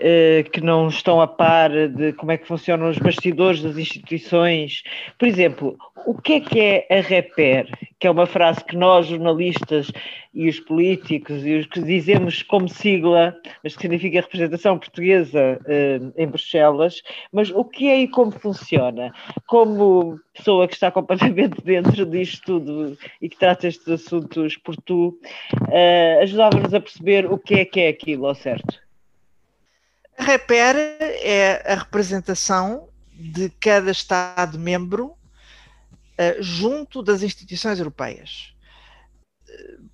eh, 0.00 0.46
que 0.50 0.62
não 0.62 0.88
estão 0.88 1.20
a 1.20 1.26
par 1.26 1.70
de 1.70 2.14
como 2.14 2.32
é 2.32 2.38
que 2.38 2.48
funcionam 2.48 2.88
os 2.88 2.96
bastidores 2.96 3.60
das 3.62 3.76
instituições. 3.76 4.82
Por 5.18 5.28
exemplo, 5.28 5.76
o 6.06 6.14
que 6.14 6.32
é 6.32 6.40
que 6.40 6.58
é 6.58 6.86
a 6.90 7.02
REPER? 7.02 7.68
Que 8.00 8.06
é 8.06 8.10
uma 8.10 8.26
frase 8.26 8.64
que 8.64 8.76
nós, 8.76 9.06
jornalistas 9.06 9.92
e 10.34 10.48
os 10.48 10.58
políticos 10.58 11.44
e 11.44 11.56
os 11.56 11.66
que 11.66 11.82
dizemos 11.82 12.42
como 12.42 12.68
sigla, 12.68 13.36
mas 13.62 13.76
que 13.76 13.82
significa 13.82 14.22
representação 14.22 14.78
portuguesa 14.78 15.60
eh, 15.66 16.00
em 16.16 16.26
Bruxelas, 16.26 17.02
mas 17.30 17.50
o 17.50 17.64
que 17.64 17.88
é 17.88 18.00
e 18.00 18.08
como 18.08 18.32
funciona? 18.32 19.12
Como 19.46 20.18
pessoa 20.34 20.66
que 20.66 20.74
está 20.74 20.90
completamente 20.90 21.60
dentro 21.62 22.06
disto 22.06 22.58
tudo 22.58 22.98
e 23.20 23.28
que 23.28 23.38
trata 23.38 23.68
estes 23.82 24.06
assuntos 24.06 24.56
por 24.56 24.76
tu, 24.76 25.18
uh, 25.54 26.22
ajudava-nos 26.22 26.72
a 26.72 26.80
perceber 26.80 27.26
o 27.26 27.38
que 27.38 27.54
é 27.54 27.64
que 27.64 27.80
é 27.80 27.88
aquilo, 27.88 28.26
ao 28.26 28.34
certo. 28.34 28.80
A 30.16 30.24
REPER 30.24 30.76
é 30.76 31.72
a 31.72 31.74
representação 31.74 32.88
de 33.12 33.50
cada 33.60 33.90
Estado-membro 33.90 35.06
uh, 35.08 36.42
junto 36.42 37.02
das 37.02 37.22
instituições 37.22 37.78
europeias. 37.78 38.52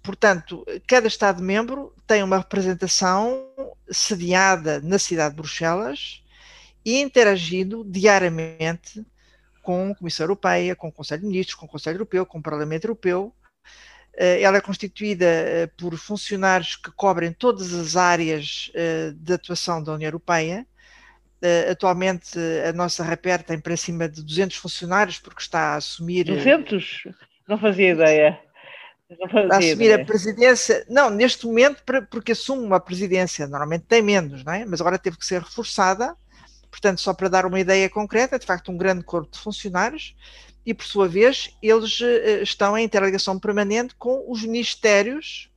Portanto, 0.03 0.65
cada 0.87 1.09
Estado-membro 1.09 1.93
tem 2.07 2.23
uma 2.23 2.39
representação 2.39 3.45
sediada 3.91 4.81
na 4.81 4.99
cidade 4.99 5.35
de 5.35 5.41
Bruxelas 5.41 6.23
e 6.85 7.01
interagindo 7.01 7.85
diariamente 7.85 9.05
com 9.63 9.91
a 9.91 9.95
Comissão 9.97 10.25
Europeia, 10.25 10.77
com 10.77 10.89
o 10.89 10.93
Conselho 10.93 11.23
de 11.23 11.27
Ministros, 11.27 11.57
com 11.57 11.67
o 11.67 11.69
Conselho 11.69 11.97
Europeu, 11.97 12.25
com 12.25 12.39
o 12.39 12.43
Parlamento 12.43 12.85
Europeu. 12.85 13.35
Eh, 14.17 14.43
ela 14.43 14.57
é 14.57 14.61
constituída 14.61 15.25
eh, 15.25 15.67
por 15.77 15.97
funcionários 15.97 16.77
que 16.77 16.91
cobrem 16.91 17.33
todas 17.33 17.73
as 17.73 17.97
áreas 17.97 18.71
eh, 18.75 19.13
de 19.15 19.33
atuação 19.33 19.83
da 19.83 19.93
União 19.93 20.09
Europeia. 20.09 20.67
Atualmente 21.71 22.37
a 22.69 22.73
nossa 22.73 23.05
RAPER 23.05 23.45
tem 23.45 23.61
para 23.61 23.77
cima 23.77 24.09
de 24.09 24.25
200 24.25 24.57
funcionários, 24.57 25.21
porque 25.21 25.41
está 25.41 25.75
a 25.75 25.77
assumir. 25.77 26.25
200? 26.25 27.05
Não 27.49 27.57
fazia 27.57 27.91
ideia. 27.91 28.41
Não 29.09 29.29
fazia 29.29 29.53
a 29.53 29.59
assumir 29.59 29.85
ideia. 29.85 30.03
a 30.03 30.05
presidência. 30.05 30.85
Não, 30.89 31.09
neste 31.09 31.47
momento, 31.47 31.81
porque 32.11 32.33
assume 32.33 32.65
uma 32.65 32.81
presidência, 32.81 33.47
normalmente 33.47 33.85
tem 33.85 34.03
menos, 34.03 34.43
não 34.43 34.53
é? 34.53 34.65
mas 34.65 34.81
agora 34.81 34.99
teve 34.99 35.17
que 35.17 35.25
ser 35.25 35.41
reforçada 35.41 36.17
Portanto, 36.71 37.01
só 37.01 37.15
para 37.15 37.29
dar 37.29 37.47
uma 37.47 37.59
ideia 37.59 37.89
concreta, 37.89 38.37
é 38.37 38.39
de 38.39 38.47
facto 38.47 38.71
um 38.71 38.77
grande 38.77 39.03
corpo 39.03 39.31
de 39.33 39.39
funcionários 39.39 40.15
e, 40.69 40.75
por 40.75 40.85
sua 40.85 41.09
vez, 41.09 41.57
eles 41.63 41.99
uh, 41.99 42.43
estão 42.43 42.77
em 42.77 42.85
interligação 42.85 43.39
permanente 43.39 43.95
com 43.95 44.31
os 44.31 44.43
ministérios 44.43 45.51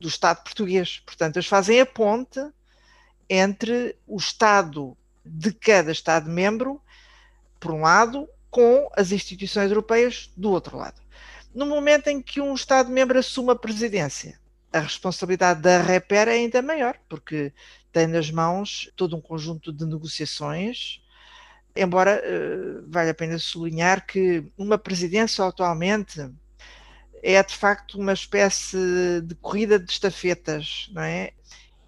do 0.00 0.08
Estado 0.08 0.42
português. 0.42 1.00
Portanto, 1.06 1.36
eles 1.36 1.46
fazem 1.46 1.80
a 1.80 1.86
ponte 1.86 2.40
entre 3.30 3.94
o 4.04 4.16
Estado 4.16 4.96
de 5.24 5.52
cada 5.52 5.92
Estado-membro, 5.92 6.82
por 7.60 7.70
um 7.70 7.82
lado, 7.82 8.28
com 8.50 8.90
as 8.96 9.12
instituições 9.12 9.70
europeias 9.70 10.28
do 10.36 10.50
outro 10.50 10.76
lado. 10.76 11.00
No 11.54 11.64
momento 11.64 12.08
em 12.08 12.20
que 12.20 12.40
um 12.40 12.52
Estado-membro 12.52 13.20
assume 13.20 13.52
a 13.52 13.54
presidência, 13.54 14.40
a 14.72 14.80
responsabilidade 14.80 15.62
da 15.62 15.80
REPER 15.80 16.26
é 16.26 16.32
ainda 16.32 16.60
maior, 16.60 16.98
porque 17.08 17.52
tem 17.92 18.08
nas 18.08 18.28
mãos 18.28 18.90
todo 18.96 19.14
um 19.14 19.20
conjunto 19.20 19.72
de 19.72 19.86
negociações, 19.86 21.00
embora 21.74 22.22
uh, 22.22 22.84
vale 22.90 23.10
a 23.10 23.14
pena 23.14 23.38
sublinhar 23.38 24.06
que 24.06 24.44
uma 24.56 24.78
presidência 24.78 25.44
atualmente 25.44 26.30
é 27.22 27.42
de 27.42 27.54
facto 27.56 27.98
uma 27.98 28.12
espécie 28.12 29.20
de 29.22 29.34
corrida 29.36 29.78
de 29.78 29.90
estafetas, 29.90 30.90
não 30.92 31.02
é? 31.02 31.32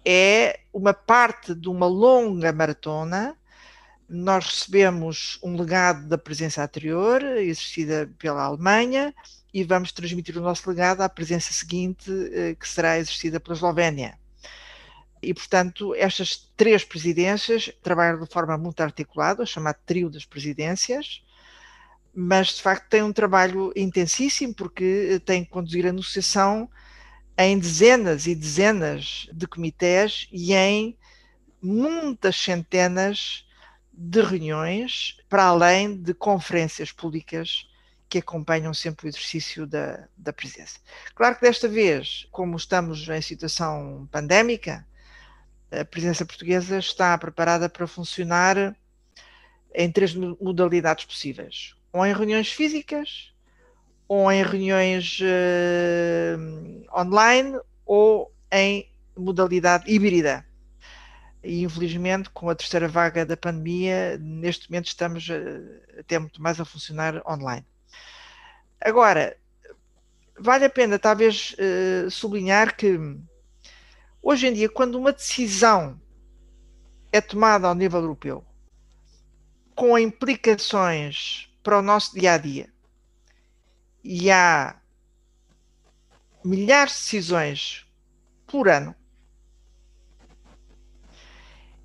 É 0.05 0.59
uma 0.71 0.93
parte 0.93 1.53
de 1.53 1.67
uma 1.67 1.87
longa 1.87 2.53
maratona. 2.53 3.35
Nós 4.07 4.45
recebemos 4.45 5.39
um 5.43 5.57
legado 5.57 6.07
da 6.07 6.17
presença 6.17 6.63
anterior, 6.63 7.21
exercida 7.23 8.09
pela 8.19 8.43
Alemanha, 8.43 9.13
e 9.53 9.63
vamos 9.63 9.91
transmitir 9.91 10.37
o 10.37 10.41
nosso 10.41 10.69
legado 10.69 11.01
à 11.01 11.09
presença 11.09 11.51
seguinte, 11.53 12.11
eh, 12.33 12.55
que 12.55 12.67
será 12.67 12.99
exercida 12.99 13.39
pela 13.39 13.55
Eslovénia. 13.55 14.17
E, 15.25 15.33
portanto, 15.33 15.95
estas 15.95 16.49
três 16.55 16.83
presidências 16.83 17.71
trabalham 17.81 18.19
de 18.19 18.31
forma 18.31 18.57
muito 18.57 18.81
articulada, 18.81 19.43
o 19.43 19.47
chamado 19.47 19.77
trio 19.85 20.09
das 20.09 20.23
presidências, 20.23 21.23
mas 22.13 22.49
de 22.49 22.61
facto 22.61 22.87
têm 22.87 23.03
um 23.03 23.11
trabalho 23.11 23.73
intensíssimo 23.75 24.53
porque 24.53 25.21
têm 25.25 25.43
que 25.43 25.49
conduzir 25.49 25.85
a 25.85 25.91
negociação 25.91 26.69
em 27.37 27.59
dezenas 27.59 28.27
e 28.27 28.35
dezenas 28.35 29.27
de 29.33 29.47
comitês 29.47 30.27
e 30.31 30.53
em 30.53 30.97
muitas 31.61 32.37
centenas 32.37 33.45
de 33.91 34.21
reuniões, 34.21 35.17
para 35.27 35.45
além 35.45 35.97
de 35.97 36.13
conferências 36.13 36.91
públicas 36.91 37.67
que 38.07 38.19
acompanham 38.19 38.73
sempre 38.73 39.07
o 39.07 39.09
exercício 39.09 39.65
da, 39.65 40.07
da 40.15 40.31
presença. 40.31 40.79
Claro 41.15 41.35
que 41.35 41.41
desta 41.41 41.67
vez, 41.67 42.27
como 42.31 42.55
estamos 42.55 43.09
em 43.09 43.21
situação 43.21 44.07
pandémica, 44.11 44.85
a 45.71 45.83
presença 45.83 46.25
portuguesa 46.25 46.77
está 46.77 47.17
preparada 47.17 47.67
para 47.69 47.87
funcionar 47.87 48.75
em 49.73 49.91
três 49.91 50.15
modalidades 50.15 51.05
possíveis: 51.05 51.75
ou 51.91 52.05
em 52.05 52.13
reuniões 52.13 52.51
físicas, 52.51 53.33
ou 54.07 54.31
em 54.31 54.43
reuniões 54.43 55.19
uh, 55.21 56.99
online, 56.99 57.59
ou 57.85 58.31
em 58.51 58.89
modalidade 59.17 59.91
híbrida. 59.91 60.45
E 61.43 61.63
infelizmente, 61.63 62.29
com 62.31 62.49
a 62.49 62.55
terceira 62.55 62.87
vaga 62.87 63.25
da 63.25 63.37
pandemia, 63.37 64.17
neste 64.17 64.69
momento 64.69 64.87
estamos 64.87 65.27
até 65.99 66.17
muito 66.17 66.41
mais 66.41 66.59
a 66.59 66.65
funcionar 66.65 67.21
online. 67.27 67.65
Agora, 68.81 69.37
vale 70.39 70.65
a 70.65 70.69
pena 70.69 70.99
talvez 70.99 71.55
uh, 71.59 72.09
sublinhar 72.09 72.75
que 72.75 72.97
Hoje 74.27 74.47
em 74.47 74.53
dia, 74.53 74.67
quando 74.67 74.97
uma 74.97 75.13
decisão 75.13 76.01
é 77.11 77.21
tomada 77.21 77.67
ao 77.67 77.75
nível 77.75 77.99
europeu, 77.99 78.43
com 79.75 79.99
implicações 79.99 81.47
para 81.61 81.77
o 81.77 81.81
nosso 81.83 82.15
dia 82.15 82.33
a 82.33 82.37
dia, 82.39 82.73
e 84.03 84.31
há 84.31 84.81
milhares 86.43 86.93
de 86.93 86.99
decisões 87.01 87.85
por 88.47 88.67
ano, 88.67 88.95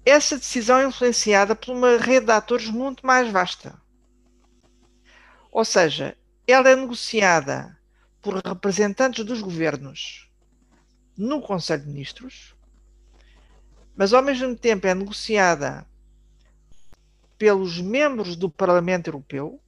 essa 0.02 0.38
decisão 0.38 0.78
é 0.78 0.86
influenciada 0.86 1.54
por 1.54 1.76
uma 1.76 1.98
rede 1.98 2.24
de 2.24 2.32
atores 2.32 2.70
muito 2.70 3.06
mais 3.06 3.30
vasta. 3.30 3.78
Ou 5.52 5.66
seja, 5.66 6.16
ela 6.46 6.70
é 6.70 6.74
negociada 6.74 7.78
por 8.22 8.34
representantes 8.36 9.26
dos 9.26 9.42
governos 9.42 10.29
no 11.20 11.42
Conselho 11.42 11.82
de 11.82 11.88
Ministros, 11.90 12.56
mas 13.94 14.14
ao 14.14 14.22
mesmo 14.22 14.56
tempo 14.56 14.86
é 14.86 14.94
negociada 14.94 15.86
pelos 17.36 17.78
membros 17.78 18.36
do 18.36 18.48
Parlamento 18.48 19.08
Europeu, 19.08 19.60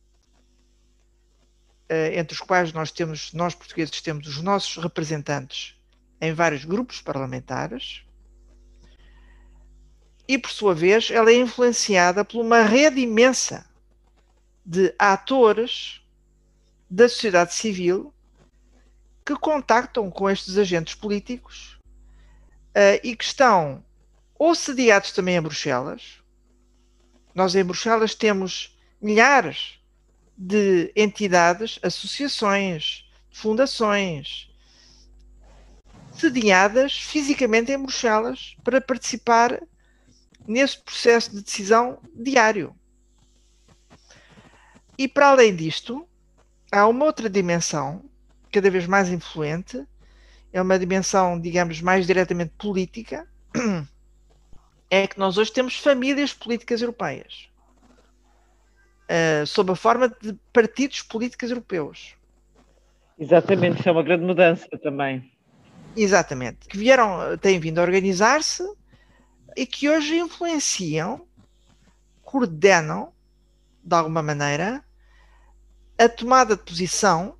eh, 1.90 2.18
entre 2.18 2.32
os 2.32 2.40
quais 2.40 2.72
nós 2.72 2.90
temos, 2.90 3.34
nós 3.34 3.54
portugueses 3.54 4.00
temos 4.00 4.26
os 4.26 4.40
nossos 4.40 4.82
representantes 4.82 5.78
em 6.22 6.32
vários 6.32 6.64
grupos 6.64 7.02
parlamentares, 7.02 8.02
e 10.26 10.38
por 10.38 10.50
sua 10.50 10.74
vez 10.74 11.10
ela 11.10 11.30
é 11.30 11.36
influenciada 11.36 12.24
por 12.24 12.40
uma 12.40 12.62
rede 12.62 12.98
imensa 12.98 13.68
de 14.64 14.94
atores 14.98 16.00
da 16.88 17.10
sociedade 17.10 17.52
civil 17.52 18.14
que 19.24 19.36
contactam 19.36 20.10
com 20.10 20.28
estes 20.28 20.58
agentes 20.58 20.94
políticos 20.94 21.78
uh, 22.70 22.98
e 23.02 23.14
que 23.14 23.24
estão 23.24 23.84
ou 24.38 24.54
sediados 24.54 25.12
também 25.12 25.36
em 25.36 25.40
Bruxelas. 25.40 26.18
Nós 27.34 27.54
em 27.54 27.64
Bruxelas 27.64 28.14
temos 28.14 28.76
milhares 29.00 29.78
de 30.36 30.92
entidades, 30.96 31.78
associações, 31.82 33.08
fundações, 33.30 34.50
sediadas 36.12 36.94
fisicamente 36.98 37.72
em 37.72 37.78
Bruxelas 37.78 38.56
para 38.64 38.80
participar 38.80 39.62
nesse 40.46 40.78
processo 40.78 41.30
de 41.30 41.42
decisão 41.42 41.98
diário. 42.14 42.74
E 44.98 45.08
para 45.08 45.28
além 45.28 45.54
disto, 45.54 46.06
há 46.70 46.86
uma 46.86 47.04
outra 47.04 47.30
dimensão, 47.30 48.04
cada 48.52 48.70
vez 48.70 48.86
mais 48.86 49.08
influente, 49.08 49.84
é 50.52 50.60
uma 50.60 50.78
dimensão, 50.78 51.40
digamos, 51.40 51.80
mais 51.80 52.06
diretamente 52.06 52.52
política, 52.58 53.26
é 54.90 55.06
que 55.06 55.18
nós 55.18 55.38
hoje 55.38 55.50
temos 55.50 55.78
famílias 55.78 56.34
políticas 56.34 56.82
europeias, 56.82 57.48
uh, 59.08 59.46
sob 59.46 59.72
a 59.72 59.76
forma 59.76 60.08
de 60.08 60.34
partidos 60.52 61.00
políticos 61.02 61.50
europeus. 61.50 62.14
Exatamente, 63.18 63.80
isso 63.80 63.88
é 63.88 63.92
uma 63.92 64.02
grande 64.02 64.24
mudança 64.24 64.68
também. 64.82 65.32
Exatamente, 65.96 66.68
que 66.68 66.76
vieram, 66.76 67.36
têm 67.38 67.58
vindo 67.58 67.78
a 67.78 67.82
organizar-se 67.82 68.62
e 69.56 69.66
que 69.66 69.88
hoje 69.88 70.18
influenciam, 70.18 71.26
coordenam, 72.22 73.12
de 73.82 73.94
alguma 73.94 74.22
maneira, 74.22 74.84
a 75.98 76.08
tomada 76.08 76.56
de 76.56 76.62
posição 76.62 77.36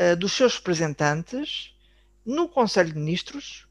uh, 0.00 0.16
dos 0.16 0.32
seus 0.32 0.56
representantes 0.56 1.74
no 2.24 2.48
Conselho 2.48 2.92
de 2.92 2.98
Ministros, 2.98 3.66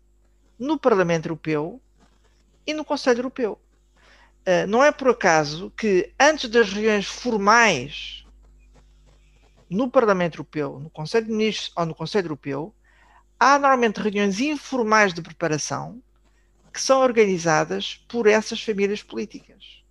no 0.59 0.77
Parlamento 0.77 1.25
Europeu 1.25 1.81
e 2.65 2.73
no 2.73 2.85
Conselho 2.85 3.19
Europeu. 3.19 3.59
Uh, 4.41 4.67
não 4.67 4.83
é 4.83 4.91
por 4.91 5.09
acaso 5.09 5.71
que 5.71 6.13
antes 6.19 6.49
das 6.49 6.71
reuniões 6.71 7.05
formais 7.05 8.25
no 9.69 9.89
Parlamento 9.89 10.35
Europeu, 10.35 10.79
no 10.79 10.89
Conselho 10.89 11.27
de 11.27 11.31
Ministros 11.31 11.71
ou 11.77 11.85
no 11.85 11.95
Conselho 11.95 12.25
Europeu, 12.25 12.75
há 13.39 13.57
normalmente 13.57 14.01
reuniões 14.01 14.39
informais 14.39 15.13
de 15.13 15.21
preparação 15.21 16.01
que 16.73 16.81
são 16.81 17.01
organizadas 17.01 18.03
por 18.07 18.27
essas 18.27 18.61
famílias 18.61 19.01
políticas. 19.01 19.83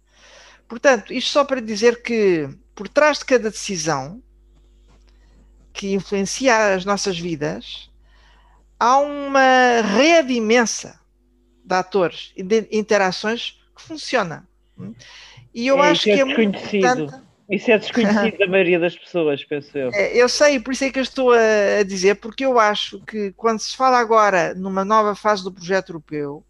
Portanto, 0.68 1.12
isto 1.12 1.31
só 1.31 1.45
para 1.45 1.61
dizer 1.61 2.03
que 2.03 2.49
por 2.74 2.89
trás 2.89 3.18
de 3.18 3.24
cada 3.24 3.51
decisão 3.51 4.22
que 5.72 5.92
influencia 5.94 6.74
as 6.74 6.84
nossas 6.84 7.18
vidas, 7.18 7.90
há 8.78 8.98
uma 8.98 9.80
rede 9.82 10.32
imensa 10.32 10.98
de 11.64 11.74
atores 11.74 12.32
e 12.36 12.42
de 12.42 12.68
interações 12.72 13.60
que 13.76 13.82
funciona. 13.82 14.48
E 15.54 15.66
eu 15.66 15.82
é, 15.82 15.90
acho 15.90 16.04
que 16.04 16.10
é, 16.10 16.20
é 16.20 16.24
muito 16.24 16.58
importante. 16.58 17.30
Isso 17.50 17.68
é 17.68 17.78
desconhecido 17.78 18.38
da 18.38 18.46
maioria 18.46 18.78
das 18.78 18.96
pessoas, 18.96 19.42
penso 19.44 19.76
eu. 19.76 19.90
É, 19.92 20.16
eu 20.16 20.28
sei, 20.28 20.60
por 20.60 20.72
isso 20.72 20.84
é 20.84 20.90
que 20.90 21.00
eu 21.00 21.02
estou 21.02 21.32
a 21.32 21.82
dizer, 21.84 22.14
porque 22.16 22.44
eu 22.44 22.60
acho 22.60 23.04
que 23.04 23.32
quando 23.32 23.58
se 23.58 23.76
fala 23.76 23.98
agora 23.98 24.54
numa 24.54 24.84
nova 24.84 25.16
fase 25.16 25.42
do 25.42 25.52
projeto 25.52 25.90
europeu, 25.90 26.44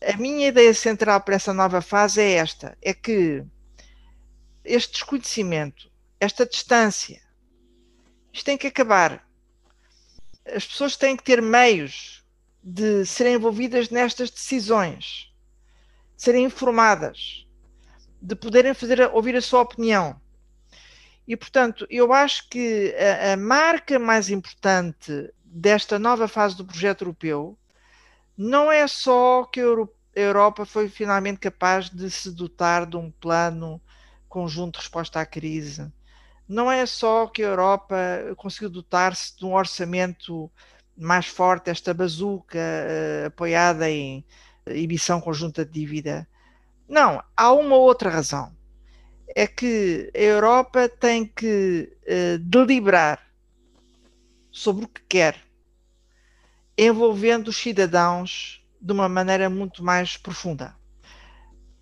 a 0.00 0.16
minha 0.16 0.46
ideia 0.46 0.72
central 0.72 1.20
para 1.20 1.34
essa 1.34 1.52
nova 1.52 1.80
fase 1.80 2.20
é 2.20 2.32
esta: 2.34 2.78
é 2.80 2.94
que 2.94 3.42
este 4.64 4.92
desconhecimento, 4.92 5.90
esta 6.20 6.46
distância, 6.46 7.20
isto 8.36 8.44
tem 8.44 8.58
que 8.58 8.66
acabar. 8.66 9.26
As 10.44 10.66
pessoas 10.66 10.94
têm 10.94 11.16
que 11.16 11.24
ter 11.24 11.40
meios 11.40 12.22
de 12.62 13.06
serem 13.06 13.34
envolvidas 13.34 13.88
nestas 13.88 14.30
decisões, 14.30 15.32
de 16.14 16.22
serem 16.22 16.44
informadas, 16.44 17.46
de 18.20 18.36
poderem 18.36 18.74
fazer 18.74 19.00
ouvir 19.12 19.36
a 19.36 19.40
sua 19.40 19.62
opinião. 19.62 20.20
E, 21.26 21.34
portanto, 21.34 21.86
eu 21.88 22.12
acho 22.12 22.48
que 22.50 22.94
a, 22.94 23.32
a 23.32 23.36
marca 23.38 23.98
mais 23.98 24.28
importante 24.28 25.32
desta 25.42 25.98
nova 25.98 26.28
fase 26.28 26.56
do 26.56 26.64
projeto 26.64 27.02
europeu 27.02 27.58
não 28.36 28.70
é 28.70 28.86
só 28.86 29.44
que 29.44 29.60
a 29.60 29.64
Europa 30.14 30.66
foi 30.66 30.90
finalmente 30.90 31.38
capaz 31.38 31.88
de 31.88 32.10
se 32.10 32.30
dotar 32.30 32.84
de 32.84 32.98
um 32.98 33.10
plano 33.10 33.80
conjunto 34.28 34.74
de 34.74 34.80
resposta 34.80 35.20
à 35.20 35.24
crise. 35.24 35.90
Não 36.48 36.70
é 36.70 36.86
só 36.86 37.26
que 37.26 37.42
a 37.42 37.48
Europa 37.48 37.96
conseguiu 38.36 38.70
dotar-se 38.70 39.36
de 39.36 39.44
um 39.44 39.54
orçamento 39.54 40.50
mais 40.96 41.26
forte, 41.26 41.70
esta 41.70 41.92
bazuca 41.92 42.58
uh, 42.58 43.26
apoiada 43.26 43.90
em 43.90 44.24
emissão 44.66 45.20
conjunta 45.20 45.64
de 45.64 45.72
dívida. 45.72 46.26
Não, 46.88 47.22
há 47.36 47.52
uma 47.52 47.76
outra 47.76 48.08
razão. 48.08 48.54
É 49.34 49.46
que 49.46 50.10
a 50.14 50.20
Europa 50.20 50.88
tem 50.88 51.26
que 51.26 51.92
uh, 52.04 52.38
deliberar 52.38 53.20
sobre 54.50 54.84
o 54.84 54.88
que 54.88 55.02
quer 55.02 55.46
envolvendo 56.78 57.48
os 57.48 57.56
cidadãos 57.56 58.62
de 58.80 58.92
uma 58.92 59.08
maneira 59.08 59.48
muito 59.48 59.82
mais 59.82 60.16
profunda. 60.16 60.74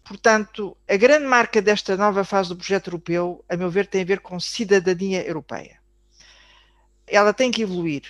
Portanto, 0.05 0.77
a 0.87 0.97
grande 0.97 1.27
marca 1.27 1.63
desta 1.63 1.97
nova 1.97 2.25
fase 2.25 2.51
do 2.51 2.57
projeto 2.57 2.89
europeu, 2.89 3.43
a 3.49 3.57
meu 3.57 3.71
ver, 3.71 3.87
tem 3.87 4.03
a 4.03 4.05
ver 4.05 4.21
com 4.21 4.39
cidadania 4.39 5.27
europeia. 5.27 5.79
Ela 7.07 7.33
tem 7.33 7.51
que 7.51 7.63
evoluir. 7.63 8.03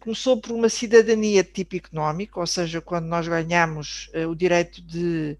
Começou 0.00 0.40
por 0.40 0.52
uma 0.52 0.70
cidadania 0.70 1.44
de 1.44 1.50
tipo 1.50 1.76
económico, 1.76 2.40
ou 2.40 2.46
seja, 2.46 2.80
quando 2.80 3.06
nós 3.06 3.28
ganhamos 3.28 4.10
uh, 4.14 4.28
o 4.28 4.34
direito 4.34 4.80
de 4.82 5.38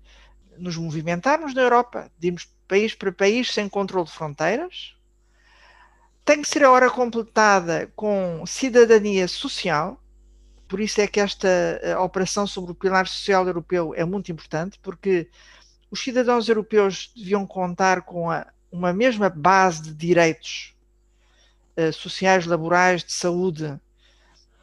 nos 0.58 0.76
movimentarmos 0.76 1.54
na 1.54 1.62
Europa, 1.62 2.12
de 2.18 2.28
irmos 2.28 2.46
país 2.68 2.94
para 2.94 3.10
país 3.10 3.52
sem 3.52 3.68
controle 3.68 4.06
de 4.06 4.12
fronteiras. 4.12 4.94
Tem 6.24 6.40
que 6.40 6.48
ser 6.48 6.64
agora 6.64 6.88
completada 6.90 7.90
com 7.96 8.44
cidadania 8.46 9.26
social, 9.26 10.00
por 10.68 10.80
isso 10.80 11.00
é 11.00 11.06
que 11.06 11.20
esta 11.20 11.48
eh, 11.48 11.96
operação 11.98 12.46
sobre 12.46 12.72
o 12.72 12.74
pilar 12.74 13.06
social 13.06 13.46
europeu 13.46 13.92
é 13.94 14.04
muito 14.04 14.32
importante, 14.32 14.78
porque 14.82 15.28
os 15.92 16.02
cidadãos 16.02 16.48
europeus 16.48 17.12
deviam 17.14 17.46
contar 17.46 18.00
com 18.00 18.30
a, 18.30 18.46
uma 18.72 18.94
mesma 18.94 19.28
base 19.28 19.82
de 19.82 19.92
direitos 19.92 20.74
uh, 21.76 21.92
sociais, 21.92 22.46
laborais, 22.46 23.04
de 23.04 23.12
saúde, 23.12 23.78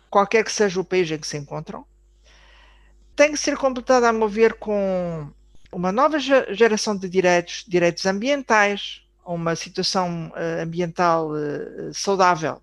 qualquer 0.09 0.43
que 0.43 0.51
seja 0.51 0.81
o 0.81 0.83
país 0.83 1.09
em 1.11 1.19
que 1.19 1.27
se 1.27 1.37
encontram. 1.37 1.85
Tem 3.15 3.31
que 3.31 3.37
ser 3.37 3.55
completada, 3.57 4.09
a 4.09 4.13
mover 4.13 4.55
com 4.55 5.31
uma 5.71 5.91
nova 5.91 6.17
geração 6.17 6.97
de 6.97 7.07
direitos, 7.07 7.63
direitos 7.67 8.07
ambientais, 8.07 9.03
uma 9.23 9.55
situação 9.55 10.29
uh, 10.29 10.63
ambiental 10.63 11.29
uh, 11.29 11.93
saudável, 11.93 12.59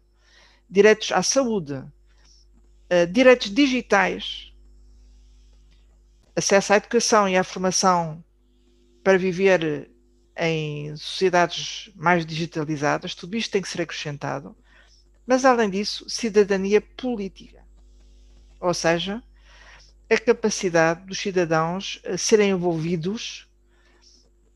direitos 0.69 1.13
à 1.13 1.23
saúde, 1.23 1.85
direitos 3.13 3.51
digitais, 3.51 4.53
acesso 6.37 6.73
à 6.73 6.77
educação 6.77 7.29
e 7.29 7.37
à 7.37 7.43
formação 7.43 8.25
para 9.07 9.19
viver 9.19 9.89
em 10.37 10.97
sociedades 10.97 11.93
mais 11.95 12.27
digitalizadas, 12.27 13.15
tudo 13.15 13.37
isto 13.37 13.53
tem 13.53 13.63
que 13.63 13.69
ser 13.69 13.83
acrescentado. 13.83 14.57
Mas, 15.25 15.45
além 15.45 15.71
disso, 15.71 16.11
cidadania 16.11 16.81
política. 16.81 17.63
Ou 18.59 18.75
seja, 18.75 19.23
a 20.11 20.19
capacidade 20.19 21.07
dos 21.07 21.21
cidadãos 21.21 22.03
serem 22.19 22.51
envolvidos 22.51 23.47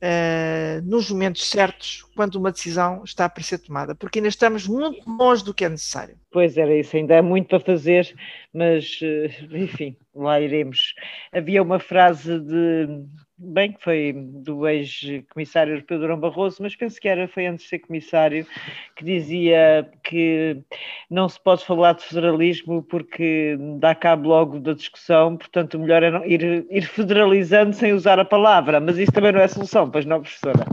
uh, 0.01 0.82
nos 0.82 1.09
momentos 1.12 1.48
certos, 1.48 2.05
quando 2.16 2.34
uma 2.34 2.51
decisão 2.51 3.05
está 3.05 3.28
para 3.28 3.44
ser 3.44 3.59
tomada, 3.59 3.94
porque 3.94 4.18
ainda 4.18 4.28
estamos 4.28 4.66
muito 4.66 5.09
longe 5.09 5.44
do 5.44 5.55
que 5.55 5.64
é 5.64 5.68
necessário. 5.68 6.18
Pois 6.32 6.57
era 6.57 6.76
isso, 6.76 6.96
ainda 6.96 7.20
há 7.20 7.22
muito 7.22 7.46
para 7.46 7.61
fazer, 7.61 8.12
mas 8.53 8.98
uh, 9.01 9.57
enfim, 9.57 9.96
lá 10.12 10.40
iremos. 10.40 10.92
Havia 11.32 11.62
uma 11.62 11.78
frase 11.78 12.40
de, 12.40 13.05
bem 13.43 13.72
que 13.72 13.82
foi 13.82 14.12
do 14.14 14.68
ex-comissário 14.68 15.72
europeu 15.72 15.99
Durão 15.99 16.20
Barroso, 16.20 16.59
mas 16.61 16.76
penso 16.76 17.01
que 17.01 17.09
era, 17.09 17.26
foi 17.26 17.47
antes 17.47 17.64
de 17.64 17.70
ser 17.70 17.78
comissário, 17.78 18.47
que 18.95 19.03
dizia 19.03 19.91
que 20.05 20.62
não 21.09 21.26
se 21.26 21.41
pode 21.43 21.64
falar 21.64 21.95
de 21.95 22.05
federalismo 22.05 22.82
porque 22.82 23.57
dá 23.78 23.95
cabo 23.95 24.28
logo 24.28 24.61
da 24.61 24.74
discussão, 24.74 25.38
portanto 25.38 25.74
o 25.74 25.80
melhor 25.80 26.03
é 26.03 26.28
ir, 26.28 26.66
ir 26.70 26.82
federalizando 26.82 27.74
sem 27.74 27.95
usar 27.95 28.18
a 28.18 28.24
palavra, 28.24 28.78
mas 28.78 28.99
isso 28.99 29.12
também 29.12 29.32
não 29.32 29.41
é 29.41 29.49
solução, 29.49 29.91
pois 29.91 30.05
não, 30.05 30.20
professora? 30.20 30.66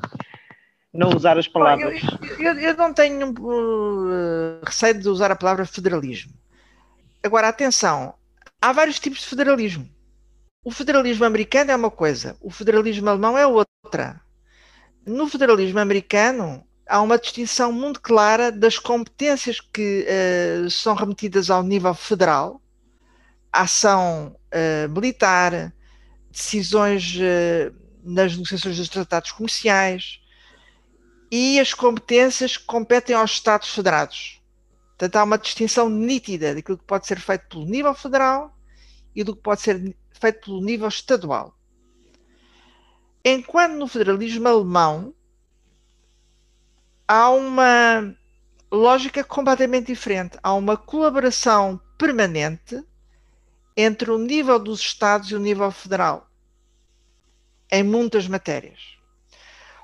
Não 0.94 1.10
usar 1.16 1.38
as 1.38 1.48
palavras. 1.48 2.02
Eu, 2.38 2.54
eu, 2.54 2.60
eu 2.60 2.78
não 2.78 2.94
tenho 2.94 3.30
uh, 3.30 4.60
receio 4.66 5.00
de 5.00 5.08
usar 5.08 5.32
a 5.32 5.36
palavra 5.36 5.66
federalismo. 5.66 6.34
Agora, 7.24 7.48
atenção, 7.48 8.14
há 8.62 8.74
vários 8.74 9.00
tipos 9.00 9.20
de 9.20 9.28
federalismo 9.28 9.88
o 10.64 10.72
federalismo 10.72 11.26
americano 11.26 11.72
é 11.72 11.76
uma 11.76 11.92
coisa, 11.92 12.38
o 12.42 12.50
federalismo 12.50 13.10
alemão 13.10 13.38
é 13.38 13.46
outra. 13.46 14.22
No 15.06 15.28
federalismo 15.28 15.80
americano, 15.80 16.68
há 16.88 17.02
uma 17.02 17.18
distinção 17.18 17.72
muito 17.72 18.02
clara 18.02 18.52
das 18.52 18.78
competências 18.78 19.60
que 19.62 20.06
uh, 20.06 20.70
são 20.70 20.96
remetidas 20.96 21.50
ao 21.50 21.64
nível 21.64 21.94
federal, 21.94 22.62
ação 23.52 24.36
uh, 24.54 24.90
militar, 24.90 25.74
decisões 26.30 27.16
uh, 27.16 27.74
nas 28.04 28.34
negociações 28.34 28.78
dos 28.78 28.90
tratados 28.90 29.32
comerciais 29.32 30.20
e 31.32 31.60
as 31.60 31.74
competências 31.74 32.58
que 32.58 32.66
competem 32.66 33.16
aos 33.16 33.32
Estados 33.32 33.70
federados. 33.70 34.42
Portanto, 34.90 35.16
há 35.18 35.24
uma 35.24 35.38
distinção 35.38 35.90
nítida 35.90 36.56
daquilo 36.56 36.78
que 36.78 36.86
pode 36.86 37.06
ser 37.06 37.20
feito 37.20 37.48
pelo 37.50 37.66
nível 37.66 37.94
federal 37.94 38.56
e 39.16 39.24
do 39.24 39.36
que 39.36 39.42
pode 39.42 39.62
ser 39.62 39.96
feito 40.20 40.46
pelo 40.46 40.62
nível 40.62 40.88
estadual. 40.88 41.58
Enquanto 43.24 43.74
no 43.74 43.88
federalismo 43.88 44.48
alemão 44.48 45.14
há 47.08 47.30
uma 47.30 48.16
lógica 48.72 49.24
completamente 49.24 49.88
diferente. 49.88 50.38
Há 50.44 50.54
uma 50.54 50.76
colaboração 50.76 51.80
permanente 51.98 52.84
entre 53.76 54.12
o 54.12 54.18
nível 54.18 54.60
dos 54.60 54.82
Estados 54.82 55.32
e 55.32 55.36
o 55.36 55.40
nível 55.40 55.72
federal 55.72 56.30
em 57.72 57.84
muitas 57.84 58.28
matérias. 58.28 58.98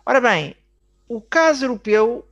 Ora 0.06 0.20
bem, 0.20 0.56
o 1.08 1.22
caso 1.22 1.66
europeu 1.66 2.28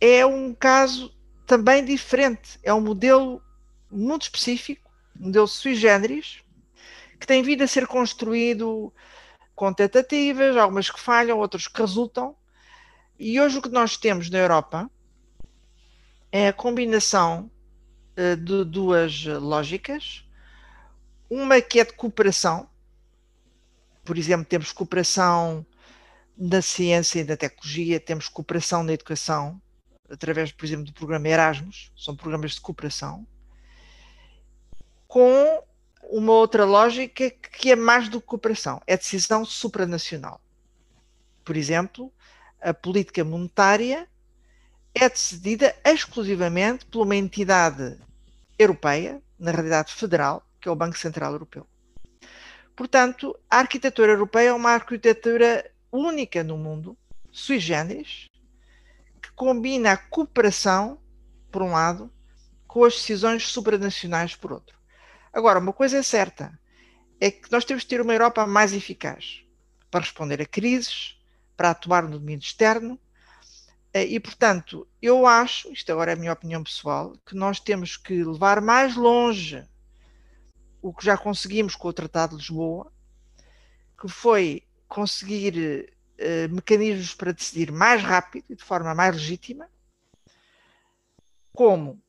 é 0.00 0.24
um 0.24 0.54
caso 0.54 1.14
também 1.46 1.84
diferente. 1.84 2.58
É 2.62 2.72
um 2.72 2.80
modelo 2.80 3.42
muito 3.90 4.22
específico, 4.22 4.90
um 5.18 5.26
modelo 5.26 5.46
sui 5.48 5.74
generis, 5.74 6.42
que 7.20 7.26
tem 7.26 7.42
vindo 7.42 7.62
a 7.62 7.66
ser 7.66 7.86
construído 7.86 8.92
com 9.54 9.72
tentativas, 9.74 10.56
algumas 10.56 10.90
que 10.90 10.98
falham, 10.98 11.38
outras 11.38 11.68
que 11.68 11.78
resultam. 11.78 12.34
E 13.18 13.38
hoje 13.38 13.58
o 13.58 13.62
que 13.62 13.68
nós 13.68 13.98
temos 13.98 14.30
na 14.30 14.38
Europa 14.38 14.90
é 16.32 16.48
a 16.48 16.52
combinação 16.52 17.50
uh, 18.16 18.36
de 18.36 18.64
duas 18.64 19.26
lógicas. 19.26 20.24
Uma 21.28 21.60
que 21.60 21.78
é 21.78 21.84
de 21.84 21.92
cooperação, 21.92 22.68
por 24.02 24.16
exemplo, 24.16 24.46
temos 24.46 24.72
cooperação 24.72 25.64
na 26.36 26.62
ciência 26.62 27.20
e 27.20 27.24
na 27.24 27.36
tecnologia, 27.36 28.00
temos 28.00 28.30
cooperação 28.30 28.82
na 28.82 28.94
educação, 28.94 29.60
através, 30.10 30.50
por 30.50 30.64
exemplo, 30.64 30.86
do 30.86 30.94
programa 30.94 31.28
Erasmus, 31.28 31.92
são 31.94 32.16
programas 32.16 32.52
de 32.52 32.62
cooperação, 32.62 33.26
com 35.06 35.62
uma 36.02 36.32
outra 36.32 36.64
lógica 36.64 37.30
que 37.30 37.72
é 37.72 37.76
mais 37.76 38.08
do 38.08 38.20
que 38.20 38.26
cooperação, 38.26 38.80
é 38.86 38.96
decisão 38.96 39.44
supranacional. 39.44 40.40
Por 41.44 41.56
exemplo, 41.56 42.12
a 42.60 42.74
política 42.74 43.24
monetária 43.24 44.08
é 44.94 45.08
decidida 45.08 45.74
exclusivamente 45.84 46.84
por 46.86 47.02
uma 47.02 47.16
entidade 47.16 47.98
europeia, 48.58 49.22
na 49.38 49.50
realidade 49.50 49.92
federal, 49.92 50.46
que 50.60 50.68
é 50.68 50.70
o 50.70 50.76
Banco 50.76 50.98
Central 50.98 51.32
Europeu. 51.32 51.66
Portanto, 52.76 53.38
a 53.48 53.58
arquitetura 53.58 54.12
europeia 54.12 54.48
é 54.48 54.52
uma 54.52 54.70
arquitetura 54.70 55.70
única 55.92 56.42
no 56.42 56.56
mundo, 56.56 56.96
sui 57.30 57.58
generis, 57.58 58.26
que 59.22 59.30
combina 59.32 59.92
a 59.92 59.96
cooperação, 59.96 60.98
por 61.50 61.62
um 61.62 61.72
lado, 61.72 62.12
com 62.66 62.84
as 62.84 62.94
decisões 62.94 63.48
supranacionais, 63.48 64.34
por 64.36 64.52
outro. 64.52 64.79
Agora, 65.32 65.60
uma 65.60 65.72
coisa 65.72 65.98
é 65.98 66.02
certa, 66.02 66.58
é 67.20 67.30
que 67.30 67.50
nós 67.52 67.64
temos 67.64 67.82
de 67.82 67.88
ter 67.88 68.00
uma 68.00 68.12
Europa 68.12 68.46
mais 68.46 68.72
eficaz 68.72 69.44
para 69.90 70.00
responder 70.00 70.40
a 70.40 70.46
crises, 70.46 71.18
para 71.56 71.70
atuar 71.70 72.04
no 72.04 72.18
domínio 72.18 72.42
externo, 72.42 72.98
eh, 73.92 74.06
e, 74.06 74.18
portanto, 74.20 74.88
eu 75.00 75.26
acho, 75.26 75.70
isto 75.72 75.90
agora 75.92 76.12
é 76.12 76.14
a 76.14 76.16
minha 76.16 76.32
opinião 76.32 76.62
pessoal, 76.64 77.12
que 77.26 77.34
nós 77.34 77.60
temos 77.60 77.96
que 77.96 78.24
levar 78.24 78.60
mais 78.60 78.96
longe 78.96 79.64
o 80.82 80.92
que 80.92 81.04
já 81.04 81.16
conseguimos 81.16 81.76
com 81.76 81.88
o 81.88 81.92
Tratado 81.92 82.36
de 82.36 82.42
Lisboa, 82.42 82.92
que 84.00 84.08
foi 84.08 84.62
conseguir 84.88 85.94
eh, 86.18 86.48
mecanismos 86.48 87.14
para 87.14 87.32
decidir 87.32 87.70
mais 87.70 88.02
rápido 88.02 88.46
e 88.48 88.56
de 88.56 88.64
forma 88.64 88.94
mais 88.94 89.14
legítima, 89.14 89.68
como 91.52 92.02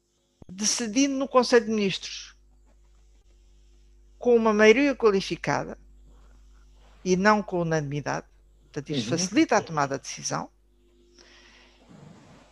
decidindo 0.50 1.16
no 1.16 1.28
Conselho 1.28 1.66
de 1.66 1.72
Ministros 1.72 2.31
com 4.22 4.36
uma 4.36 4.54
maioria 4.54 4.96
qualificada 4.96 5.78
e 7.04 7.18
não 7.18 7.42
com 7.42 7.62
unanimidade. 7.62 8.28
Portanto, 8.66 8.92
isto 8.92 9.12
uhum. 9.12 9.18
facilita 9.18 9.58
a 9.58 9.62
tomada 9.62 9.98
de 9.98 10.04
decisão. 10.04 10.50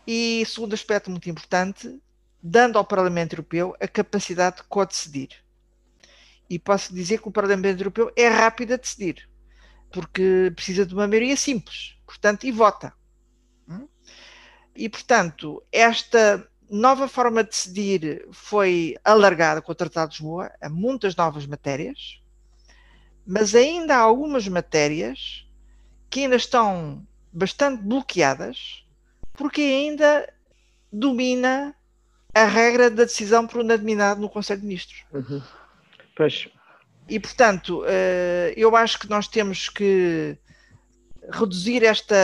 E, 0.06 0.44
segundo 0.48 0.74
aspecto 0.74 1.12
muito 1.12 1.30
importante, 1.30 2.02
dando 2.42 2.80
ao 2.80 2.84
Parlamento 2.84 3.34
Europeu 3.34 3.76
a 3.80 3.88
capacidade 3.88 4.58
de 4.58 4.64
co-decidir. 4.64 5.30
E 6.50 6.58
posso 6.58 6.94
dizer 6.94 7.22
que 7.22 7.28
o 7.28 7.32
Parlamento 7.32 7.80
Europeu 7.80 8.12
é 8.16 8.28
rápido 8.28 8.74
a 8.74 8.78
decidir, 8.78 9.30
porque 9.92 10.52
precisa 10.56 10.84
de 10.84 10.96
uma 10.96 11.08
maioria 11.08 11.38
simples, 11.38 11.96
portanto, 12.04 12.46
e 12.46 12.52
vota. 12.52 12.92
Hum? 13.68 13.88
E, 14.76 14.90
portanto, 14.90 15.64
esta 15.72 16.50
nova 16.70 17.08
forma 17.08 17.44
de 17.44 17.50
decidir 17.50 18.28
foi 18.32 18.96
alargada 19.04 19.62
com 19.62 19.72
o 19.72 19.76
Tratado 19.76 20.12
de 20.12 20.18
Lisboa 20.18 20.52
a 20.62 20.70
muitas 20.70 21.16
novas 21.16 21.46
matérias, 21.46 22.22
mas 23.26 23.56
ainda 23.56 23.96
há 23.96 24.00
algumas 24.00 24.48
matérias 24.48 25.46
que 26.10 26.22
ainda 26.22 26.36
estão 26.36 27.06
bastante 27.32 27.84
bloqueadas, 27.84 28.86
porque 29.34 29.62
ainda 29.62 30.32
domina 30.92 31.76
a 32.34 32.46
regra 32.46 32.90
da 32.90 33.04
decisão 33.04 33.46
por 33.46 33.62
unanimidade 33.62 34.20
no 34.20 34.30
Conselho 34.30 34.62
de 34.62 34.68
Ministros. 34.68 35.04
Uhum. 35.12 35.42
Pois. 36.16 36.48
E, 37.08 37.20
portanto, 37.20 37.84
eh, 37.88 38.54
eu 38.56 38.76
acho 38.76 39.00
que 39.00 39.10
nós 39.10 39.28
temos 39.28 39.70
que 39.70 40.38
reduzir 41.32 41.84
esta 41.84 42.16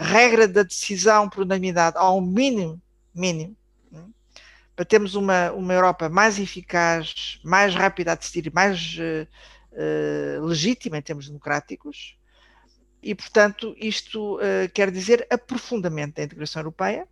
regra 0.00 0.46
da 0.46 0.62
decisão 0.62 1.28
por 1.28 1.42
unanimidade 1.42 1.96
ao 1.96 2.20
mínimo 2.20 2.80
mínimo, 3.14 3.56
né? 3.90 4.04
para 4.74 4.84
termos 4.84 5.14
uma, 5.14 5.52
uma 5.52 5.72
Europa 5.72 6.08
mais 6.08 6.38
eficaz, 6.38 7.38
mais 7.44 7.74
rápida 7.74 8.12
a 8.12 8.14
decidir, 8.14 8.52
mais 8.52 8.96
uh, 8.98 9.28
uh, 9.72 10.44
legítima 10.44 10.98
em 10.98 11.02
termos 11.02 11.26
democráticos. 11.28 12.16
E, 13.02 13.14
portanto, 13.14 13.74
isto 13.78 14.36
uh, 14.36 14.68
quer 14.72 14.90
dizer 14.90 15.26
aprofundamento 15.30 16.16
da 16.16 16.22
integração 16.22 16.60
europeia. 16.60 17.06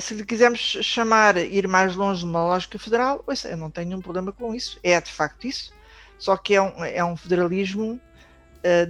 se 0.00 0.14
lhe 0.14 0.24
quisermos 0.24 0.60
chamar 0.60 1.36
ir 1.38 1.66
mais 1.66 1.96
longe 1.96 2.26
numa 2.26 2.44
lógica 2.44 2.78
federal, 2.78 3.24
eu 3.44 3.56
não 3.56 3.70
tenho 3.70 3.88
nenhum 3.88 4.02
problema 4.02 4.30
com 4.30 4.54
isso. 4.54 4.78
É 4.82 5.00
de 5.00 5.10
facto 5.10 5.46
isso. 5.46 5.72
Só 6.18 6.36
que 6.36 6.54
é 6.54 6.62
um, 6.62 6.84
é 6.84 7.02
um 7.04 7.16
federalismo 7.16 8.00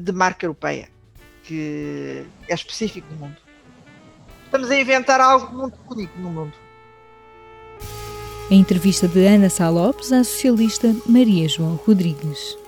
de 0.02 0.12
marca 0.12 0.44
europeia, 0.44 0.88
que 1.44 2.26
é 2.46 2.54
específico 2.54 3.08
do 3.08 3.14
mundo. 3.14 3.51
Estamos 4.52 4.70
a 4.70 4.78
inventar 4.78 5.18
algo 5.18 5.50
muito 5.50 5.78
único 5.90 6.12
no 6.18 6.28
mundo. 6.28 6.52
A 8.50 8.54
entrevista 8.54 9.08
de 9.08 9.26
Ana 9.26 9.48
Sá 9.48 9.70
Lopes 9.70 10.12
à 10.12 10.22
socialista 10.22 10.94
Maria 11.06 11.48
João 11.48 11.80
Rodrigues. 11.86 12.58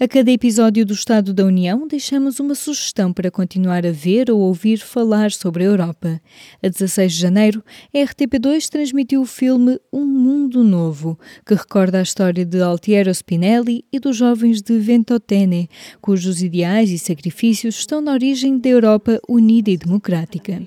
A 0.00 0.06
cada 0.06 0.30
episódio 0.30 0.86
do 0.86 0.92
Estado 0.92 1.34
da 1.34 1.44
União, 1.44 1.84
deixamos 1.88 2.38
uma 2.38 2.54
sugestão 2.54 3.12
para 3.12 3.32
continuar 3.32 3.84
a 3.84 3.90
ver 3.90 4.30
ou 4.30 4.38
ouvir 4.38 4.78
falar 4.78 5.32
sobre 5.32 5.64
a 5.64 5.66
Europa. 5.66 6.20
A 6.62 6.68
16 6.68 7.14
de 7.14 7.20
janeiro, 7.20 7.64
a 7.92 7.98
RTP2 7.98 8.68
transmitiu 8.68 9.22
o 9.22 9.26
filme 9.26 9.76
Um 9.92 10.04
Mundo 10.06 10.62
Novo, 10.62 11.18
que 11.44 11.52
recorda 11.52 11.98
a 11.98 12.02
história 12.02 12.44
de 12.44 12.62
Altiero 12.62 13.12
Spinelli 13.12 13.84
e 13.92 13.98
dos 13.98 14.16
jovens 14.16 14.62
de 14.62 14.78
Ventotene, 14.78 15.68
cujos 16.00 16.44
ideais 16.44 16.90
e 16.90 16.98
sacrifícios 16.98 17.80
estão 17.80 18.00
na 18.00 18.12
origem 18.12 18.56
da 18.56 18.68
Europa 18.68 19.20
unida 19.28 19.68
e 19.68 19.76
democrática. 19.76 20.62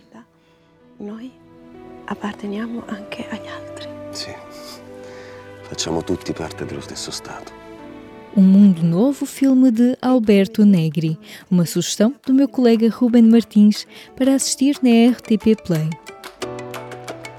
Nós 1.00 1.32
apparteniamo 2.08 2.84
anche 2.86 3.26
agli 3.32 3.48
altri. 3.48 3.88
Sì, 4.12 4.36
Facciamo 5.62 6.04
tutti 6.04 6.34
parte 6.34 6.66
dello 6.66 6.82
stesso 6.82 7.12
Stato. 7.12 7.61
Um 8.36 8.42
Mundo 8.42 8.82
Novo, 8.82 9.26
filme 9.26 9.70
de 9.72 9.98
Alberto 10.02 10.64
Negri. 10.64 11.20
Uma 11.50 11.66
sugestão 11.66 12.16
do 12.26 12.34
meu 12.34 12.48
colega 12.48 12.90
Ruben 12.90 13.24
Martins 13.24 13.86
para 14.16 14.34
assistir 14.34 14.78
na 14.82 15.12
RTP 15.12 15.62
Play. 15.66 15.90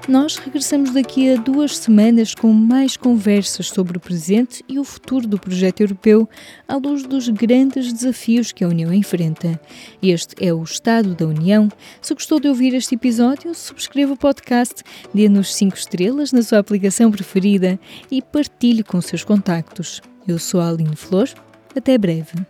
Nós 0.07 0.35
regressamos 0.35 0.91
daqui 0.91 1.33
a 1.33 1.35
duas 1.37 1.77
semanas 1.77 2.35
com 2.35 2.53
mais 2.53 2.95
conversas 2.95 3.69
sobre 3.69 3.97
o 3.97 3.99
presente 3.99 4.63
e 4.67 4.77
o 4.77 4.83
futuro 4.83 5.25
do 5.25 5.39
projeto 5.39 5.81
europeu 5.81 6.29
à 6.67 6.75
luz 6.75 7.03
dos 7.03 7.27
grandes 7.29 7.91
desafios 7.91 8.51
que 8.51 8.63
a 8.63 8.67
União 8.67 8.93
enfrenta. 8.93 9.59
Este 9.99 10.35
é 10.45 10.53
o 10.53 10.61
Estado 10.61 11.15
da 11.15 11.25
União. 11.25 11.69
Se 12.01 12.13
gostou 12.13 12.39
de 12.39 12.49
ouvir 12.49 12.75
este 12.75 12.93
episódio, 12.93 13.55
subscreva 13.55 14.13
o 14.13 14.17
podcast, 14.17 14.83
dê-nos 15.11 15.55
5 15.55 15.75
estrelas 15.75 16.31
na 16.31 16.43
sua 16.43 16.59
aplicação 16.59 17.09
preferida 17.09 17.79
e 18.11 18.21
partilhe 18.21 18.83
com 18.83 19.01
seus 19.01 19.23
contactos. 19.23 19.99
Eu 20.27 20.39
sou 20.39 20.61
a 20.61 20.69
Aline 20.69 20.95
Flor. 20.95 21.27
Até 21.75 21.97
breve. 21.97 22.45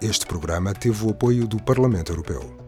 Este 0.00 0.26
programa 0.26 0.74
teve 0.74 1.04
o 1.04 1.10
apoio 1.10 1.46
do 1.46 1.60
Parlamento 1.62 2.12
Europeu. 2.12 2.61